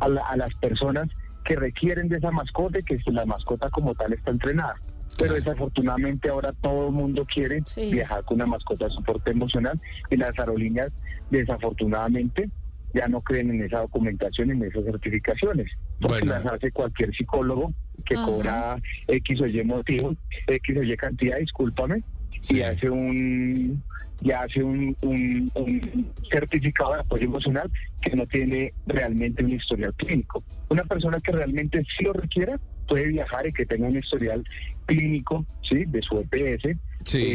a, 0.00 0.08
la- 0.08 0.22
a 0.26 0.36
las 0.36 0.52
personas 0.54 1.08
que 1.44 1.56
requieren 1.56 2.08
de 2.08 2.16
esa 2.18 2.30
mascota 2.30 2.78
y 2.78 2.82
que 2.82 2.98
la 3.12 3.24
mascota 3.24 3.70
como 3.70 3.94
tal 3.94 4.12
está 4.12 4.30
entrenada. 4.32 4.74
Pero 5.18 5.34
desafortunadamente 5.34 6.28
ahora 6.28 6.52
todo 6.60 6.88
el 6.88 6.92
mundo 6.92 7.24
quiere 7.32 7.62
Sí. 7.64 7.92
viajar 7.92 8.24
con 8.24 8.36
una 8.36 8.46
mascota 8.46 8.86
de 8.86 8.90
soporte 8.90 9.30
emocional 9.30 9.78
y 10.10 10.16
las 10.16 10.36
aerolíneas 10.38 10.92
desafortunadamente 11.30 12.50
ya 12.94 13.08
no 13.08 13.20
creen 13.20 13.50
en 13.50 13.62
esa 13.62 13.80
documentación, 13.80 14.50
en 14.50 14.62
esas 14.64 14.84
certificaciones, 14.84 15.70
porque 16.00 16.20
Bueno. 16.20 16.32
las 16.32 16.46
hace 16.46 16.72
cualquier 16.72 17.14
psicólogo 17.14 17.72
que 18.06 18.14
Ajá. 18.14 18.24
cobra 18.26 18.76
X 19.08 19.40
o 19.42 19.46
Y 19.46 19.62
motivo, 19.64 20.16
X 20.46 20.76
o 20.78 20.82
Y 20.82 20.96
cantidad, 20.96 21.36
discúlpame, 21.38 22.02
y 22.48 22.60
hace 22.62 22.88
un 22.88 23.82
ya 24.20 24.42
hace 24.42 24.62
un, 24.62 24.96
un- 25.02 25.50
un 25.54 26.12
certificado 26.30 26.94
de 26.94 27.00
apoyo 27.00 27.24
emocional 27.24 27.70
que 28.02 28.16
no 28.16 28.26
tiene 28.26 28.72
realmente 28.86 29.44
un 29.44 29.50
historial 29.52 29.94
clínico. 29.94 30.42
Una 30.68 30.84
persona 30.84 31.20
que 31.20 31.32
realmente 31.32 31.82
sí 31.96 32.04
lo 32.04 32.12
requiera 32.12 32.58
puede 32.88 33.06
viajar 33.08 33.46
y 33.46 33.52
que 33.52 33.66
tenga 33.66 33.88
un 33.88 33.96
historial 33.96 34.44
clínico 34.86 35.44
sí 35.68 35.84
de 35.86 36.00
su 36.02 36.18
EPS, 36.20 36.76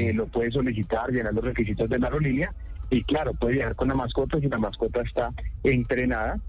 eh, 0.09 0.13
lo 0.13 0.25
puede 0.27 0.51
solicitar, 0.51 1.11
llenar 1.11 1.33
los 1.33 1.43
requisitos 1.43 1.89
de 1.89 1.99
la 1.99 2.07
aerolínea 2.07 2.53
y 2.89 3.03
claro, 3.03 3.33
puede 3.33 3.55
viajar 3.55 3.75
con 3.75 3.87
la 3.89 3.93
mascota 3.95 4.39
si 4.39 4.47
la 4.47 4.57
mascota 4.57 5.01
está 5.01 5.31
entrenada 5.63 6.39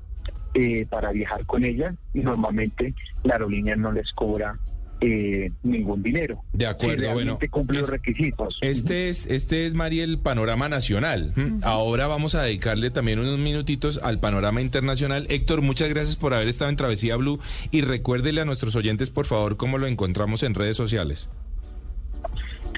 eh, 0.55 0.87
para 0.91 1.13
viajar 1.13 1.45
con 1.47 1.65
ella 1.65 1.95
y 2.15 2.21
normalmente 2.21 2.95
la 3.25 3.35
aerolínea 3.35 3.75
no 3.77 3.93
les 3.93 4.13
cobra 4.13 4.59
eh, 5.05 5.51
ningún 5.65 6.01
dinero. 6.03 6.43
De 6.53 6.65
Si 6.65 6.71
acuerdo, 6.71 7.13
bueno. 7.13 7.39
cumple 7.51 7.81
los 7.81 7.91
requisitos. 7.91 8.57
Este 8.61 9.09
es, 9.09 9.27
este 9.27 9.67
es, 9.67 9.75
María, 9.75 10.05
el 10.05 10.19
panorama 10.19 10.69
nacional. 10.69 11.33
¿m? 11.37 11.59
Ahora 11.63 12.07
vamos 12.07 12.35
a 12.37 12.43
dedicarle 12.43 12.91
también 12.91 13.19
unos 13.19 13.37
minutitos 13.39 13.99
al 14.03 14.21
panorama 14.21 14.61
internacional. 14.61 15.27
Héctor, 15.29 15.61
muchas 15.63 15.89
gracias 15.89 16.15
por 16.17 16.35
haber 16.35 16.47
estado 16.49 16.71
en 16.71 16.77
Travesía 16.77 17.17
Blue 17.17 17.41
y 17.73 17.81
recuérdele 17.81 18.41
a 18.41 18.45
nuestros 18.45 18.77
oyentes, 18.77 19.11
por 19.11 19.27
favor, 19.27 19.57
cómo 19.57 19.79
lo 19.79 19.87
encontramos 19.89 20.43
en 20.45 20.55
redes 20.55 20.77
sociales. 20.77 21.29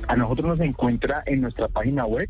A 0.08 0.16
nosotros 0.16 0.48
nos 0.48 0.60
encuentra 0.60 1.22
en 1.26 1.42
nuestra 1.42 1.68
página 1.68 2.06
web 2.06 2.28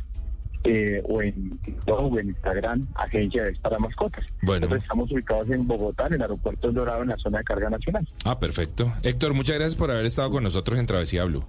eh, 0.63 1.01
o 1.07 1.21
en 1.21 1.57
TikTok 1.59 2.13
o 2.13 2.19
en 2.19 2.29
Instagram 2.29 2.87
Agencia 2.95 3.41
de 3.43 3.49
Viajes 3.49 3.59
para 3.59 3.79
Mascotas. 3.79 4.25
Bueno. 4.41 4.61
Nosotros 4.61 4.83
estamos 4.83 5.11
ubicados 5.11 5.49
en 5.49 5.67
Bogotá, 5.67 6.07
en 6.07 6.13
el 6.13 6.21
aeropuerto 6.21 6.67
El 6.67 6.73
Dorado, 6.73 7.01
en 7.01 7.09
la 7.09 7.17
zona 7.17 7.39
de 7.39 7.43
carga 7.43 7.69
nacional. 7.69 8.07
Ah, 8.25 8.39
perfecto. 8.39 8.93
Héctor, 9.03 9.33
muchas 9.33 9.55
gracias 9.55 9.75
por 9.75 9.91
haber 9.91 10.05
estado 10.05 10.31
con 10.31 10.43
nosotros 10.43 10.79
en 10.79 10.85
Travesía 10.85 11.23
Blue. 11.25 11.45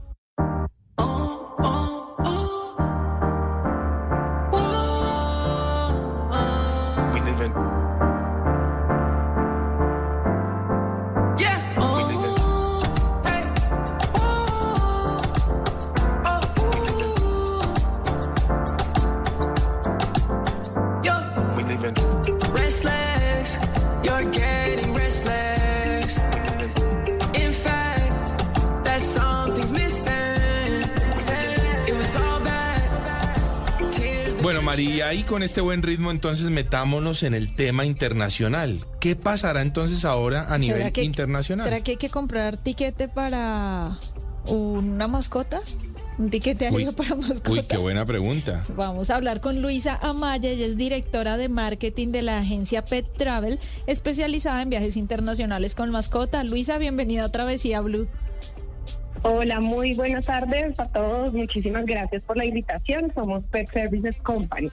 María, 34.73 35.13
y 35.13 35.23
con 35.25 35.43
este 35.43 35.61
buen 35.61 35.83
ritmo, 35.83 36.11
entonces 36.11 36.47
metámonos 36.49 37.25
en 37.25 37.35
el 37.35 37.55
tema 37.57 37.85
internacional. 37.85 38.79
¿Qué 39.01 39.15
pasará 39.17 39.61
entonces 39.61 40.07
ahora 40.07 40.47
a 40.49 40.57
nivel 40.57 40.79
¿Será 40.79 40.91
que- 40.93 41.05
internacional? 41.05 41.65
¿Será 41.67 41.83
que 41.83 41.91
hay 41.91 41.97
que 41.99 42.09
comprar 42.09 42.57
tiquete 42.57 43.07
para 43.07 43.99
una 44.47 45.09
mascota? 45.09 45.61
¿Un 46.17 46.31
tiquete 46.31 46.69
aéreo 46.69 46.95
para 46.95 47.15
mascota? 47.17 47.51
Uy, 47.51 47.63
qué 47.65 47.77
buena 47.77 48.07
pregunta. 48.07 48.65
Vamos 48.75 49.11
a 49.11 49.17
hablar 49.17 49.43
con 49.43 49.61
Luisa 49.61 49.99
Amaya, 50.01 50.49
ella 50.49 50.65
es 50.65 50.79
directora 50.79 51.37
de 51.37 51.51
marketing 51.51 52.09
de 52.09 52.23
la 52.23 52.39
agencia 52.39 52.83
Pet 52.83 53.07
Travel, 53.19 53.59
especializada 53.87 54.63
en 54.63 54.71
viajes 54.71 54.97
internacionales 54.97 55.75
con 55.75 55.91
mascota. 55.91 56.45
Luisa, 56.45 56.79
bienvenida 56.79 57.25
a 57.25 57.29
Travesía 57.31 57.83
Blue. 57.83 58.09
Hola, 59.25 59.61
muy 59.61 59.95
buenas 59.95 60.27
tardes 60.27 60.79
a 60.81 60.85
todos. 60.87 61.33
Muchísimas 61.33 61.87
gracias 61.87 62.25
por 62.25 62.37
la 62.37 62.45
invitación. 62.45 63.13
Somos 63.15 63.45
Pet 63.45 63.71
Services 63.73 64.17
Company. 64.23 64.69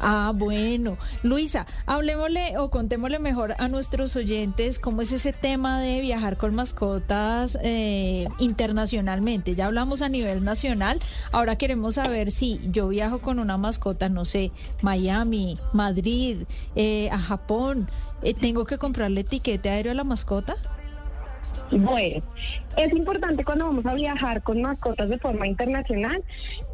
Ah, 0.00 0.32
bueno. 0.34 0.96
Luisa, 1.22 1.66
hablemosle 1.84 2.56
o 2.56 2.70
contémosle 2.70 3.18
mejor 3.18 3.54
a 3.58 3.68
nuestros 3.68 4.16
oyentes 4.16 4.78
cómo 4.78 5.02
es 5.02 5.12
ese 5.12 5.34
tema 5.34 5.80
de 5.80 6.00
viajar 6.00 6.38
con 6.38 6.54
mascotas 6.54 7.58
eh, 7.62 8.26
internacionalmente. 8.38 9.54
Ya 9.54 9.66
hablamos 9.66 10.00
a 10.00 10.08
nivel 10.08 10.44
nacional, 10.44 11.00
ahora 11.30 11.56
queremos 11.56 11.96
saber 11.96 12.30
si 12.30 12.60
yo 12.70 12.88
viajo 12.88 13.20
con 13.20 13.38
una 13.38 13.58
mascota, 13.58 14.08
no 14.08 14.24
sé, 14.24 14.50
Miami, 14.82 15.56
Madrid, 15.74 16.44
eh, 16.74 17.10
a 17.10 17.18
Japón, 17.18 17.90
eh, 18.22 18.34
¿tengo 18.34 18.64
que 18.64 18.78
comprarle 18.78 19.20
etiquete 19.20 19.68
aéreo 19.68 19.92
a 19.92 19.94
la 19.94 20.04
mascota? 20.04 20.56
Bueno, 21.70 22.22
es 22.76 22.92
importante 22.92 23.44
cuando 23.44 23.66
vamos 23.66 23.86
a 23.86 23.94
viajar 23.94 24.42
con 24.42 24.62
mascotas 24.62 25.08
de 25.08 25.18
forma 25.18 25.46
internacional 25.46 26.22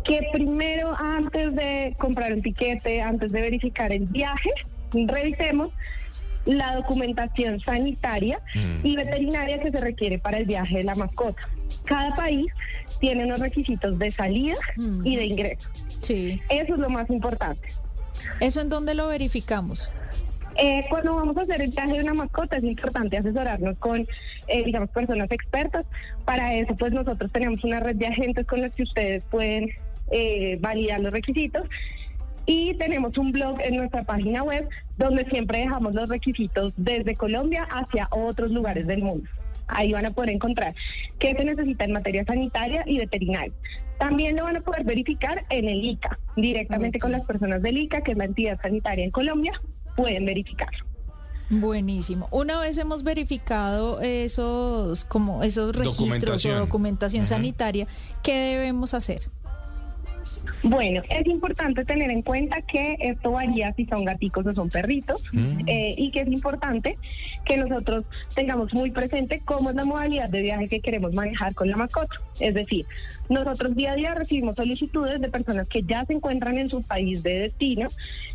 que 0.05 0.29
primero 0.33 0.95
antes 0.97 1.55
de 1.55 1.95
comprar 1.99 2.33
un 2.33 2.43
tiquete, 2.43 3.01
antes 3.01 3.33
de 3.33 3.41
verificar 3.41 3.93
el 3.93 4.07
viaje, 4.07 4.51
revisemos 4.93 5.73
la 6.45 6.77
documentación 6.77 7.59
sanitaria 7.61 8.41
y 8.83 8.97
veterinaria 8.97 9.61
que 9.61 9.71
se 9.71 9.81
requiere 9.81 10.19
para 10.19 10.39
el 10.39 10.45
viaje 10.45 10.79
de 10.79 10.85
la 10.85 10.95
mascota. 10.95 11.43
Cada 11.85 12.15
país 12.15 12.53
tiene 13.01 13.25
unos 13.25 13.41
requisitos 13.41 13.99
de 13.99 14.11
salida 14.11 14.57
y 15.05 15.17
de 15.17 15.25
ingreso. 15.25 15.69
Sí. 16.01 16.41
Eso 16.51 16.75
es 16.75 16.81
lo 16.81 16.91
más 16.91 17.09
importante. 17.11 17.73
¿Eso 18.41 18.61
en 18.61 18.69
dónde 18.69 18.95
lo 18.95 19.09
verificamos? 19.09 19.91
Eh, 20.57 20.85
cuando 20.89 21.17
vamos 21.17 21.37
a 21.37 21.43
hacer 21.43 21.63
el 21.63 21.71
viaje 21.71 21.95
de 21.95 22.01
una 22.01 22.15
mascota 22.15 22.57
es 22.57 22.65
importante 22.65 23.17
asesorarnos 23.17 23.77
con, 23.79 24.07
eh, 24.47 24.65
digamos, 24.65 24.91
personas 24.91 25.31
expertas. 25.31 25.85
Para 26.25 26.55
eso, 26.55 26.77
pues 26.77 26.93
nosotros 26.93 27.31
tenemos 27.33 27.65
una 27.65 27.81
red 27.81 27.97
de 27.97 28.07
agentes 28.07 28.47
con 28.47 28.63
los 28.63 28.73
que 28.75 28.85
ustedes 28.85 29.25
pueden 29.25 29.71
eh, 30.11 30.59
validar 30.61 31.01
los 31.01 31.13
requisitos. 31.13 31.67
Y 32.47 32.75
tenemos 32.75 33.17
un 33.17 33.33
blog 33.33 33.59
en 33.63 33.77
nuestra 33.77 34.03
página 34.03 34.43
web 34.43 34.69
donde 34.99 35.25
siempre 35.27 35.61
dejamos 35.61 35.95
los 35.95 36.09
requisitos 36.09 36.73
desde 36.77 37.17
Colombia 37.17 37.67
hacia 37.71 38.07
otros 38.11 38.51
lugares 38.51 38.87
del 38.87 39.03
mundo. 39.03 39.29
Ahí 39.67 39.93
van 39.93 40.05
a 40.05 40.11
poder 40.11 40.31
encontrar 40.31 40.75
qué 41.19 41.33
se 41.33 41.43
necesita 41.43 41.85
en 41.85 41.93
materia 41.93 42.23
sanitaria 42.25 42.85
y 42.87 42.99
veterinaria. 42.99 43.53
También 43.99 44.37
lo 44.37 44.45
van 44.45 44.57
a 44.57 44.61
poder 44.61 44.85
verificar 44.85 45.45
en 45.49 45.69
el 45.69 45.83
ICA, 45.85 46.19
directamente 46.37 46.99
con 46.99 47.13
las 47.13 47.25
personas 47.25 47.63
del 47.63 47.79
ICA, 47.79 48.03
que 48.03 48.13
es 48.13 48.19
la 48.19 48.27
entidad 48.27 48.61
sanitaria 48.61 49.05
en 49.05 49.11
Colombia, 49.11 49.53
pueden 49.97 50.25
verificarlo. 50.27 50.85
Buenísimo. 51.51 52.29
Una 52.31 52.59
vez 52.59 52.79
hemos 52.79 53.03
verificado 53.03 54.01
esos 54.01 55.05
como 55.05 55.43
esos 55.43 55.77
registros 55.77 56.45
o 56.47 56.55
Documentación. 56.55 57.27
sanitaria, 57.27 57.87
¿qué 58.23 58.35
debemos 58.35 58.95
hacer? 58.95 59.23
Bueno, 60.63 61.03
es 61.11 61.27
importante 61.27 61.85
tener 61.85 62.11
en 62.11 62.23
cuenta 62.23 62.63
que 62.63 62.97
esto 62.99 63.33
varía 63.33 63.73
si 63.75 63.85
son 63.85 64.05
gaticos 64.05 64.47
o 64.47 64.55
son 64.55 64.71
perritos 64.71 65.23
eh, 65.67 65.95
y 65.97 66.11
que 66.11 66.21
es 66.21 66.29
importante 66.29 66.97
que 67.45 67.59
nosotros 67.59 68.07
tengamos 68.35 68.73
muy 68.73 68.91
presente 68.91 69.43
cómo 69.45 69.71
es 69.71 69.77
la 69.77 69.85
modalidad 69.85 70.31
de 70.31 70.41
viaje 70.41 70.69
que 70.69 70.81
queremos 70.81 71.13
manejar 71.13 71.55
con 71.55 71.69
la 71.69 71.77
mascota. 71.77 72.17
Es 72.41 72.55
decir, 72.55 72.87
nosotros 73.29 73.75
día 73.75 73.93
a 73.93 73.97
día 73.97 74.15
recibimos 74.15 74.57
solicitudes 74.57 75.21
de 75.21 75.29
personas 75.29 75.67
que 75.69 75.83
ya 75.83 76.05
se 76.05 76.13
encuentran 76.13 76.59
en 76.59 76.69
su 76.69 76.83
país 76.83 77.23
de 77.23 77.41
destino 77.41 77.89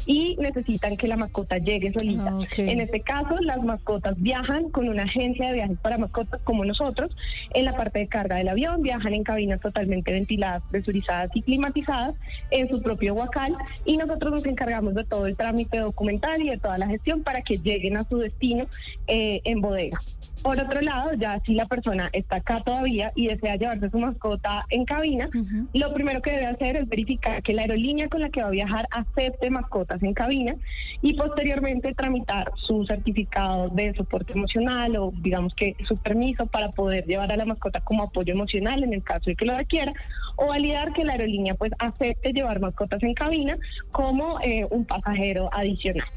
y 0.06 0.36
necesitan 0.40 0.98
que 0.98 1.08
la 1.08 1.18
mascota 1.18 1.58
llegue 1.58 1.92
solita. 1.92 2.36
En 2.58 2.82
este 2.82 3.02
caso, 3.02 3.36
las 3.42 3.62
mascotas 3.64 4.16
viajan 4.20 4.70
con 4.70 4.90
una 4.90 5.04
agencia 5.04 5.48
de 5.48 5.54
viajes 5.54 5.78
para 5.80 5.98
mascotas 5.98 6.42
como 6.44 6.66
nosotros. 6.66 7.16
En 7.54 7.66
la 7.66 7.76
parte 7.76 8.00
de 8.00 8.08
carga 8.08 8.38
del 8.38 8.48
avión 8.48 8.82
viajan 8.82 9.14
en 9.14 9.24
cabinas 9.24 9.62
totalmente 9.62 10.12
ventiladas, 10.12 10.64
presurizadas 10.72 11.30
y 11.36 11.44
climatizadas 11.44 12.16
en 12.50 12.70
su 12.70 12.82
propio 12.82 13.14
huacal 13.14 13.56
y 13.86 13.98
nosotros 13.98 14.34
nos 14.34 14.46
encargamos 14.46 14.96
de 14.96 15.04
todo 15.04 15.28
el 15.28 15.36
trámite 15.36 15.78
documental 15.78 16.42
y 16.42 16.50
de 16.50 16.58
toda 16.58 16.78
la 16.78 16.88
gestión 16.88 17.22
para 17.22 17.42
que 17.42 17.60
lleguen 17.60 17.98
a 17.98 18.06
su 18.06 18.18
destino 18.18 18.66
eh, 19.08 19.42
en 19.44 19.62
bodega. 19.62 20.02
Por 20.42 20.58
otro 20.58 20.82
lado, 20.82 21.14
ya 21.14 21.42
si 21.46 21.54
la 21.54 21.66
persona 21.66 22.10
está 22.14 22.38
acá 22.38 22.62
todavía 22.64 23.12
y 23.16 23.28
desea 23.28 23.58
llevarse 23.58 23.90
su 23.90 24.00
mascota 24.00 24.66
en 24.70 24.86
cabina, 24.86 25.30
lo 25.74 25.94
primero 25.94 26.22
que 26.22 26.32
debe 26.32 26.46
hacer 26.46 26.78
es 26.78 26.88
verificar 26.88 27.44
que 27.44 27.54
la 27.54 27.64
aerolínea 27.64 28.08
con 28.08 28.22
la 28.22 28.30
que 28.30 28.42
va 28.42 28.48
a 28.48 28.52
viajar 28.52 28.88
acepte 28.92 29.50
mascotas 29.50 30.02
en 30.02 30.14
cabina 30.14 30.56
y 31.02 31.16
posteriormente 31.16 31.94
tramitar 31.94 32.52
su 32.56 32.86
certificado 32.86 33.70
de 33.70 33.94
soporte 33.96 34.34
emocional 34.34 34.96
o 34.96 35.12
digamos 35.22 35.54
que 35.56 35.76
su 35.88 35.98
permiso 35.98 36.46
para 36.48 36.70
poder 36.70 37.06
llevar 37.06 37.32
a 37.32 37.38
la 37.38 37.46
mascota 37.46 37.82
como 37.82 38.04
apoyo 38.04 38.34
emocional 38.34 38.84
en 38.84 38.94
el 38.94 39.04
caso 39.04 39.24
de 39.26 39.36
que 39.36 39.46
lo 39.46 39.56
requiera 39.56 39.94
o 40.38 40.48
validar 40.48 40.94
que 40.94 41.04
la 41.04 41.14
aerolínea 41.14 41.56
pues 41.56 41.72
acepte 41.80 42.32
llevar 42.32 42.60
mascotas 42.60 43.04
en 43.04 43.14
cabina 43.14 43.58
como 43.92 44.40
eh, 44.42 44.66
un 44.70 44.86
pasajero 44.86 45.50
adicional. 45.52 46.08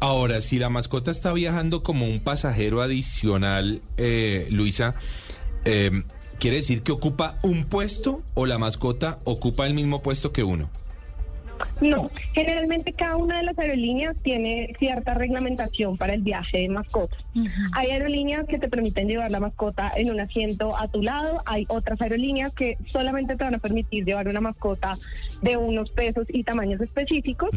Ahora, 0.00 0.40
si 0.40 0.58
la 0.58 0.68
mascota 0.68 1.10
está 1.10 1.32
viajando 1.32 1.82
como 1.82 2.06
un 2.06 2.20
pasajero 2.20 2.82
adicional, 2.82 3.82
eh, 3.98 4.48
Luisa, 4.50 4.96
eh, 5.64 6.02
¿quiere 6.40 6.56
decir 6.56 6.82
que 6.82 6.92
ocupa 6.92 7.38
un 7.42 7.64
puesto 7.64 8.22
o 8.34 8.46
la 8.46 8.58
mascota 8.58 9.20
ocupa 9.24 9.66
el 9.66 9.74
mismo 9.74 10.02
puesto 10.02 10.32
que 10.32 10.42
uno? 10.42 10.70
No, 11.80 12.08
generalmente 12.32 12.92
cada 12.92 13.16
una 13.16 13.38
de 13.38 13.42
las 13.44 13.58
aerolíneas 13.58 14.18
tiene 14.20 14.74
cierta 14.78 15.14
reglamentación 15.14 15.96
para 15.96 16.14
el 16.14 16.22
viaje 16.22 16.58
de 16.58 16.68
mascotas. 16.68 17.18
Hay 17.74 17.90
aerolíneas 17.90 18.46
que 18.46 18.58
te 18.58 18.68
permiten 18.68 19.08
llevar 19.08 19.30
la 19.30 19.40
mascota 19.40 19.92
en 19.96 20.10
un 20.10 20.20
asiento 20.20 20.76
a 20.76 20.88
tu 20.88 21.02
lado, 21.02 21.42
hay 21.46 21.66
otras 21.68 22.00
aerolíneas 22.00 22.52
que 22.52 22.76
solamente 22.86 23.36
te 23.36 23.44
van 23.44 23.54
a 23.54 23.58
permitir 23.58 24.04
llevar 24.04 24.28
una 24.28 24.40
mascota 24.40 24.98
de 25.40 25.56
unos 25.56 25.90
pesos 25.90 26.26
y 26.28 26.44
tamaños 26.44 26.80
específicos 26.80 27.50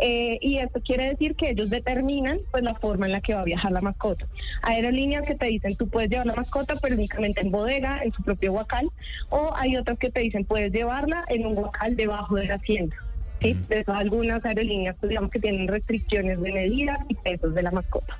eh, 0.00 0.38
y 0.40 0.58
esto 0.58 0.80
quiere 0.80 1.08
decir 1.08 1.36
que 1.36 1.50
ellos 1.50 1.70
determinan 1.70 2.38
pues 2.50 2.62
la 2.62 2.74
forma 2.74 3.06
en 3.06 3.12
la 3.12 3.20
que 3.20 3.34
va 3.34 3.40
a 3.40 3.44
viajar 3.44 3.72
la 3.72 3.80
mascota. 3.80 4.26
Hay 4.62 4.76
aerolíneas 4.76 5.22
que 5.26 5.34
te 5.34 5.46
dicen 5.46 5.76
tú 5.76 5.88
puedes 5.88 6.10
llevar 6.10 6.26
la 6.26 6.34
mascota 6.34 6.74
pero 6.80 6.94
únicamente 6.94 7.40
en 7.40 7.50
bodega, 7.50 8.02
en 8.02 8.12
su 8.12 8.22
propio 8.22 8.52
huacal, 8.52 8.90
o 9.30 9.52
hay 9.56 9.76
otras 9.76 9.98
que 9.98 10.10
te 10.10 10.20
dicen 10.20 10.44
puedes 10.44 10.72
llevarla 10.72 11.24
en 11.28 11.46
un 11.46 11.58
huacal 11.58 11.96
debajo 11.96 12.36
del 12.36 12.50
asiento. 12.50 12.96
¿Sí? 13.40 13.56
De 13.68 13.80
eso 13.80 13.92
algunas 13.92 14.44
aerolíneas 14.44 14.96
pues, 15.00 15.10
digamos 15.10 15.30
que 15.30 15.40
tienen 15.40 15.68
restricciones 15.68 16.40
de 16.40 16.52
medidas 16.52 16.98
y 17.08 17.14
pesos 17.14 17.54
de 17.54 17.62
la 17.62 17.70
mascota. 17.70 18.16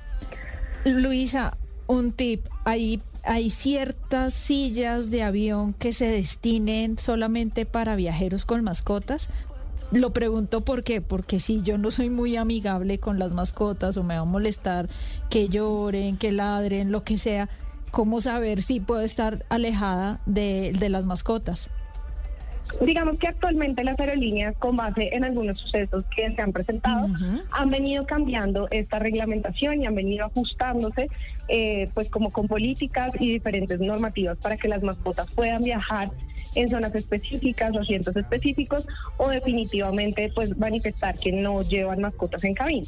Luisa, 0.85 1.57
un 1.87 2.11
tip, 2.11 2.45
hay, 2.65 3.01
hay 3.23 3.49
ciertas 3.49 4.33
sillas 4.33 5.11
de 5.11 5.23
avión 5.23 5.73
que 5.73 5.93
se 5.93 6.07
destinen 6.07 6.97
solamente 6.97 7.65
para 7.65 7.95
viajeros 7.95 8.45
con 8.45 8.63
mascotas. 8.63 9.29
Lo 9.91 10.13
pregunto 10.13 10.61
por 10.61 10.83
qué, 10.83 11.01
porque 11.01 11.39
si 11.39 11.61
yo 11.63 11.77
no 11.77 11.91
soy 11.91 12.09
muy 12.09 12.37
amigable 12.37 12.99
con 12.99 13.19
las 13.19 13.31
mascotas 13.31 13.97
o 13.97 14.03
me 14.03 14.15
va 14.15 14.21
a 14.21 14.25
molestar 14.25 14.87
que 15.29 15.49
lloren, 15.49 16.17
que 16.17 16.31
ladren, 16.31 16.91
lo 16.91 17.03
que 17.03 17.17
sea, 17.17 17.49
¿cómo 17.91 18.21
saber 18.21 18.63
si 18.63 18.79
puedo 18.79 19.01
estar 19.01 19.45
alejada 19.49 20.21
de, 20.25 20.71
de 20.79 20.89
las 20.89 21.05
mascotas? 21.05 21.69
Digamos 22.79 23.19
que 23.19 23.27
actualmente 23.27 23.83
las 23.83 23.99
aerolíneas, 23.99 24.55
con 24.57 24.77
base 24.77 25.09
en 25.13 25.23
algunos 25.23 25.57
sucesos 25.57 26.03
que 26.15 26.33
se 26.33 26.41
han 26.41 26.51
presentado, 26.51 27.07
han 27.51 27.69
venido 27.69 28.05
cambiando 28.05 28.67
esta 28.71 28.99
reglamentación 28.99 29.81
y 29.81 29.85
han 29.85 29.95
venido 29.95 30.25
ajustándose, 30.25 31.09
eh, 31.47 31.89
pues 31.93 32.09
como 32.09 32.31
con 32.31 32.47
políticas 32.47 33.11
y 33.19 33.33
diferentes 33.33 33.79
normativas 33.79 34.37
para 34.37 34.57
que 34.57 34.67
las 34.67 34.81
mascotas 34.83 35.33
puedan 35.33 35.63
viajar 35.63 36.09
en 36.55 36.69
zonas 36.69 36.93
específicas 36.95 37.71
o 37.75 37.79
asientos 37.79 38.15
específicos 38.15 38.85
o 39.17 39.29
definitivamente 39.29 40.31
pues 40.33 40.57
manifestar 40.57 41.17
que 41.17 41.31
no 41.31 41.61
llevan 41.61 42.01
mascotas 42.01 42.43
en 42.43 42.53
cabina. 42.53 42.87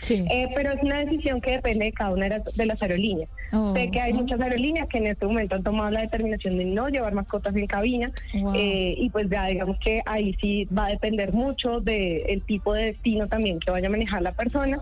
¿Sí? 0.00 0.24
Eh, 0.30 0.48
pero 0.54 0.72
es 0.72 0.82
una 0.82 1.04
decisión 1.04 1.40
que 1.40 1.52
depende 1.52 1.86
de 1.86 1.92
cada 1.92 2.10
una 2.10 2.28
de 2.28 2.66
las, 2.66 2.78
de 2.78 2.86
aerolíneas. 2.86 3.28
Oh, 3.52 3.72
sé 3.74 3.90
que 3.90 4.00
hay 4.00 4.12
muchas 4.12 4.40
aerolíneas 4.40 4.88
que 4.88 4.98
en 4.98 5.06
este 5.06 5.26
momento 5.26 5.54
han 5.54 5.62
tomado 5.62 5.90
la 5.90 6.02
determinación 6.02 6.58
de 6.58 6.64
no 6.66 6.88
llevar 6.88 7.14
mascotas 7.14 7.54
en 7.56 7.66
cabina 7.66 8.10
Wow. 8.34 8.54
eh, 8.54 8.94
y 8.96 9.10
pues 9.10 9.28
ya 9.30 9.46
digamos 9.46 9.78
que 9.78 10.02
ahí 10.06 10.36
sí 10.40 10.66
va 10.66 10.86
a 10.86 10.90
depender 10.90 11.32
mucho 11.32 11.80
del 11.80 12.42
tipo 12.46 12.74
de 12.74 12.84
destino 12.86 13.26
también 13.26 13.58
que 13.60 13.70
vaya 13.70 13.88
a 13.88 13.90
manejar 13.90 14.22
la 14.22 14.32
persona. 14.32 14.78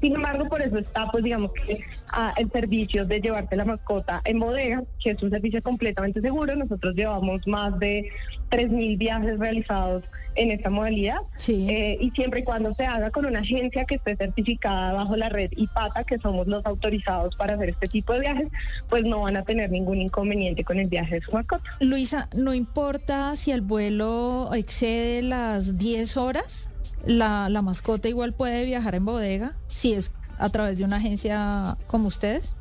Sin 0.00 0.14
embargo, 0.14 0.48
por 0.48 0.60
eso 0.62 0.78
está 0.78 1.10
pues 1.10 1.24
digamos 1.24 1.52
que 1.52 1.80
ah, 2.12 2.34
el 2.36 2.50
servicio 2.50 3.04
de 3.04 3.20
llevarte 3.20 3.56
la 3.56 3.64
mascota 3.64 4.20
en 4.24 4.38
bodega, 4.38 4.82
que 5.02 5.10
es 5.10 5.22
un 5.22 5.30
servicio 5.30 5.62
completamente 5.62 6.20
seguro. 6.20 6.54
Nosotros 6.56 6.94
llevamos 6.94 7.46
más 7.46 7.78
de 7.78 8.10
3.000 8.50 8.98
viajes 8.98 9.38
realizados 9.38 10.04
en 10.36 10.52
esta 10.52 10.70
modalidad 10.70 11.18
eh, 11.48 11.98
y 12.00 12.10
siempre 12.12 12.40
y 12.40 12.44
cuando 12.44 12.72
se 12.72 12.84
haga 12.84 13.10
con 13.10 13.26
una 13.26 13.40
agencia 13.40 13.84
que 13.84 13.96
esté 13.96 14.16
certificada 14.30 14.92
bajo 14.92 15.16
la 15.16 15.28
red 15.28 15.50
IPATA, 15.56 16.04
que 16.04 16.18
somos 16.18 16.46
los 16.46 16.64
autorizados 16.64 17.34
para 17.36 17.54
hacer 17.54 17.70
este 17.70 17.86
tipo 17.86 18.12
de 18.12 18.20
viajes, 18.20 18.48
pues 18.88 19.04
no 19.04 19.20
van 19.20 19.36
a 19.36 19.42
tener 19.42 19.70
ningún 19.70 20.00
inconveniente 20.00 20.64
con 20.64 20.78
el 20.78 20.88
viaje 20.88 21.16
de 21.16 21.20
su 21.20 21.32
mascota. 21.32 21.64
Luisa, 21.80 22.28
no 22.34 22.54
importa 22.54 23.34
si 23.36 23.50
el 23.50 23.60
vuelo 23.60 24.50
excede 24.54 25.22
las 25.22 25.78
10 25.78 26.16
horas, 26.16 26.70
la, 27.04 27.48
la 27.48 27.62
mascota 27.62 28.08
igual 28.08 28.32
puede 28.32 28.64
viajar 28.64 28.94
en 28.94 29.04
bodega, 29.04 29.56
si 29.68 29.92
es 29.94 30.12
a 30.38 30.48
través 30.48 30.78
de 30.78 30.84
una 30.84 30.96
agencia 30.96 31.76
como 31.86 32.08
ustedes. 32.08 32.56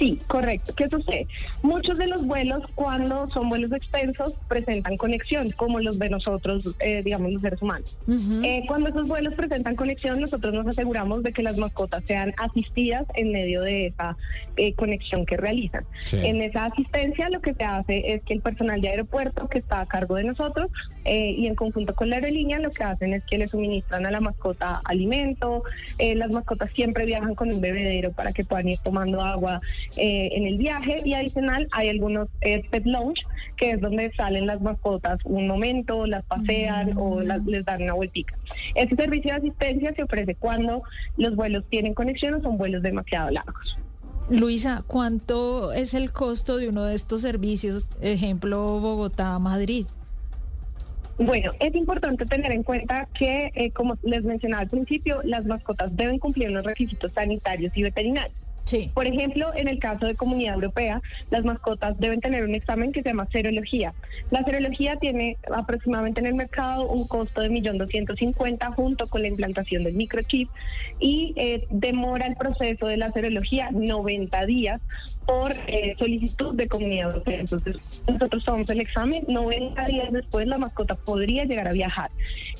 Sí, 0.00 0.18
correcto. 0.28 0.74
¿Qué 0.74 0.88
sucede? 0.88 1.26
Muchos 1.62 1.98
de 1.98 2.06
los 2.06 2.26
vuelos, 2.26 2.62
cuando 2.74 3.28
son 3.30 3.50
vuelos 3.50 3.70
extensos, 3.70 4.32
presentan 4.48 4.96
conexión, 4.96 5.50
como 5.50 5.78
los 5.78 5.98
de 5.98 6.08
nosotros, 6.08 6.74
eh, 6.80 7.02
digamos, 7.04 7.32
los 7.32 7.42
seres 7.42 7.60
humanos. 7.60 7.94
Eh, 8.42 8.62
cuando 8.66 8.88
esos 8.88 9.06
vuelos 9.06 9.34
presentan 9.34 9.76
conexión, 9.76 10.18
nosotros 10.18 10.54
nos 10.54 10.66
aseguramos 10.66 11.22
de 11.22 11.34
que 11.34 11.42
las 11.42 11.58
mascotas 11.58 12.02
sean 12.06 12.32
asistidas 12.38 13.04
en 13.14 13.30
medio 13.30 13.60
de 13.60 13.88
esa 13.88 14.16
eh, 14.56 14.72
conexión 14.72 15.26
que 15.26 15.36
realizan. 15.36 15.84
Sí. 16.06 16.16
En 16.24 16.40
esa 16.40 16.64
asistencia 16.64 17.28
lo 17.28 17.42
que 17.42 17.52
se 17.52 17.64
hace 17.64 18.14
es 18.14 18.22
que 18.22 18.32
el 18.32 18.40
personal 18.40 18.80
de 18.80 18.88
aeropuerto 18.88 19.48
que 19.48 19.58
está 19.58 19.80
a 19.80 19.86
cargo 19.86 20.14
de 20.14 20.24
nosotros 20.24 20.70
eh, 21.04 21.34
y 21.36 21.46
en 21.46 21.54
conjunto 21.54 21.94
con 21.94 22.08
la 22.10 22.16
aerolínea 22.16 22.58
lo 22.58 22.70
que 22.70 22.84
hacen 22.84 23.12
es 23.12 23.22
que 23.24 23.38
le 23.38 23.48
suministran 23.48 24.06
a 24.06 24.10
la 24.10 24.20
mascota 24.20 24.80
alimento. 24.84 25.62
Eh, 25.98 26.14
las 26.14 26.30
mascotas 26.30 26.70
siempre 26.74 27.04
viajan 27.04 27.34
con 27.34 27.50
un 27.50 27.60
bebedero 27.60 28.12
para 28.12 28.32
que 28.32 28.44
puedan 28.44 28.68
ir 28.68 28.78
tomando 28.78 29.20
agua 29.20 29.60
eh, 29.96 30.30
en 30.32 30.46
el 30.46 30.56
viaje 30.58 31.02
y 31.04 31.14
adicional 31.14 31.66
hay 31.72 31.88
algunos 31.88 32.28
eh, 32.42 32.62
pet 32.70 32.84
lounge 32.86 33.22
que 33.56 33.72
es 33.72 33.80
donde 33.80 34.10
salen 34.12 34.46
las 34.46 34.60
mascotas 34.60 35.18
un 35.24 35.46
momento, 35.46 36.06
las 36.06 36.24
pasean 36.24 36.96
o 36.96 37.20
las- 37.20 37.44
les 37.44 37.64
dan 37.64 37.82
una 37.82 37.94
vueltica. 37.94 38.34
Este 38.74 38.96
servicio 38.96 39.32
de 39.32 39.38
asistencia 39.38 39.92
se 39.94 40.02
ofrece 40.02 40.34
cuando 40.34 40.82
los 41.16 41.34
vuelos 41.36 41.64
tienen 41.68 41.92
conexión 41.94 42.34
o 42.34 42.40
son 42.40 42.56
vuelos 42.56 42.82
demasiado 42.82 43.30
largos. 43.30 43.76
Luisa, 44.30 44.84
¿cuánto 44.86 45.72
es 45.72 45.92
el 45.92 46.12
costo 46.12 46.56
de 46.56 46.68
uno 46.68 46.84
de 46.84 46.94
estos 46.94 47.22
servicios? 47.22 47.86
Ejemplo, 48.00 48.78
Bogotá-Madrid. 48.80 49.86
Bueno, 51.18 51.50
es 51.60 51.74
importante 51.74 52.24
tener 52.24 52.50
en 52.52 52.62
cuenta 52.62 53.06
que, 53.18 53.50
eh, 53.54 53.70
como 53.72 53.98
les 54.02 54.22
mencionaba 54.24 54.62
al 54.62 54.68
principio, 54.70 55.20
las 55.24 55.44
mascotas 55.44 55.94
deben 55.94 56.18
cumplir 56.18 56.50
los 56.50 56.64
requisitos 56.64 57.12
sanitarios 57.12 57.76
y 57.76 57.82
veterinarios. 57.82 58.38
Por 58.94 59.06
ejemplo, 59.06 59.50
en 59.56 59.68
el 59.68 59.78
caso 59.78 60.06
de 60.06 60.14
Comunidad 60.14 60.54
Europea, 60.54 61.02
las 61.30 61.44
mascotas 61.44 61.98
deben 61.98 62.20
tener 62.20 62.44
un 62.44 62.54
examen 62.54 62.92
que 62.92 63.02
se 63.02 63.08
llama 63.08 63.26
serología. 63.26 63.94
La 64.30 64.44
serología 64.44 64.96
tiene 64.96 65.36
aproximadamente 65.52 66.20
en 66.20 66.26
el 66.26 66.34
mercado 66.34 66.86
un 66.86 67.06
costo 67.08 67.40
de 67.40 67.50
1.250.000 67.50 68.74
junto 68.74 69.06
con 69.06 69.22
la 69.22 69.28
implantación 69.28 69.84
del 69.84 69.94
microchip 69.94 70.48
y 71.00 71.32
eh, 71.36 71.66
demora 71.70 72.26
el 72.26 72.36
proceso 72.36 72.86
de 72.86 72.96
la 72.96 73.10
serología 73.10 73.70
90 73.72 74.46
días 74.46 74.80
por 75.26 75.52
eh, 75.66 75.94
solicitud 75.98 76.54
de 76.54 76.68
Comunidad 76.68 77.10
Europea. 77.10 77.40
Entonces, 77.40 78.02
nosotros 78.08 78.44
tomamos 78.44 78.68
el 78.70 78.80
examen, 78.80 79.24
90 79.28 79.86
días 79.86 80.12
después 80.12 80.46
la 80.46 80.58
mascota 80.58 80.96
podría 80.96 81.44
llegar 81.44 81.68
a 81.68 81.72
viajar. 81.72 82.10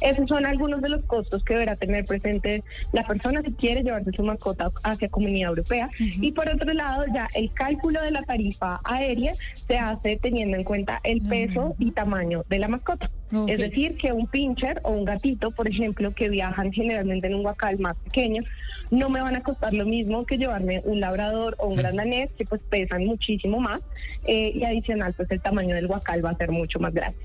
Esos 0.00 0.28
son 0.28 0.46
algunos 0.46 0.80
de 0.80 0.88
los 0.88 1.02
costos 1.04 1.42
que 1.42 1.54
deberá 1.54 1.76
tener 1.76 2.04
presente 2.04 2.62
la 2.92 3.06
persona 3.06 3.42
si 3.42 3.52
quiere 3.52 3.82
llevarse 3.82 4.12
su 4.12 4.22
mascota 4.22 4.68
hacia 4.84 5.08
Comunidad 5.08 5.50
Europea. 5.50 5.89
Y 5.98 6.32
por 6.32 6.48
otro 6.48 6.72
lado, 6.72 7.04
ya 7.12 7.28
el 7.34 7.52
cálculo 7.52 8.02
de 8.02 8.10
la 8.10 8.22
tarifa 8.22 8.80
aérea 8.84 9.34
se 9.66 9.78
hace 9.78 10.16
teniendo 10.16 10.56
en 10.56 10.64
cuenta 10.64 11.00
el 11.04 11.22
peso 11.22 11.74
y 11.78 11.90
tamaño 11.92 12.44
de 12.48 12.58
la 12.58 12.68
mascota. 12.68 13.10
Es 13.46 13.58
decir, 13.58 13.96
que 13.96 14.12
un 14.12 14.26
pincher 14.26 14.80
o 14.82 14.90
un 14.90 15.04
gatito, 15.04 15.52
por 15.52 15.68
ejemplo, 15.68 16.12
que 16.12 16.28
viajan 16.28 16.72
generalmente 16.72 17.28
en 17.28 17.36
un 17.36 17.42
guacal 17.42 17.78
más 17.78 17.96
pequeño, 17.98 18.42
no 18.90 19.08
me 19.08 19.20
van 19.20 19.36
a 19.36 19.42
costar 19.42 19.72
lo 19.72 19.86
mismo 19.86 20.26
que 20.26 20.36
llevarme 20.36 20.82
un 20.84 20.98
labrador 20.98 21.54
o 21.58 21.68
un 21.68 21.76
gran 21.76 21.96
danés, 21.96 22.30
que 22.36 22.44
pues 22.44 22.60
pesan 22.68 23.04
muchísimo 23.06 23.60
más, 23.60 23.80
eh, 24.26 24.50
y 24.54 24.64
adicional, 24.64 25.14
pues 25.14 25.30
el 25.30 25.40
tamaño 25.40 25.76
del 25.76 25.86
guacal 25.86 26.24
va 26.24 26.30
a 26.30 26.36
ser 26.36 26.50
mucho 26.50 26.80
más 26.80 26.92
grande. 26.92 27.18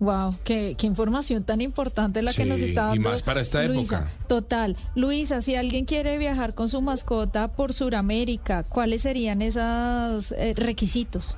Wow, 0.00 0.36
qué, 0.44 0.74
qué 0.76 0.86
información 0.86 1.44
tan 1.44 1.60
importante 1.60 2.20
la 2.20 2.32
que 2.32 2.44
nos 2.44 2.60
está 2.60 2.94
y 2.94 2.98
dando. 2.98 3.10
más 3.10 3.22
para 3.22 3.40
esta 3.40 3.62
Luisa. 3.62 3.96
época. 3.98 4.12
Total. 4.26 4.76
Luisa, 4.94 5.40
si 5.40 5.54
alguien 5.54 5.84
quiere 5.84 6.18
viajar 6.18 6.54
con 6.54 6.68
su 6.68 6.82
mascota 6.82 7.48
por 7.48 7.72
Sudamérica, 7.72 8.64
¿cuáles 8.64 9.02
serían 9.02 9.40
esos 9.40 10.32
eh, 10.32 10.54
requisitos? 10.56 11.36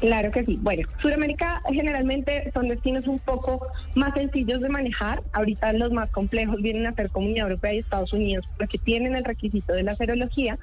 Claro 0.00 0.30
que 0.30 0.44
sí. 0.44 0.58
Bueno, 0.62 0.86
Sudamérica 1.02 1.60
generalmente 1.72 2.50
son 2.52 2.68
destinos 2.68 3.06
un 3.08 3.18
poco 3.18 3.66
más 3.96 4.14
sencillos 4.14 4.60
de 4.60 4.68
manejar. 4.68 5.22
Ahorita 5.32 5.72
los 5.72 5.90
más 5.92 6.08
complejos 6.10 6.56
vienen 6.62 6.86
a 6.86 6.94
ser 6.94 7.10
Comunidad 7.10 7.48
Europea 7.48 7.74
y 7.74 7.78
Estados 7.78 8.12
Unidos, 8.12 8.44
porque 8.58 8.78
tienen 8.78 9.16
el 9.16 9.24
requisito 9.24 9.72
de 9.72 9.82
la 9.82 9.96
serología. 9.96 10.58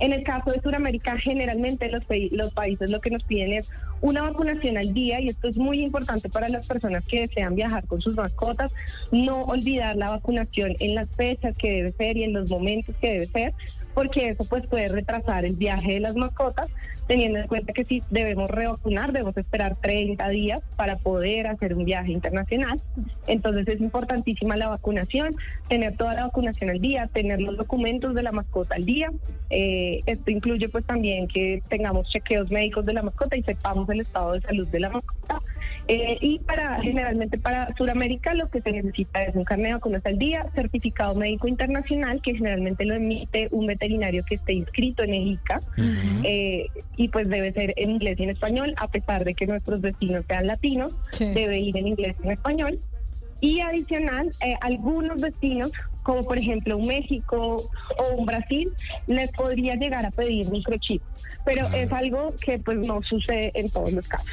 En 0.00 0.14
el 0.14 0.24
caso 0.24 0.50
de 0.50 0.60
Sudamérica, 0.60 1.18
generalmente 1.18 1.90
los, 1.90 2.02
los 2.32 2.52
países 2.54 2.90
lo 2.90 3.00
que 3.00 3.10
nos 3.10 3.22
piden 3.24 3.52
es 3.52 3.68
una 4.00 4.22
vacunación 4.22 4.78
al 4.78 4.94
día 4.94 5.20
y 5.20 5.28
esto 5.28 5.48
es 5.48 5.58
muy 5.58 5.82
importante 5.82 6.30
para 6.30 6.48
las 6.48 6.66
personas 6.66 7.04
que 7.04 7.20
desean 7.20 7.54
viajar 7.54 7.86
con 7.86 8.00
sus 8.00 8.16
mascotas, 8.16 8.72
no 9.12 9.42
olvidar 9.42 9.96
la 9.96 10.08
vacunación 10.08 10.74
en 10.80 10.94
las 10.94 11.08
fechas 11.10 11.54
que 11.56 11.70
debe 11.70 11.92
ser 11.92 12.16
y 12.16 12.24
en 12.24 12.32
los 12.32 12.48
momentos 12.48 12.96
que 12.98 13.12
debe 13.12 13.26
ser, 13.26 13.52
porque 13.92 14.30
eso 14.30 14.44
pues 14.44 14.66
puede 14.66 14.88
retrasar 14.88 15.44
el 15.44 15.56
viaje 15.56 15.94
de 15.94 16.00
las 16.00 16.16
mascotas, 16.16 16.70
teniendo 17.10 17.40
en 17.40 17.48
cuenta 17.48 17.72
que 17.72 17.84
si 17.84 18.04
debemos 18.10 18.48
revacunar, 18.48 19.10
debemos 19.10 19.36
esperar 19.36 19.74
30 19.80 20.28
días 20.28 20.62
para 20.76 20.98
poder 20.98 21.48
hacer 21.48 21.74
un 21.74 21.84
viaje 21.84 22.12
internacional. 22.12 22.80
Entonces 23.26 23.66
es 23.66 23.80
importantísima 23.80 24.56
la 24.56 24.68
vacunación, 24.68 25.34
tener 25.68 25.96
toda 25.96 26.14
la 26.14 26.26
vacunación 26.26 26.70
al 26.70 26.80
día, 26.80 27.08
tener 27.12 27.40
los 27.40 27.56
documentos 27.56 28.14
de 28.14 28.22
la 28.22 28.30
mascota 28.30 28.76
al 28.76 28.84
día. 28.84 29.10
Eh, 29.50 30.02
esto 30.06 30.30
incluye 30.30 30.68
pues 30.68 30.84
también 30.84 31.26
que 31.26 31.64
tengamos 31.68 32.08
chequeos 32.10 32.48
médicos 32.52 32.86
de 32.86 32.92
la 32.92 33.02
mascota 33.02 33.36
y 33.36 33.42
sepamos 33.42 33.90
el 33.90 34.02
estado 34.02 34.34
de 34.34 34.42
salud 34.42 34.68
de 34.68 34.78
la 34.78 34.90
mascota. 34.90 35.40
Eh, 35.88 36.16
y 36.20 36.38
para 36.38 36.80
generalmente 36.80 37.36
para 37.38 37.74
Sudamérica 37.74 38.34
lo 38.34 38.48
que 38.48 38.60
se 38.60 38.70
necesita 38.70 39.24
es 39.24 39.34
un 39.34 39.42
carnet 39.42 39.66
de 39.66 39.72
vacunas 39.72 40.06
al 40.06 40.18
día, 40.18 40.46
certificado 40.54 41.16
médico 41.16 41.48
internacional 41.48 42.22
que 42.22 42.36
generalmente 42.36 42.84
lo 42.84 42.94
emite 42.94 43.48
un 43.50 43.66
veterinario 43.66 44.22
que 44.24 44.36
esté 44.36 44.52
inscrito 44.52 45.02
en 45.02 45.14
EJICA 45.14 45.60
eh, 46.22 46.66
y 47.00 47.08
pues 47.08 47.30
debe 47.30 47.50
ser 47.54 47.72
en 47.78 47.92
inglés 47.92 48.16
y 48.18 48.24
en 48.24 48.30
español, 48.30 48.74
a 48.76 48.86
pesar 48.86 49.24
de 49.24 49.32
que 49.32 49.46
nuestros 49.46 49.80
destinos 49.80 50.22
sean 50.28 50.46
latinos, 50.46 50.92
Sí. 51.12 51.24
debe 51.32 51.58
ir 51.58 51.74
en 51.78 51.86
inglés 51.88 52.14
y 52.22 52.26
en 52.26 52.32
español. 52.32 52.78
Y 53.40 53.60
adicional, 53.60 54.30
eh, 54.44 54.54
algunos 54.60 55.18
destinos, 55.18 55.72
como 56.02 56.24
por 56.24 56.36
ejemplo 56.36 56.76
un 56.76 56.86
México 56.86 57.70
o 57.96 58.14
un 58.18 58.26
Brasil, 58.26 58.70
les 59.06 59.30
podría 59.30 59.76
llegar 59.76 60.04
a 60.04 60.10
pedir 60.10 60.50
microchip, 60.50 61.00
pero 61.46 61.68
es 61.68 61.90
algo 61.90 62.34
que 62.44 62.58
pues 62.58 62.76
no 62.76 63.00
sucede 63.02 63.50
en 63.54 63.70
todos 63.70 63.92
los 63.92 64.06
casos. 64.06 64.28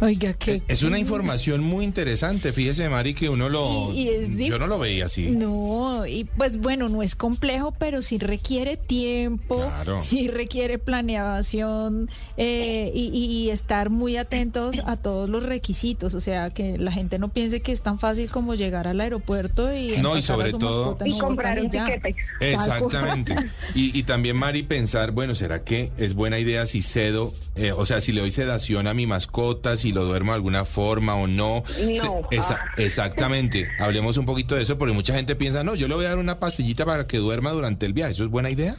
Oiga, 0.00 0.32
que 0.34 0.62
Es 0.68 0.82
una 0.82 0.98
información 0.98 1.62
muy 1.62 1.84
interesante, 1.84 2.52
fíjese 2.52 2.88
Mari 2.88 3.14
que 3.14 3.28
uno 3.28 3.48
lo 3.48 3.92
Y- 3.94 4.02
y 4.02 4.08
es 4.08 4.30
dif- 4.30 4.48
yo 4.48 4.58
no 4.58 4.66
lo 4.66 4.78
veía 4.78 5.06
así. 5.06 5.30
No, 5.30 6.06
y 6.06 6.24
pues 6.24 6.58
bueno, 6.58 6.88
no 6.88 7.02
es 7.02 7.14
complejo, 7.14 7.74
pero 7.78 8.00
sí 8.02 8.18
requiere 8.18 8.76
tiempo, 8.76 9.56
Claro. 9.56 10.00
sí 10.00 10.28
requiere 10.28 10.78
planeación 10.78 12.08
eh, 12.36 12.90
y, 12.94 13.08
y- 13.12 13.24
y 13.46 13.50
estar 13.50 13.90
muy 13.90 14.16
atentos 14.16 14.76
a 14.86 14.96
todos 14.96 15.28
los 15.28 15.42
requisitos, 15.42 16.14
o 16.14 16.20
sea, 16.20 16.50
que 16.50 16.78
la 16.78 16.92
gente 16.92 17.18
no 17.18 17.28
piense 17.28 17.60
que 17.60 17.72
es 17.72 17.82
tan 17.82 17.98
fácil 17.98 18.30
como 18.30 18.54
llegar 18.54 18.88
al 18.88 19.00
aeropuerto 19.00 19.72
y 19.74 19.98
No, 19.98 20.16
y 20.16 20.22
sobre 20.22 20.50
su 20.52 20.58
todo- 20.58 20.96
Y 21.04 21.18
comprar 21.18 21.60
un 21.60 21.70
tiquete. 21.70 22.14
Exactamente. 22.40 23.34
Y, 23.74 23.96
y 23.98 24.02
también, 24.04 24.36
Mari, 24.36 24.62
pensar, 24.62 25.10
bueno, 25.12 25.34
¿será 25.34 25.62
que 25.64 25.92
es 25.98 26.14
buena 26.14 26.38
idea 26.38 26.66
si 26.66 26.82
cedo, 26.82 27.34
eh, 27.56 27.72
o 27.72 27.84
sea, 27.86 28.00
si 28.00 28.12
le 28.12 28.20
doy 28.22 28.30
sedación 28.30 28.86
a 28.86 28.94
mi 28.94 29.06
mascota, 29.06 29.76
si 29.76 29.89
lo 29.92 30.04
duermo 30.04 30.32
de 30.32 30.36
alguna 30.36 30.64
forma 30.64 31.14
o 31.16 31.26
no? 31.26 31.62
No. 31.86 31.94
Se- 31.94 32.36
esa- 32.36 32.60
exactamente. 32.76 33.68
Hablemos 33.78 34.16
un 34.16 34.26
poquito 34.26 34.54
de 34.54 34.62
eso, 34.62 34.78
porque 34.78 34.94
mucha 34.94 35.14
gente 35.14 35.36
piensa, 35.36 35.64
no, 35.64 35.74
yo 35.74 35.88
le 35.88 35.94
voy 35.94 36.04
a 36.06 36.10
dar 36.10 36.18
una 36.18 36.38
pastillita 36.38 36.84
para 36.86 37.06
que 37.06 37.18
duerma 37.18 37.50
durante 37.50 37.86
el 37.86 37.92
viaje. 37.92 38.12
¿Eso 38.12 38.24
es 38.24 38.30
buena 38.30 38.50
idea? 38.50 38.76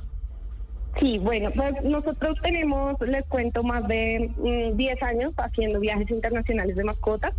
Sí, 0.99 1.17
bueno, 1.19 1.49
pues 1.55 1.73
nosotros 1.85 2.37
tenemos, 2.43 2.95
les 2.99 3.25
cuento, 3.27 3.63
más 3.63 3.87
de 3.87 4.29
mm, 4.37 4.75
10 4.75 5.01
años 5.03 5.31
haciendo 5.37 5.79
viajes 5.79 6.09
internacionales 6.11 6.75
de 6.75 6.83
mascotas. 6.83 7.31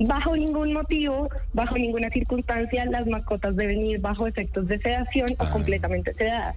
Bajo 0.00 0.36
ningún 0.36 0.72
motivo, 0.72 1.28
bajo 1.52 1.76
ninguna 1.76 2.08
circunstancia, 2.10 2.84
las 2.86 3.06
mascotas 3.06 3.54
deben 3.56 3.84
ir 3.86 4.00
bajo 4.00 4.26
efectos 4.26 4.66
de 4.68 4.80
sedación 4.80 5.28
o 5.38 5.48
completamente 5.50 6.12
sedadas. 6.14 6.54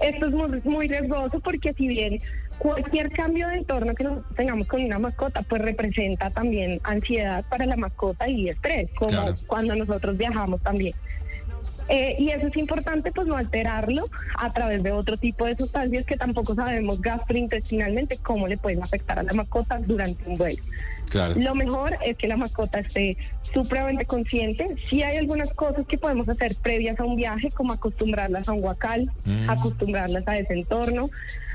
Esto 0.00 0.26
es 0.26 0.32
muy, 0.32 0.60
muy 0.64 0.88
riesgoso 0.88 1.38
porque 1.40 1.72
si 1.74 1.86
bien 1.88 2.20
cualquier 2.58 3.10
cambio 3.12 3.48
de 3.48 3.56
entorno 3.58 3.94
que 3.94 4.04
nosotros 4.04 4.34
tengamos 4.36 4.66
con 4.66 4.82
una 4.84 4.98
mascota, 4.98 5.42
pues 5.42 5.62
representa 5.62 6.30
también 6.30 6.80
ansiedad 6.84 7.44
para 7.48 7.66
la 7.66 7.76
mascota 7.76 8.28
y 8.28 8.48
estrés, 8.48 8.88
como 8.96 9.10
Claro. 9.10 9.34
cuando 9.46 9.74
nosotros 9.76 10.16
viajamos 10.16 10.62
también. 10.62 10.94
Eh, 11.88 12.16
y 12.18 12.30
eso 12.30 12.46
es 12.46 12.56
importante, 12.56 13.12
pues 13.12 13.26
no 13.26 13.36
alterarlo 13.36 14.04
a 14.38 14.50
través 14.50 14.82
de 14.82 14.92
otro 14.92 15.16
tipo 15.16 15.44
de 15.44 15.56
sustancias 15.56 16.04
que 16.06 16.16
tampoco 16.16 16.54
sabemos 16.54 17.00
gastrointestinalmente 17.00 18.16
cómo 18.18 18.48
le 18.48 18.56
pueden 18.56 18.82
afectar 18.82 19.18
a 19.18 19.22
la 19.22 19.32
mascota 19.34 19.78
durante 19.80 20.26
un 20.28 20.34
vuelo. 20.36 20.62
Claro. 21.10 21.34
Lo 21.36 21.54
mejor 21.54 21.96
es 22.04 22.16
que 22.16 22.26
la 22.28 22.36
mascota 22.36 22.78
esté 22.80 23.16
supremamente 23.52 24.04
consciente. 24.06 24.74
Sí 24.88 25.02
hay 25.02 25.16
algunas 25.18 25.52
cosas 25.54 25.86
que 25.86 25.96
podemos 25.96 26.28
hacer 26.28 26.56
previas 26.56 26.98
a 26.98 27.04
un 27.04 27.16
viaje, 27.16 27.50
como 27.50 27.72
acostumbrarlas 27.72 28.48
a 28.48 28.52
un 28.52 28.60
guacal, 28.62 29.10
Mm. 29.24 29.48
acostumbrarlas 29.50 30.26
a 30.26 30.38
ese 30.38 30.54
entorno, 30.54 31.08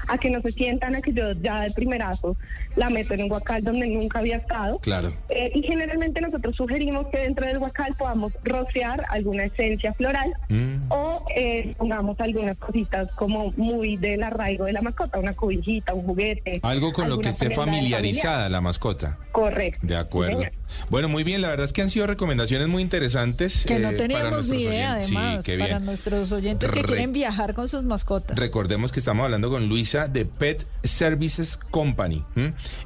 a 0.08 0.18
que 0.18 0.30
no 0.30 0.42
se 0.42 0.52
sientan 0.52 0.96
a 0.96 1.02
que 1.02 1.14
yo 1.14 1.32
ya 1.42 1.62
de 1.62 1.72
primerazo 1.72 2.36
la 2.76 2.90
meto 2.90 3.14
en 3.14 3.24
un 3.24 3.30
guacal 3.30 3.64
donde 3.64 3.88
nunca 3.88 4.20
había 4.20 4.38
estado. 4.38 4.80
Claro. 4.80 5.14
Eh, 5.30 5.52
y 5.56 5.64
generalmente 5.64 6.22
nosotros 6.22 6.56
sugerimos 6.56 7.08
que 7.08 7.20
dentro 7.20 7.46
del 7.46 7.60
guacal 7.60 7.96
podamos 7.98 8.32
rociar 8.44 9.04
alguna 9.10 9.44
esencia 9.46 9.94
floral 9.94 10.34
Mm. 10.50 10.92
o 10.92 11.26
eh, 11.36 11.74
pongamos 11.78 12.20
algunas 12.20 12.58
cositas 12.58 13.10
como 13.14 13.52
muy 13.58 13.98
del 13.98 14.24
arraigo 14.24 14.66
de 14.66 14.74
la 14.74 14.82
mascota, 14.82 15.20
una 15.20 15.34
cobijita, 15.34 15.94
un 15.94 16.04
juguete. 16.06 16.60
Algo 16.64 16.92
con 16.94 17.10
lo 17.10 17.20
que 17.20 17.30
esté 17.30 17.50
familiarizada 17.50 18.50
la 18.50 18.62
mascota. 18.62 19.18
Correcto. 19.32 19.80
De 19.86 19.96
acuerdo. 19.96 20.38
señor. 20.40 20.52
Bueno, 20.90 21.10
muy 21.10 21.24
bien, 21.24 21.42
la 21.42 21.50
verdad 21.50 21.66
es 21.66 21.74
que 21.74 21.82
han 21.82 21.90
sido 21.90 22.06
recomendaciones 22.08 22.68
muy 22.68 22.82
interesantes. 22.84 23.64
Que 23.66 23.80
no 23.80 23.90
eh, 23.90 23.94
para 23.94 23.98
teníamos 23.98 24.50
ni 24.50 24.62
idea, 24.64 24.92
oyentes. 24.94 25.06
además, 25.08 25.46
Sí, 25.46 25.52
qué 25.52 25.58
para 25.60 25.80
nuestros 25.80 26.32
oyentes 26.32 26.72
que 26.72 26.82
Re- 26.82 26.88
quieren 26.88 27.14
viajar 27.14 27.54
con 27.56 27.68
sus 27.68 27.84
mascotas. 27.84 28.38
Recordemos 28.38 28.92
que 28.92 29.00
estamos 29.00 29.24
hablando 29.26 29.50
con 29.50 29.68
De 29.90 30.26
Pet 30.26 30.68
Services 30.84 31.58
Company. 31.58 32.24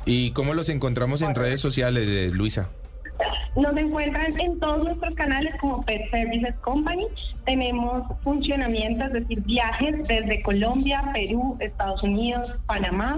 ¿Y 0.06 0.32
cómo 0.32 0.54
los 0.54 0.70
encontramos 0.70 1.22
en 1.22 1.36
redes 1.36 1.60
sociales, 1.60 2.08
eh, 2.08 2.32
Luisa? 2.34 2.70
Nos 3.56 3.76
encuentran 3.78 4.40
en 4.40 4.60
todos 4.60 4.84
nuestros 4.84 5.14
canales 5.16 5.54
como 5.60 5.82
Pet 5.84 6.10
Services 6.10 6.56
Company. 6.62 7.06
Tenemos 7.46 8.04
funcionamiento, 8.24 9.06
es 9.06 9.14
decir, 9.14 9.42
viajes 9.42 10.08
desde 10.08 10.42
Colombia, 10.42 11.04
Perú, 11.14 11.58
Estados 11.60 12.02
Unidos, 12.04 12.56
Panamá, 12.66 13.18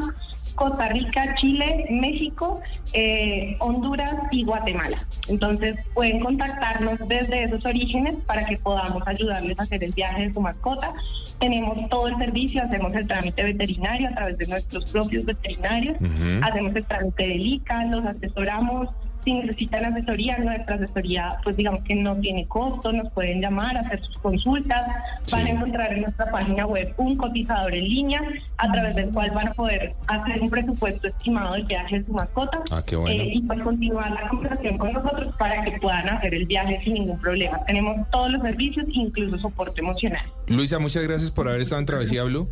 Costa 0.55 0.87
Rica, 0.89 1.35
Chile, 1.35 1.85
México, 1.89 2.61
eh, 2.93 3.55
Honduras 3.59 4.15
y 4.31 4.43
Guatemala. 4.45 4.97
Entonces 5.27 5.77
pueden 5.93 6.21
contactarnos 6.21 6.99
desde 7.07 7.43
esos 7.43 7.63
orígenes 7.65 8.15
para 8.25 8.45
que 8.45 8.57
podamos 8.57 9.07
ayudarles 9.07 9.59
a 9.59 9.63
hacer 9.63 9.83
el 9.83 9.91
viaje 9.91 10.27
de 10.27 10.33
su 10.33 10.41
mascota. 10.41 10.93
Tenemos 11.39 11.89
todo 11.89 12.07
el 12.07 12.15
servicio, 12.15 12.63
hacemos 12.63 12.93
el 12.93 13.07
trámite 13.07 13.43
veterinario 13.43 14.09
a 14.09 14.11
través 14.13 14.37
de 14.37 14.47
nuestros 14.47 14.91
propios 14.91 15.25
veterinarios, 15.25 15.97
hacemos 16.41 16.75
el 16.75 16.85
trámite 16.85 17.27
del 17.27 17.45
ICA, 17.45 17.85
los 17.85 18.05
asesoramos 18.05 18.89
si 19.25 19.33
necesitan 19.33 19.83
asesoría, 19.85 20.37
nuestra 20.37 20.75
asesoría, 20.75 21.35
pues 21.43 21.57
digamos 21.57 21.83
que 21.83 21.95
no 21.95 22.15
tiene 22.17 22.45
costo, 22.47 22.93
nos 22.93 23.11
pueden 23.11 23.41
llamar, 23.41 23.75
hacer 23.77 23.99
sus 24.01 24.15
consultas, 24.19 24.81
van 25.31 25.47
a 25.47 25.49
encontrar 25.49 25.91
en 25.93 26.01
nuestra 26.03 26.31
página 26.31 26.65
web 26.65 26.93
un 26.97 27.17
cotizador 27.17 27.73
en 27.75 27.83
línea 27.83 28.21
a 28.57 28.71
través 28.71 28.95
del 28.95 29.09
cual 29.09 29.31
van 29.31 29.49
a 29.49 29.53
poder 29.53 29.93
hacer 30.07 30.39
un 30.41 30.49
presupuesto 30.49 31.07
estimado 31.07 31.53
del 31.55 31.65
viaje 31.65 31.99
de 31.99 32.05
su 32.05 32.13
mascota 32.13 32.59
Ah, 32.71 32.81
qué 32.85 32.95
bueno. 32.95 33.21
eh, 33.21 33.31
y 33.33 33.41
pues 33.41 33.59
continuar 33.61 34.11
la 34.11 34.29
conversación 34.29 34.77
con 34.77 34.93
nosotros 34.93 35.35
para 35.37 35.63
que 35.63 35.71
puedan 35.79 36.07
hacer 36.07 36.33
el 36.35 36.45
viaje 36.45 36.79
sin 36.83 36.93
ningún 36.93 37.19
problema. 37.19 37.59
Tenemos 37.65 38.07
todos 38.11 38.31
los 38.31 38.41
servicios, 38.43 38.85
incluso 38.91 39.37
soporte 39.39 39.81
emocional. 39.81 40.21
Luisa, 40.47 40.77
muchas 40.79 41.03
gracias 41.03 41.31
por 41.31 41.47
haber 41.47 41.61
estado 41.61 41.79
en 41.79 41.87
Travesía 41.87 42.23
Blue. 42.23 42.47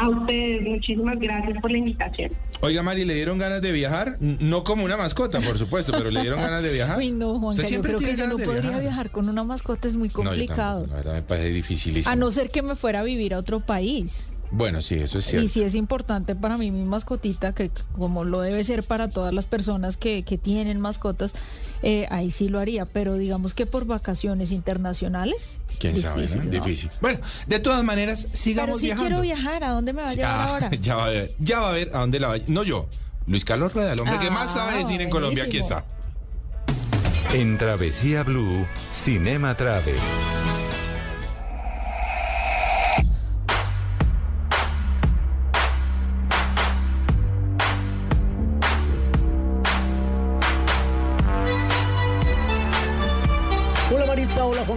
A 0.00 0.08
ustedes, 0.08 0.66
muchísimas 0.66 1.18
gracias 1.18 1.60
por 1.60 1.70
la 1.70 1.78
invitación. 1.78 2.32
Oiga, 2.62 2.82
Mari, 2.82 3.04
¿le 3.04 3.14
dieron 3.14 3.38
ganas 3.38 3.60
de 3.60 3.70
viajar? 3.72 4.16
No 4.20 4.64
como 4.64 4.84
una 4.84 4.96
mascota, 4.96 5.40
por 5.40 5.58
supuesto, 5.58 5.92
pero 5.92 6.10
¿le 6.10 6.20
dieron 6.22 6.40
ganas 6.40 6.62
de 6.62 6.72
viajar? 6.72 6.96
Uy, 6.98 7.10
no, 7.10 7.38
Juanca, 7.38 7.48
¿Usted 7.48 7.62
yo 7.64 7.68
siempre 7.68 7.94
creo 7.94 8.08
que 8.10 8.16
yo 8.16 8.26
no 8.26 8.36
podría 8.38 8.60
viajar? 8.62 8.80
viajar 8.82 9.10
con 9.10 9.28
una 9.28 9.44
mascota, 9.44 9.88
es 9.88 9.96
muy 9.96 10.08
No, 10.08 10.14
yo 10.14 10.22
complicado. 10.22 10.80
tampoco, 10.80 10.90
la 10.90 10.96
verdad 10.96 11.14
me 11.14 11.22
parece 11.22 11.50
dificilísimo. 11.50 12.12
a 12.12 12.16
no 12.16 12.30
ser 12.32 12.50
que 12.50 12.62
me 12.62 12.76
fuera 12.76 13.00
a 13.00 13.02
vivir 13.02 13.34
a 13.34 13.38
otro 13.38 13.60
país. 13.60 14.30
Bueno, 14.52 14.80
sí, 14.82 14.96
eso 14.96 15.18
es 15.18 15.26
cierto. 15.26 15.44
Y 15.44 15.48
si 15.48 15.62
es 15.62 15.74
importante 15.74 16.34
para 16.34 16.56
mí 16.58 16.70
mi 16.70 16.84
mascotita, 16.84 17.54
que 17.54 17.70
como 17.96 18.24
lo 18.24 18.40
debe 18.40 18.64
ser 18.64 18.82
para 18.82 19.08
todas 19.10 19.32
las 19.32 19.46
personas 19.46 19.96
que, 19.96 20.22
que 20.24 20.38
tienen 20.38 20.80
mascotas, 20.80 21.34
eh, 21.82 22.06
ahí 22.10 22.30
sí 22.30 22.48
lo 22.48 22.58
haría. 22.58 22.84
Pero 22.86 23.14
digamos 23.16 23.54
que 23.54 23.66
por 23.66 23.84
vacaciones 23.86 24.50
internacionales. 24.52 25.58
¿Quién 25.78 25.96
sabe, 25.96 26.22
difícil, 26.22 26.38
no? 26.40 26.44
¿no? 26.44 26.50
Difícil. 26.64 26.90
Bueno, 27.00 27.20
de 27.46 27.58
todas 27.58 27.82
maneras, 27.84 28.24
Pero 28.24 28.36
sigamos 28.36 28.80
sí 28.80 28.86
viajando. 28.86 29.08
quiero 29.08 29.22
viajar, 29.22 29.64
¿a 29.64 29.70
dónde 29.70 29.92
me 29.92 30.02
va 30.02 30.10
a 30.10 30.14
llevar 30.14 30.30
Ah, 30.38 30.44
ahora? 30.48 30.70
ya 30.80 30.94
va 30.96 31.06
a 31.06 31.10
ver, 31.10 31.34
ya 31.38 31.60
va 31.60 31.68
a 31.70 31.72
ver 31.72 31.90
a 31.94 31.98
dónde 32.00 32.20
la 32.20 32.28
va. 32.28 32.36
No 32.48 32.62
yo, 32.64 32.86
Luis 33.26 33.44
Carlos 33.44 33.72
Rueda, 33.72 33.92
el 33.94 34.00
hombre 34.00 34.18
que 34.18 34.30
más 34.30 34.52
sabe 34.54 34.78
de 34.78 34.84
cine 34.84 35.04
en 35.04 35.10
Colombia, 35.10 35.44
aquí 35.44 35.58
buenísimo. 35.58 35.78
está. 35.80 37.36
En 37.36 37.56
Travesía 37.58 38.24
Blue, 38.24 38.66
Cinema 38.90 39.56
Travel. 39.56 39.94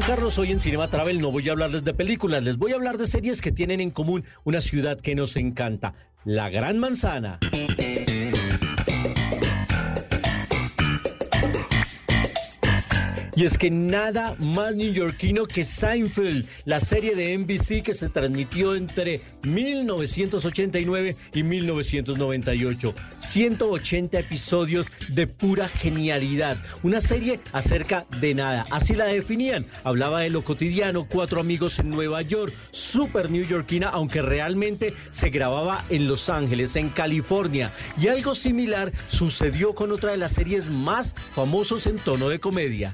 Carlos, 0.06 0.38
hoy 0.38 0.52
en 0.52 0.60
Cinema 0.60 0.90
Travel 0.90 1.22
no 1.22 1.32
voy 1.32 1.48
a 1.48 1.54
hablarles 1.54 1.86
de 1.86 1.94
películas, 1.94 2.44
les 2.44 2.58
voy 2.58 2.74
a 2.74 2.76
hablar 2.76 2.98
de 2.98 3.08
series 3.08 3.42
que 3.42 3.54
tienen 3.54 3.80
en 3.80 3.90
común 3.90 4.26
una 4.44 4.60
ciudad 4.60 5.00
que 5.00 5.16
nos 5.16 5.38
encanta, 5.38 5.94
la 6.26 6.50
Gran 6.50 6.78
Manzana. 6.78 7.40
Y 13.36 13.46
es 13.46 13.58
que 13.58 13.72
nada 13.72 14.36
más 14.38 14.76
neoyorquino 14.76 15.48
que 15.48 15.64
Seinfeld, 15.64 16.48
la 16.66 16.80
serie 16.80 17.16
de 17.16 17.36
NBC 17.36 17.82
que 17.82 17.96
se 17.96 18.10
transmitió 18.10 18.76
entre 18.76 19.22
1989 19.42 21.16
y 21.34 21.42
1998. 21.42 22.94
180 23.18 24.20
episodios 24.20 24.86
de 25.10 25.26
pura 25.26 25.68
genialidad. 25.68 26.58
Una 26.84 27.02
serie 27.02 27.40
acerca 27.54 28.06
de 28.20 28.36
nada. 28.36 28.66
Así 28.70 28.94
la 28.94 29.06
definían. 29.06 29.66
Hablaba 29.84 30.22
de 30.22 30.30
lo 30.30 30.44
cotidiano, 30.44 31.08
cuatro 31.08 31.40
amigos 31.40 31.80
en 31.80 31.90
Nueva 31.90 32.22
York, 32.22 32.54
super 32.70 33.32
newyorkina, 33.32 33.90
aunque 33.90 34.22
realmente 34.22 34.94
se 35.10 35.32
grababa 35.32 35.84
en 35.90 36.08
Los 36.08 36.30
Ángeles, 36.30 36.76
en 36.76 36.90
California. 36.90 37.74
Y 38.00 38.10
algo 38.10 38.36
similar 38.36 38.92
sucedió 39.08 39.74
con 39.74 39.92
otra 39.92 40.12
de 40.12 40.18
las 40.18 40.34
series 40.34 40.70
más 40.70 41.16
famosos 41.16 41.88
en 41.88 41.98
tono 41.98 42.30
de 42.30 42.40
comedia. 42.40 42.94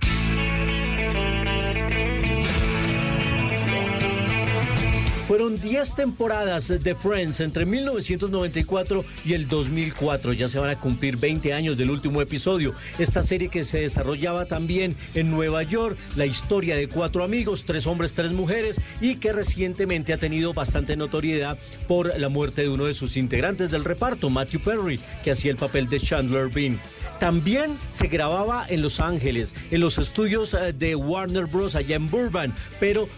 Fueron 5.29 5.61
10 5.61 5.93
temporadas 5.93 6.69
de 6.69 6.95
Friends 6.95 7.39
entre 7.39 7.63
1994 7.63 9.05
y 9.23 9.33
el 9.33 9.47
2004. 9.47 10.33
Ya 10.33 10.49
se 10.49 10.57
van 10.57 10.71
a 10.71 10.79
cumplir 10.79 11.17
20 11.17 11.53
años 11.53 11.77
del 11.77 11.91
último 11.91 12.19
episodio. 12.19 12.73
Esta 12.97 13.21
serie 13.21 13.47
que 13.47 13.63
se 13.63 13.81
desarrollaba 13.81 14.45
también 14.45 14.95
en 15.13 15.29
Nueva 15.29 15.61
York, 15.61 15.95
la 16.15 16.25
historia 16.25 16.75
de 16.75 16.89
cuatro 16.89 17.23
amigos, 17.23 17.65
tres 17.65 17.85
hombres, 17.85 18.13
tres 18.13 18.31
mujeres, 18.31 18.81
y 19.01 19.17
que 19.17 19.31
recientemente 19.31 20.13
ha 20.13 20.17
tenido 20.17 20.55
bastante 20.55 20.97
notoriedad 20.97 21.59
por 21.87 22.17
la 22.17 22.29
muerte 22.29 22.63
de 22.63 22.69
uno 22.69 22.85
de 22.85 22.95
sus 22.95 23.15
integrantes 23.15 23.69
del 23.69 23.85
reparto, 23.85 24.31
Matthew 24.31 24.61
Perry, 24.61 24.99
que 25.23 25.29
hacía 25.29 25.51
el 25.51 25.57
papel 25.57 25.89
de 25.89 25.99
Chandler 25.99 26.49
Bean. 26.49 26.79
También 27.19 27.77
se 27.91 28.07
grababa 28.07 28.65
en 28.69 28.81
Los 28.81 29.01
Ángeles, 29.01 29.53
en 29.71 29.81
los 29.81 29.97
estudios 29.97 30.53
eh, 30.53 30.71
de 30.71 30.95
Warner 30.95 31.47
Bros. 31.47 31.75
allá 31.75 31.97
en 31.97 32.07
Burbank, 32.07 32.55
pero 32.79 33.09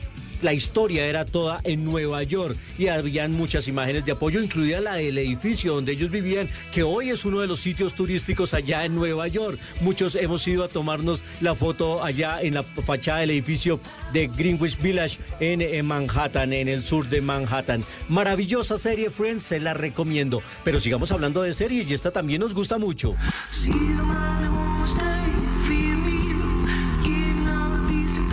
la 0.41 0.53
historia 0.53 1.05
era 1.05 1.25
toda 1.25 1.61
en 1.63 1.85
Nueva 1.85 2.23
York 2.23 2.57
y 2.77 2.87
habían 2.87 3.31
muchas 3.31 3.67
imágenes 3.67 4.05
de 4.05 4.13
apoyo, 4.13 4.41
incluida 4.41 4.81
la 4.81 4.95
del 4.95 5.17
edificio 5.17 5.73
donde 5.73 5.93
ellos 5.93 6.11
vivían, 6.11 6.49
que 6.73 6.83
hoy 6.83 7.09
es 7.09 7.25
uno 7.25 7.39
de 7.39 7.47
los 7.47 7.59
sitios 7.59 7.93
turísticos 7.93 8.53
allá 8.53 8.85
en 8.85 8.95
Nueva 8.95 9.27
York. 9.27 9.59
Muchos 9.81 10.15
hemos 10.15 10.47
ido 10.47 10.63
a 10.63 10.67
tomarnos 10.67 11.23
la 11.41 11.55
foto 11.55 12.03
allá 12.03 12.41
en 12.41 12.55
la 12.55 12.63
fachada 12.63 13.19
del 13.19 13.31
edificio 13.31 13.79
de 14.13 14.27
Greenwich 14.27 14.79
Village 14.81 15.19
en, 15.39 15.85
Manhattan, 15.85 16.53
en 16.53 16.67
el 16.67 16.83
sur 16.83 17.07
de 17.07 17.21
Manhattan. 17.21 17.83
Maravillosa 18.09 18.77
serie, 18.77 19.09
Friends, 19.09 19.43
se 19.43 19.59
la 19.59 19.73
recomiendo. 19.73 20.41
Pero 20.63 20.79
sigamos 20.79 21.11
hablando 21.11 21.41
de 21.41 21.53
series 21.53 21.89
y 21.89 21.93
esta 21.93 22.11
también 22.11 22.41
nos 22.41 22.53
gusta 22.53 22.77
mucho. 22.77 23.15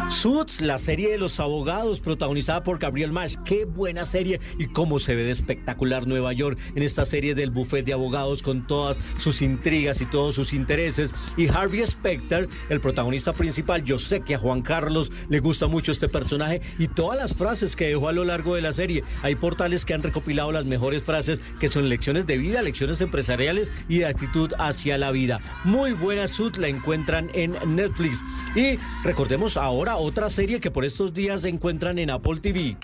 Suits, 0.08 0.62
la 0.62 0.78
serie 0.78 1.10
de 1.10 1.18
los 1.18 1.38
abogados 1.38 2.00
protagonizada 2.00 2.64
por 2.64 2.78
Gabriel 2.78 3.12
Mash. 3.12 3.34
Qué 3.44 3.66
buena 3.66 4.06
serie 4.06 4.40
y 4.58 4.66
cómo 4.66 4.98
se 4.98 5.14
ve 5.14 5.22
de 5.22 5.32
espectacular 5.32 6.06
Nueva 6.06 6.32
York 6.32 6.58
en 6.74 6.82
esta 6.82 7.04
serie 7.04 7.34
del 7.34 7.50
buffet 7.50 7.84
de 7.84 7.92
abogados 7.92 8.42
con 8.42 8.66
todas 8.66 8.98
sus 9.18 9.42
intrigas 9.42 10.00
y 10.00 10.06
todos 10.06 10.34
sus 10.34 10.54
intereses. 10.54 11.12
Y 11.36 11.48
Harvey 11.48 11.84
Specter, 11.84 12.48
el 12.70 12.80
protagonista 12.80 13.34
principal, 13.34 13.84
yo 13.84 13.98
sé 13.98 14.22
que 14.22 14.34
a 14.34 14.38
Juan 14.38 14.62
Carlos 14.62 15.12
le 15.28 15.40
gusta 15.40 15.66
mucho 15.66 15.92
este 15.92 16.08
personaje 16.08 16.62
y 16.78 16.88
todas 16.88 17.18
las 17.18 17.34
frases 17.34 17.76
que 17.76 17.88
dejó 17.88 18.08
a 18.08 18.12
lo 18.12 18.24
largo 18.24 18.54
de 18.54 18.62
la 18.62 18.72
serie. 18.72 19.04
Hay 19.22 19.34
portales 19.34 19.84
que 19.84 19.92
han 19.92 20.02
recopilado 20.02 20.52
las 20.52 20.64
mejores 20.64 21.04
frases 21.04 21.38
que 21.60 21.68
son 21.68 21.90
lecciones 21.90 22.26
de 22.26 22.38
vida, 22.38 22.62
lecciones 22.62 23.02
empresariales 23.02 23.72
y 23.90 23.98
de 23.98 24.06
actitud 24.06 24.52
hacia 24.58 24.96
la 24.96 25.10
vida. 25.10 25.40
Muy 25.64 25.92
buena 25.92 26.28
Suits 26.28 26.56
la 26.56 26.68
encuentran 26.68 27.30
en 27.34 27.56
Netflix. 27.76 28.24
Y 28.56 28.78
recordemos 29.04 29.58
ahora 29.58 29.97
otra 29.98 30.30
serie 30.30 30.60
que 30.60 30.70
por 30.70 30.84
estos 30.84 31.12
días 31.12 31.42
se 31.42 31.48
encuentran 31.48 31.98
en 31.98 32.10
Apple 32.10 32.40
TV. 32.40 32.76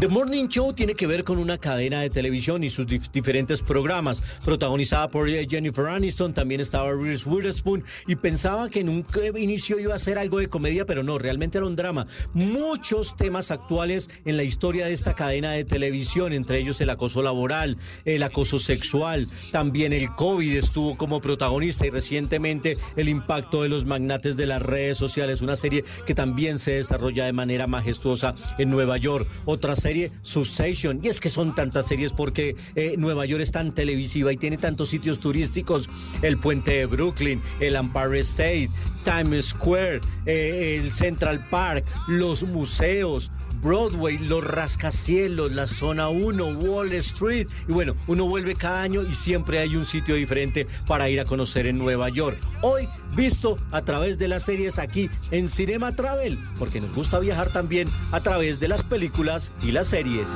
The 0.00 0.06
Morning 0.06 0.46
Show 0.46 0.74
tiene 0.74 0.94
que 0.94 1.08
ver 1.08 1.24
con 1.24 1.38
una 1.38 1.58
cadena 1.58 2.00
de 2.02 2.08
televisión 2.08 2.62
y 2.62 2.70
sus 2.70 2.86
dif- 2.86 3.10
diferentes 3.10 3.62
programas, 3.62 4.22
protagonizada 4.44 5.10
por 5.10 5.28
eh, 5.28 5.44
Jennifer 5.50 5.86
Aniston, 5.86 6.32
también 6.32 6.60
estaba 6.60 6.92
Reese 6.92 7.28
Witherspoon 7.28 7.82
y 8.06 8.14
pensaba 8.14 8.70
que 8.70 8.78
en 8.78 8.90
un 8.90 9.04
inicio 9.36 9.80
iba 9.80 9.96
a 9.96 9.98
ser 9.98 10.16
algo 10.16 10.38
de 10.38 10.46
comedia, 10.48 10.86
pero 10.86 11.02
no, 11.02 11.18
realmente 11.18 11.58
era 11.58 11.66
un 11.66 11.74
drama. 11.74 12.06
Muchos 12.32 13.16
temas 13.16 13.50
actuales 13.50 14.08
en 14.24 14.36
la 14.36 14.44
historia 14.44 14.86
de 14.86 14.92
esta 14.92 15.14
cadena 15.14 15.50
de 15.50 15.64
televisión, 15.64 16.32
entre 16.32 16.60
ellos 16.60 16.80
el 16.80 16.90
acoso 16.90 17.20
laboral, 17.20 17.76
el 18.04 18.22
acoso 18.22 18.60
sexual, 18.60 19.26
también 19.50 19.92
el 19.92 20.14
COVID 20.14 20.58
estuvo 20.58 20.96
como 20.96 21.20
protagonista 21.20 21.84
y 21.88 21.90
recientemente 21.90 22.78
el 22.94 23.08
impacto 23.08 23.64
de 23.64 23.68
los 23.68 23.84
magnates 23.84 24.36
de 24.36 24.46
las 24.46 24.62
redes 24.62 24.96
sociales, 24.96 25.42
una 25.42 25.56
serie 25.56 25.82
que 26.06 26.14
también 26.14 26.60
se 26.60 26.74
desarrolla 26.74 27.24
de 27.24 27.32
manera 27.32 27.66
majestuosa 27.66 28.36
en 28.58 28.70
Nueva 28.70 28.96
York. 28.96 29.26
Otra 29.44 29.74
Succession, 30.22 31.00
y 31.02 31.08
es 31.08 31.20
que 31.20 31.30
son 31.30 31.54
tantas 31.54 31.86
series 31.86 32.12
porque 32.12 32.56
eh, 32.74 32.94
Nueva 32.98 33.24
York 33.26 33.42
es 33.42 33.52
tan 33.52 33.74
televisiva 33.74 34.32
y 34.32 34.36
tiene 34.36 34.58
tantos 34.58 34.88
sitios 34.88 35.18
turísticos, 35.18 35.88
el 36.22 36.38
puente 36.38 36.72
de 36.72 36.86
Brooklyn, 36.86 37.40
el 37.60 37.76
Empire 37.76 38.20
State, 38.20 38.70
Times 39.04 39.46
Square, 39.46 40.00
eh, 40.26 40.80
el 40.80 40.92
Central 40.92 41.44
Park, 41.50 41.84
los 42.06 42.42
museos, 42.44 43.30
Broadway, 43.60 44.18
los 44.18 44.44
rascacielos, 44.44 45.52
la 45.52 45.66
zona 45.66 46.08
1, 46.08 46.46
Wall 46.46 46.92
Street. 46.94 47.48
Y 47.68 47.72
bueno, 47.72 47.94
uno 48.06 48.26
vuelve 48.26 48.54
cada 48.54 48.82
año 48.82 49.02
y 49.02 49.12
siempre 49.12 49.58
hay 49.58 49.76
un 49.76 49.86
sitio 49.86 50.14
diferente 50.14 50.66
para 50.86 51.08
ir 51.08 51.20
a 51.20 51.24
conocer 51.24 51.66
en 51.66 51.78
Nueva 51.78 52.08
York. 52.08 52.38
Hoy 52.62 52.88
visto 53.14 53.58
a 53.70 53.82
través 53.82 54.18
de 54.18 54.28
las 54.28 54.42
series 54.42 54.78
aquí 54.78 55.10
en 55.30 55.48
Cinema 55.48 55.92
Travel, 55.92 56.38
porque 56.58 56.80
nos 56.80 56.94
gusta 56.94 57.18
viajar 57.18 57.52
también 57.52 57.88
a 58.12 58.20
través 58.20 58.60
de 58.60 58.68
las 58.68 58.82
películas 58.82 59.52
y 59.62 59.72
las 59.72 59.88
series. 59.88 60.28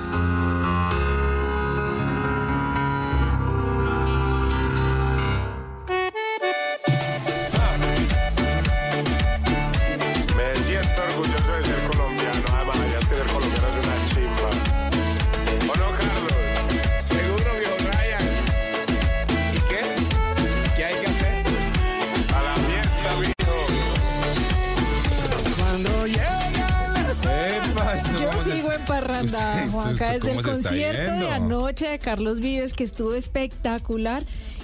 Usted- 29.20 29.68
Juanca, 29.70 30.12
desde 30.12 30.30
el 30.32 30.42
concierto 30.42 31.12
de 31.12 31.28
anoche 31.28 31.88
de 31.88 31.98
Carlos 31.98 32.40
Vives, 32.40 32.72
que 32.72 32.84
estuvo 32.84 33.14
espectacular. 33.14 34.22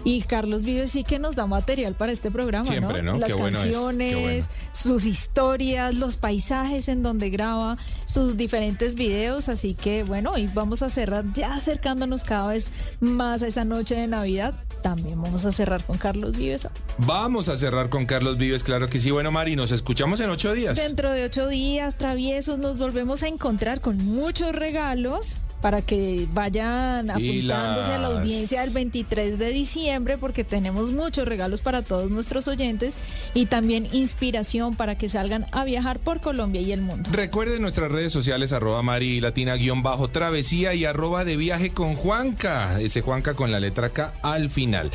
Y 0.09 0.23
Carlos 0.23 0.63
Vives 0.63 0.93
sí 0.93 1.05
que 1.05 1.19
nos 1.19 1.37
da 1.37 1.47
material 1.47 1.93
para 1.93 2.13
este 2.13 2.31
programa, 2.31 2.65
Siempre, 2.65 3.03
¿no? 3.03 3.19
Las 3.19 3.29
Qué 3.29 3.35
bueno 3.35 3.59
es, 3.59 3.65
qué 3.67 3.71
canciones, 3.73 4.15
bueno. 4.15 4.47
sus 4.73 5.05
historias, 5.05 5.97
los 5.97 6.17
paisajes 6.17 6.89
en 6.89 7.03
donde 7.03 7.29
graba, 7.29 7.77
sus 8.07 8.39
diferentes 8.39 8.95
videos. 8.95 9.51
Así 9.51 9.75
que, 9.75 10.05
bueno, 10.05 10.39
y 10.39 10.47
vamos 10.47 10.83
a 10.83 10.89
cerrar 10.89 11.27
ya 11.35 11.57
acercándonos 11.57 12.25
cada 12.25 12.49
vez 12.49 12.71
más 13.01 13.43
a 13.43 13.49
esa 13.49 13.67
noche 13.67 13.97
de 13.97 14.07
Navidad. 14.07 14.55
También 14.83 15.21
vamos 15.21 15.45
a 15.45 15.53
cerrar 15.53 15.85
con 15.85 15.99
Carlos 15.99 16.39
Vives. 16.39 16.67
Vamos 16.97 17.51
a 17.51 17.59
cerrar 17.59 17.91
con 17.91 18.07
Carlos 18.07 18.39
Vives, 18.39 18.65
claro 18.65 18.89
que 18.89 19.01
sí. 19.01 19.11
Bueno, 19.11 19.31
Mari, 19.31 19.57
nos 19.57 19.73
escuchamos 19.73 20.21
en 20.21 20.31
ocho 20.31 20.55
días. 20.55 20.77
Dentro 20.77 21.13
de 21.13 21.25
ocho 21.25 21.49
días, 21.49 21.99
traviesos, 21.99 22.59
nos 22.59 22.79
volvemos 22.79 23.23
a 23.23 23.29
encontrar 23.29 23.83
con 23.83 23.99
muchos 23.99 24.55
regalos 24.55 25.37
para 25.61 25.83
que 25.83 26.29
vayan 26.33 27.11
apuntándose 27.11 27.93
a 27.93 27.99
la 27.99 28.09
audiencia 28.09 28.61
del 28.63 28.71
23 28.71 29.39
de 29.39 29.51
diciembre 29.51 30.19
porque 30.19 30.45
tenemos 30.45 30.93
muchos 30.93 31.27
regalos 31.27 31.61
para 31.61 31.83
todos 31.83 32.11
nuestros 32.11 32.49
oyentes 32.49 32.97
y 33.35 33.47
también 33.47 33.89
inspiración 33.93 34.77
para 34.77 34.97
que 34.97 35.09
salgan 35.09 35.47
a 35.53 35.65
viajar 35.65 35.99
por 35.99 36.21
Colombia 36.21 36.61
y 36.61 36.73
el 36.73 36.83
mundo. 36.83 37.11
Recuerden 37.13 37.63
nuestras 37.63 37.91
redes 37.91 38.13
sociales, 38.13 38.53
arroba 38.53 38.83
Mari 38.83 39.21
Latina 39.21 39.55
guion 39.55 39.83
bajo 39.83 40.09
travesía 40.09 40.75
y 40.75 40.85
arroba 40.85 41.25
de 41.25 41.37
viaje 41.37 41.71
con 41.71 41.97
Juanca. 41.97 42.81
Ese 42.81 43.01
Juanca 43.01 43.35
con 43.35 43.51
la 43.51 43.61
letra 43.61 43.91
K 43.91 44.15
al 44.23 44.51
final. 44.51 44.91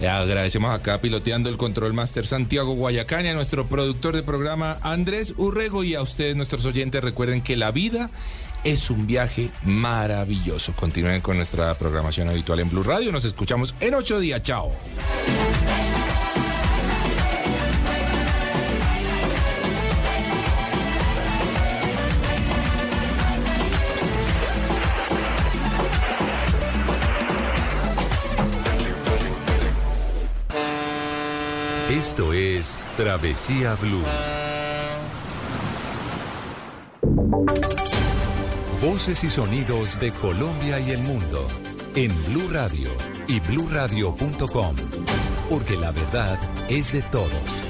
Eh, 0.00 0.08
Agradecemos 0.08 0.70
acá 0.72 1.00
piloteando 1.00 1.48
el 1.48 1.56
control 1.56 1.92
master 1.92 2.26
Santiago 2.26 2.74
Guayacán 2.74 3.26
y 3.26 3.28
a 3.28 3.34
nuestro 3.34 3.66
productor 3.66 4.14
de 4.14 4.22
programa 4.22 4.78
Andrés 4.82 5.34
Urrego 5.36 5.82
y 5.84 5.94
a 5.94 6.02
ustedes 6.02 6.36
nuestros 6.36 6.66
oyentes 6.66 7.02
recuerden 7.02 7.40
que 7.40 7.56
la 7.56 7.72
vida 7.72 8.10
es 8.64 8.90
un 8.90 9.06
viaje 9.06 9.50
maravilloso. 9.64 10.72
Continúen 10.74 11.20
con 11.20 11.36
nuestra 11.36 11.74
programación 11.74 12.28
habitual 12.28 12.60
en 12.60 12.70
Blue 12.70 12.82
Radio. 12.82 13.12
Nos 13.12 13.24
escuchamos 13.24 13.74
en 13.80 13.94
ocho 13.94 14.18
días. 14.18 14.42
Chao. 14.42 14.72
Esto 31.90 32.32
es 32.32 32.78
Travesía 32.96 33.74
Blue. 33.74 34.04
Voces 38.80 39.24
y 39.24 39.30
sonidos 39.30 39.98
de 39.98 40.12
Colombia 40.12 40.78
y 40.78 40.90
el 40.92 41.00
mundo 41.00 41.48
en 41.96 42.12
Blue 42.26 42.48
Radio 42.52 42.88
y 43.26 43.40
bluradio.com, 43.40 44.76
porque 45.50 45.76
la 45.76 45.90
verdad 45.90 46.38
es 46.68 46.92
de 46.92 47.02
todos. 47.02 47.64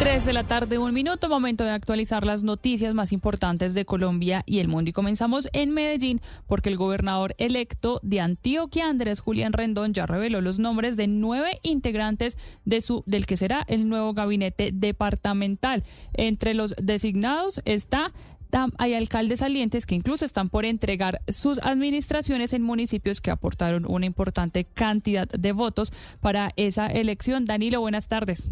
3 0.00 0.26
de 0.26 0.32
la 0.32 0.42
tarde, 0.42 0.78
un 0.78 0.92
minuto, 0.92 1.28
momento 1.28 1.62
de 1.62 1.70
actualizar 1.70 2.26
las 2.26 2.42
noticias 2.42 2.92
más 2.92 3.12
importantes 3.12 3.74
de 3.74 3.84
Colombia 3.84 4.42
y 4.44 4.58
el 4.58 4.66
mundo. 4.66 4.90
Y 4.90 4.92
comenzamos 4.92 5.48
en 5.52 5.70
Medellín, 5.70 6.20
porque 6.48 6.70
el 6.70 6.76
gobernador 6.76 7.36
electo 7.38 8.00
de 8.02 8.18
Antioquia, 8.18 8.88
Andrés 8.88 9.20
Julián 9.20 9.52
Rendón, 9.52 9.94
ya 9.94 10.06
reveló 10.06 10.40
los 10.40 10.58
nombres 10.58 10.96
de 10.96 11.06
nueve 11.06 11.60
integrantes 11.62 12.36
de 12.64 12.80
su, 12.80 13.04
del 13.06 13.26
que 13.26 13.36
será 13.36 13.64
el 13.68 13.88
nuevo 13.88 14.14
gabinete 14.14 14.70
departamental. 14.72 15.84
Entre 16.14 16.54
los 16.54 16.74
designados 16.82 17.62
está 17.64 18.12
hay 18.78 18.94
alcaldes 18.94 19.40
salientes 19.40 19.86
que 19.86 19.94
incluso 19.94 20.24
están 20.24 20.48
por 20.48 20.64
entregar 20.64 21.20
sus 21.28 21.58
administraciones 21.62 22.52
en 22.52 22.62
municipios 22.62 23.20
que 23.20 23.30
aportaron 23.30 23.86
una 23.86 24.06
importante 24.06 24.64
cantidad 24.64 25.28
de 25.28 25.52
votos 25.52 25.92
para 26.20 26.52
esa 26.56 26.86
elección. 26.86 27.44
Danilo, 27.44 27.80
buenas 27.80 28.08
tardes. 28.08 28.50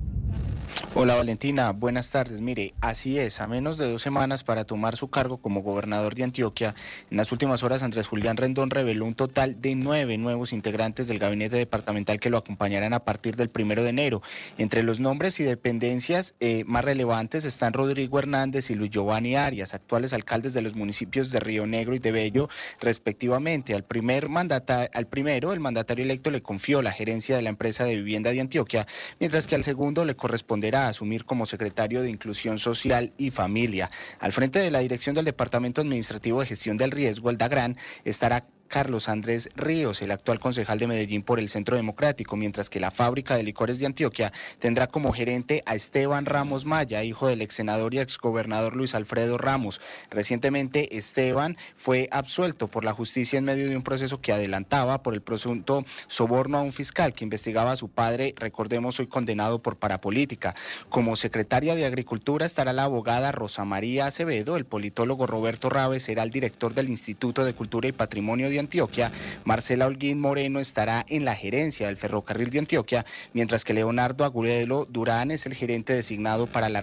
Hola 0.95 1.15
Valentina, 1.15 1.71
buenas 1.71 2.11
tardes. 2.11 2.41
Mire, 2.41 2.75
así 2.81 3.19
es, 3.19 3.41
a 3.41 3.47
menos 3.47 3.79
de 3.79 3.91
dos 3.91 4.03
semanas 4.03 4.43
para 4.43 4.65
tomar 4.65 4.97
su 4.97 5.09
cargo 5.09 5.39
como 5.39 5.63
gobernador 5.63 6.15
de 6.15 6.25
Antioquia, 6.25 6.75
en 7.11 7.17
las 7.17 7.33
últimas 7.33 7.63
horas 7.63 7.83
Andrés 7.83 8.07
Julián 8.07 8.37
Rendón 8.37 8.71
reveló 8.71 9.05
un 9.05 9.15
total 9.15 9.61
de 9.63 9.77
nueve 9.77 10.19
nuevos 10.19 10.53
integrantes 10.53 11.07
del 11.09 11.19
gabinete 11.19 11.57
departamental 11.57 12.19
que 12.19 12.29
lo 12.29 12.39
acompañarán 12.39 12.93
a 12.93 13.05
partir 13.05 13.37
del 13.37 13.51
primero 13.51 13.83
de 13.83 13.91
enero. 13.91 14.23
Entre 14.59 14.83
los 14.83 15.01
nombres 15.01 15.39
y 15.41 15.45
dependencias 15.45 16.35
eh, 16.41 16.65
más 16.67 16.85
relevantes 16.85 17.45
están 17.45 17.73
Rodrigo 17.73 18.19
Hernández 18.19 18.71
y 18.71 18.75
Luis 18.75 18.91
Giovanni 18.91 19.37
Arias, 19.37 19.75
actuales 19.75 20.13
alcaldes 20.13 20.55
de 20.55 20.63
los 20.63 20.75
municipios 20.75 21.31
de 21.31 21.41
Río 21.41 21.67
Negro 21.67 21.95
y 21.95 22.01
de 22.01 22.11
Bello, 22.11 22.49
respectivamente. 22.81 23.75
Al 23.75 23.85
primer 23.85 24.29
mandata, 24.29 24.89
al 24.93 25.07
primero, 25.07 25.53
el 25.53 25.61
mandatario 25.61 26.05
electo 26.05 26.31
le 26.31 26.43
confió 26.43 26.83
la 26.83 26.93
gerencia 26.93 27.37
de 27.37 27.43
la 27.43 27.51
empresa 27.51 27.85
de 27.85 27.97
vivienda 27.97 28.33
de 28.33 28.41
Antioquia, 28.41 28.87
mientras 29.19 29.47
que 29.47 29.55
al 29.55 29.65
segundo 29.65 30.05
le 30.05 30.17
corresponderá 30.61 30.89
asumir 30.89 31.25
como 31.25 31.47
secretario 31.47 32.03
de 32.03 32.11
Inclusión 32.11 32.59
Social 32.59 33.13
y 33.17 33.31
Familia. 33.31 33.91
Al 34.19 34.33
frente 34.33 34.59
de 34.59 34.71
la 34.71 34.81
dirección 34.81 35.15
del 35.15 35.25
Departamento 35.25 35.81
Administrativo 35.81 36.41
de 36.41 36.47
Gestión 36.47 36.77
del 36.77 36.91
Riesgo, 36.91 37.31
el 37.31 37.39
DAGRAN, 37.39 37.79
estará 38.05 38.47
Carlos 38.71 39.09
Andrés 39.09 39.51
Ríos, 39.57 40.01
el 40.01 40.13
actual 40.13 40.39
concejal 40.39 40.79
de 40.79 40.87
Medellín 40.87 41.25
por 41.25 41.41
el 41.41 41.49
Centro 41.49 41.77
Democrático, 41.77 42.37
mientras 42.37 42.71
que 42.71 42.79
la 42.79 42.93
fábrica 42.93 43.37
de 43.37 43.43
licores 43.43 43.81
de 43.81 43.87
Antioquia 43.87 44.33
tendrá 44.61 44.87
como 44.87 45.13
gerente 45.13 45.65
a 45.67 45.75
Esteban 45.75 46.25
Ramos 46.25 46.65
Maya, 46.65 47.03
hijo 47.03 47.27
del 47.27 47.43
ex 47.43 47.57
senador 47.57 47.95
y 47.95 47.99
exgobernador 47.99 48.77
Luis 48.77 48.95
Alfredo 48.95 49.39
Ramos. 49.39 49.81
Recientemente 50.09 50.97
Esteban 50.97 51.57
fue 51.77 52.09
absuelto 52.13 52.69
por 52.69 52.85
la 52.85 52.93
justicia 52.93 53.41
en 53.41 53.45
medio 53.45 53.69
de 53.69 53.77
un 53.77 53.83
proceso 53.83 54.21
que 54.21 54.33
adelantaba 54.33 55.03
por 55.03 55.15
el 55.15 55.21
presunto 55.21 55.85
soborno 56.07 56.59
a 56.59 56.63
un 56.63 56.73
fiscal 56.73 57.13
que 57.13 57.25
investigaba 57.25 57.73
a 57.73 57.77
su 57.77 57.89
padre, 57.89 58.35
recordemos 58.37 59.01
hoy 59.01 59.09
condenado 59.09 59.61
por 59.61 59.79
parapolítica. 59.79 60.55
Como 60.91 61.17
secretaria 61.17 61.75
de 61.75 61.87
Agricultura 61.87 62.47
estará 62.47 62.73
la 62.73 62.85
abogada 62.85 63.33
Rosa 63.33 63.65
María 63.65 64.07
Acevedo, 64.07 64.57
el 64.57 64.65
politólogo 64.65 65.27
Roberto 65.27 65.71
Rabe 65.71 65.99
será 65.99 66.23
el 66.23 66.31
director 66.31 66.73
del 66.73 66.89
Instituto 66.89 67.45
de 67.45 67.53
Cultura 67.53 67.89
y 67.89 67.93
Patrimonio 67.93 68.49
de 68.49 68.60
Antioquia, 68.61 69.11
Marcela 69.45 69.87
Holguín 69.87 70.21
Moreno 70.21 70.61
estará 70.61 71.05
en 71.09 71.25
la 71.25 71.35
gerencia 71.35 71.87
del 71.87 71.97
ferrocarril 71.97 72.51
de 72.51 72.61
Antioquia, 72.61 73.05
mientras 73.33 73.65
que 73.65 73.75
Leonardo 73.75 74.25
Agudelo 74.25 74.87
Durán 74.89 75.31
es 75.31 75.47
el 75.47 75.55
gerente 75.55 75.95
designado 75.95 76.47
para 76.47 76.69
la 76.69 76.81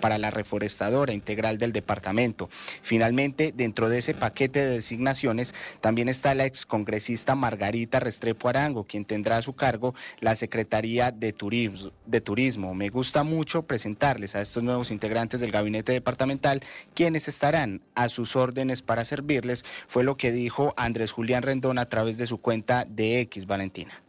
para 0.00 0.18
la 0.18 0.30
reforestadora 0.30 1.12
integral 1.12 1.58
del 1.58 1.72
departamento. 1.72 2.48
Finalmente, 2.82 3.52
dentro 3.54 3.88
de 3.88 3.98
ese 3.98 4.14
paquete 4.14 4.60
de 4.60 4.70
designaciones 4.76 5.54
también 5.80 6.08
está 6.08 6.34
la 6.34 6.46
excongresista 6.46 7.34
Margarita 7.34 8.00
Restrepo 8.00 8.48
Arango, 8.48 8.84
quien 8.84 9.04
tendrá 9.04 9.36
a 9.36 9.42
su 9.42 9.54
cargo 9.54 9.94
la 10.20 10.34
Secretaría 10.34 11.10
de 11.10 11.32
Turismo, 11.32 11.92
de 12.06 12.20
Turismo. 12.20 12.74
Me 12.74 12.88
gusta 12.88 13.22
mucho 13.22 13.62
presentarles 13.62 14.34
a 14.34 14.40
estos 14.40 14.62
nuevos 14.62 14.90
integrantes 14.90 15.40
del 15.40 15.52
gabinete 15.52 15.92
departamental, 15.92 16.62
quienes 16.94 17.28
estarán 17.28 17.82
a 17.94 18.08
sus 18.08 18.36
órdenes 18.36 18.82
para 18.82 19.04
servirles, 19.04 19.64
fue 19.88 20.04
lo 20.04 20.16
que 20.16 20.32
dijo 20.32 20.74
Andrés 20.76 21.12
Julián 21.12 21.42
Rendón 21.42 21.78
a 21.78 21.88
través 21.88 22.16
de 22.16 22.26
su 22.26 22.38
cuenta 22.38 22.84
de 22.84 23.20
X, 23.20 23.46
Valentina. 23.46 24.02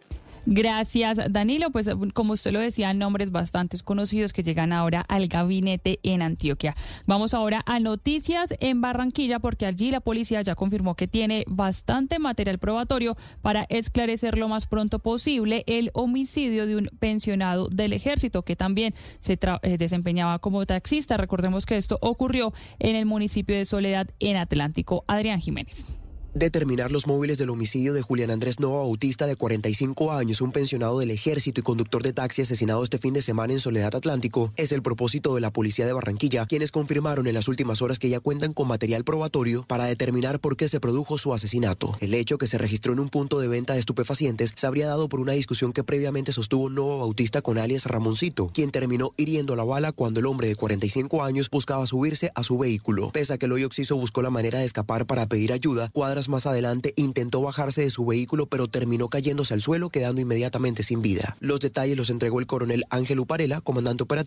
Gracias, 0.45 1.19
Danilo. 1.29 1.71
Pues 1.71 1.89
como 2.13 2.33
usted 2.33 2.51
lo 2.51 2.59
decía, 2.59 2.93
nombres 2.93 3.31
bastante 3.31 3.77
conocidos 3.83 4.33
que 4.33 4.43
llegan 4.43 4.73
ahora 4.73 5.01
al 5.07 5.27
gabinete 5.27 5.99
en 6.03 6.21
Antioquia. 6.21 6.75
Vamos 7.05 7.33
ahora 7.33 7.61
a 7.65 7.79
noticias 7.79 8.53
en 8.59 8.81
Barranquilla 8.81 9.39
porque 9.39 9.65
allí 9.65 9.91
la 9.91 9.99
policía 9.99 10.41
ya 10.41 10.55
confirmó 10.55 10.95
que 10.95 11.07
tiene 11.07 11.45
bastante 11.47 12.19
material 12.19 12.59
probatorio 12.59 13.17
para 13.41 13.65
esclarecer 13.69 14.37
lo 14.37 14.47
más 14.47 14.65
pronto 14.65 14.99
posible 14.99 15.63
el 15.67 15.91
homicidio 15.93 16.65
de 16.65 16.77
un 16.77 16.89
pensionado 16.99 17.69
del 17.69 17.93
ejército 17.93 18.43
que 18.43 18.55
también 18.55 18.93
se 19.19 19.37
eh, 19.61 19.77
desempeñaba 19.77 20.39
como 20.39 20.65
taxista. 20.65 21.17
Recordemos 21.17 21.65
que 21.65 21.77
esto 21.77 21.97
ocurrió 22.01 22.53
en 22.79 22.95
el 22.95 23.05
municipio 23.05 23.55
de 23.55 23.65
Soledad 23.65 24.07
en 24.19 24.37
Atlántico. 24.37 25.03
Adrián 25.07 25.39
Jiménez 25.39 25.98
determinar 26.33 26.91
los 26.91 27.07
móviles 27.07 27.37
del 27.37 27.49
homicidio 27.49 27.93
de 27.93 28.01
Julián 28.01 28.31
Andrés 28.31 28.59
Nova 28.59 28.77
Bautista, 28.77 29.27
de 29.27 29.35
45 29.35 30.11
años, 30.11 30.41
un 30.41 30.51
pensionado 30.51 30.99
del 30.99 31.11
ejército 31.11 31.59
y 31.59 31.63
conductor 31.63 32.03
de 32.03 32.13
taxi 32.13 32.43
asesinado 32.43 32.83
este 32.83 32.97
fin 32.97 33.13
de 33.13 33.21
semana 33.21 33.53
en 33.53 33.59
Soledad 33.59 33.95
Atlántico, 33.95 34.53
es 34.55 34.71
el 34.71 34.81
propósito 34.81 35.35
de 35.35 35.41
la 35.41 35.51
policía 35.51 35.85
de 35.85 35.93
Barranquilla, 35.93 36.45
quienes 36.45 36.71
confirmaron 36.71 37.27
en 37.27 37.33
las 37.33 37.47
últimas 37.47 37.81
horas 37.81 37.99
que 37.99 38.09
ya 38.09 38.19
cuentan 38.19 38.53
con 38.53 38.67
material 38.67 39.03
probatorio 39.03 39.63
para 39.67 39.85
determinar 39.85 40.39
por 40.39 40.55
qué 40.55 40.67
se 40.67 40.79
produjo 40.79 41.17
su 41.17 41.33
asesinato. 41.33 41.97
El 41.99 42.13
hecho 42.13 42.37
que 42.37 42.47
se 42.47 42.57
registró 42.57 42.93
en 42.93 42.99
un 42.99 43.09
punto 43.09 43.39
de 43.39 43.47
venta 43.47 43.73
de 43.73 43.79
estupefacientes 43.79 44.53
se 44.55 44.67
habría 44.67 44.87
dado 44.87 45.09
por 45.09 45.19
una 45.19 45.33
discusión 45.33 45.73
que 45.73 45.83
previamente 45.83 46.31
sostuvo 46.31 46.69
Nova 46.69 46.97
Bautista 46.97 47.41
con 47.41 47.57
alias 47.57 47.85
Ramoncito, 47.85 48.49
quien 48.53 48.71
terminó 48.71 49.11
hiriendo 49.17 49.55
la 49.55 49.63
bala 49.63 49.91
cuando 49.91 50.19
el 50.19 50.25
hombre 50.25 50.47
de 50.47 50.55
45 50.55 51.23
años 51.23 51.49
buscaba 51.49 51.85
subirse 51.85 52.31
a 52.35 52.43
su 52.43 52.57
vehículo. 52.57 53.09
Pese 53.11 53.33
a 53.33 53.37
que 53.37 53.45
el 53.45 53.53
Oxiso 53.53 53.95
buscó 53.95 54.21
la 54.21 54.29
manera 54.29 54.59
de 54.59 54.65
escapar 54.65 55.05
para 55.05 55.27
pedir 55.27 55.51
ayuda, 55.51 55.89
más 56.27 56.45
adelante 56.45 56.93
intentó 56.97 57.41
bajarse 57.41 57.81
de 57.81 57.89
su 57.89 58.05
vehículo 58.05 58.47
pero 58.47 58.67
terminó 58.67 59.07
cayéndose 59.07 59.53
al 59.53 59.61
suelo 59.61 59.89
quedando 59.89 60.19
inmediatamente 60.19 60.83
sin 60.83 61.01
vida. 61.01 61.37
Los 61.39 61.61
detalles 61.61 61.95
los 61.95 62.09
entregó 62.09 62.39
el 62.39 62.47
coronel 62.47 62.83
Ángel 62.89 63.19
Uparela, 63.19 63.61
comandante 63.61 64.03
operativo 64.03 64.19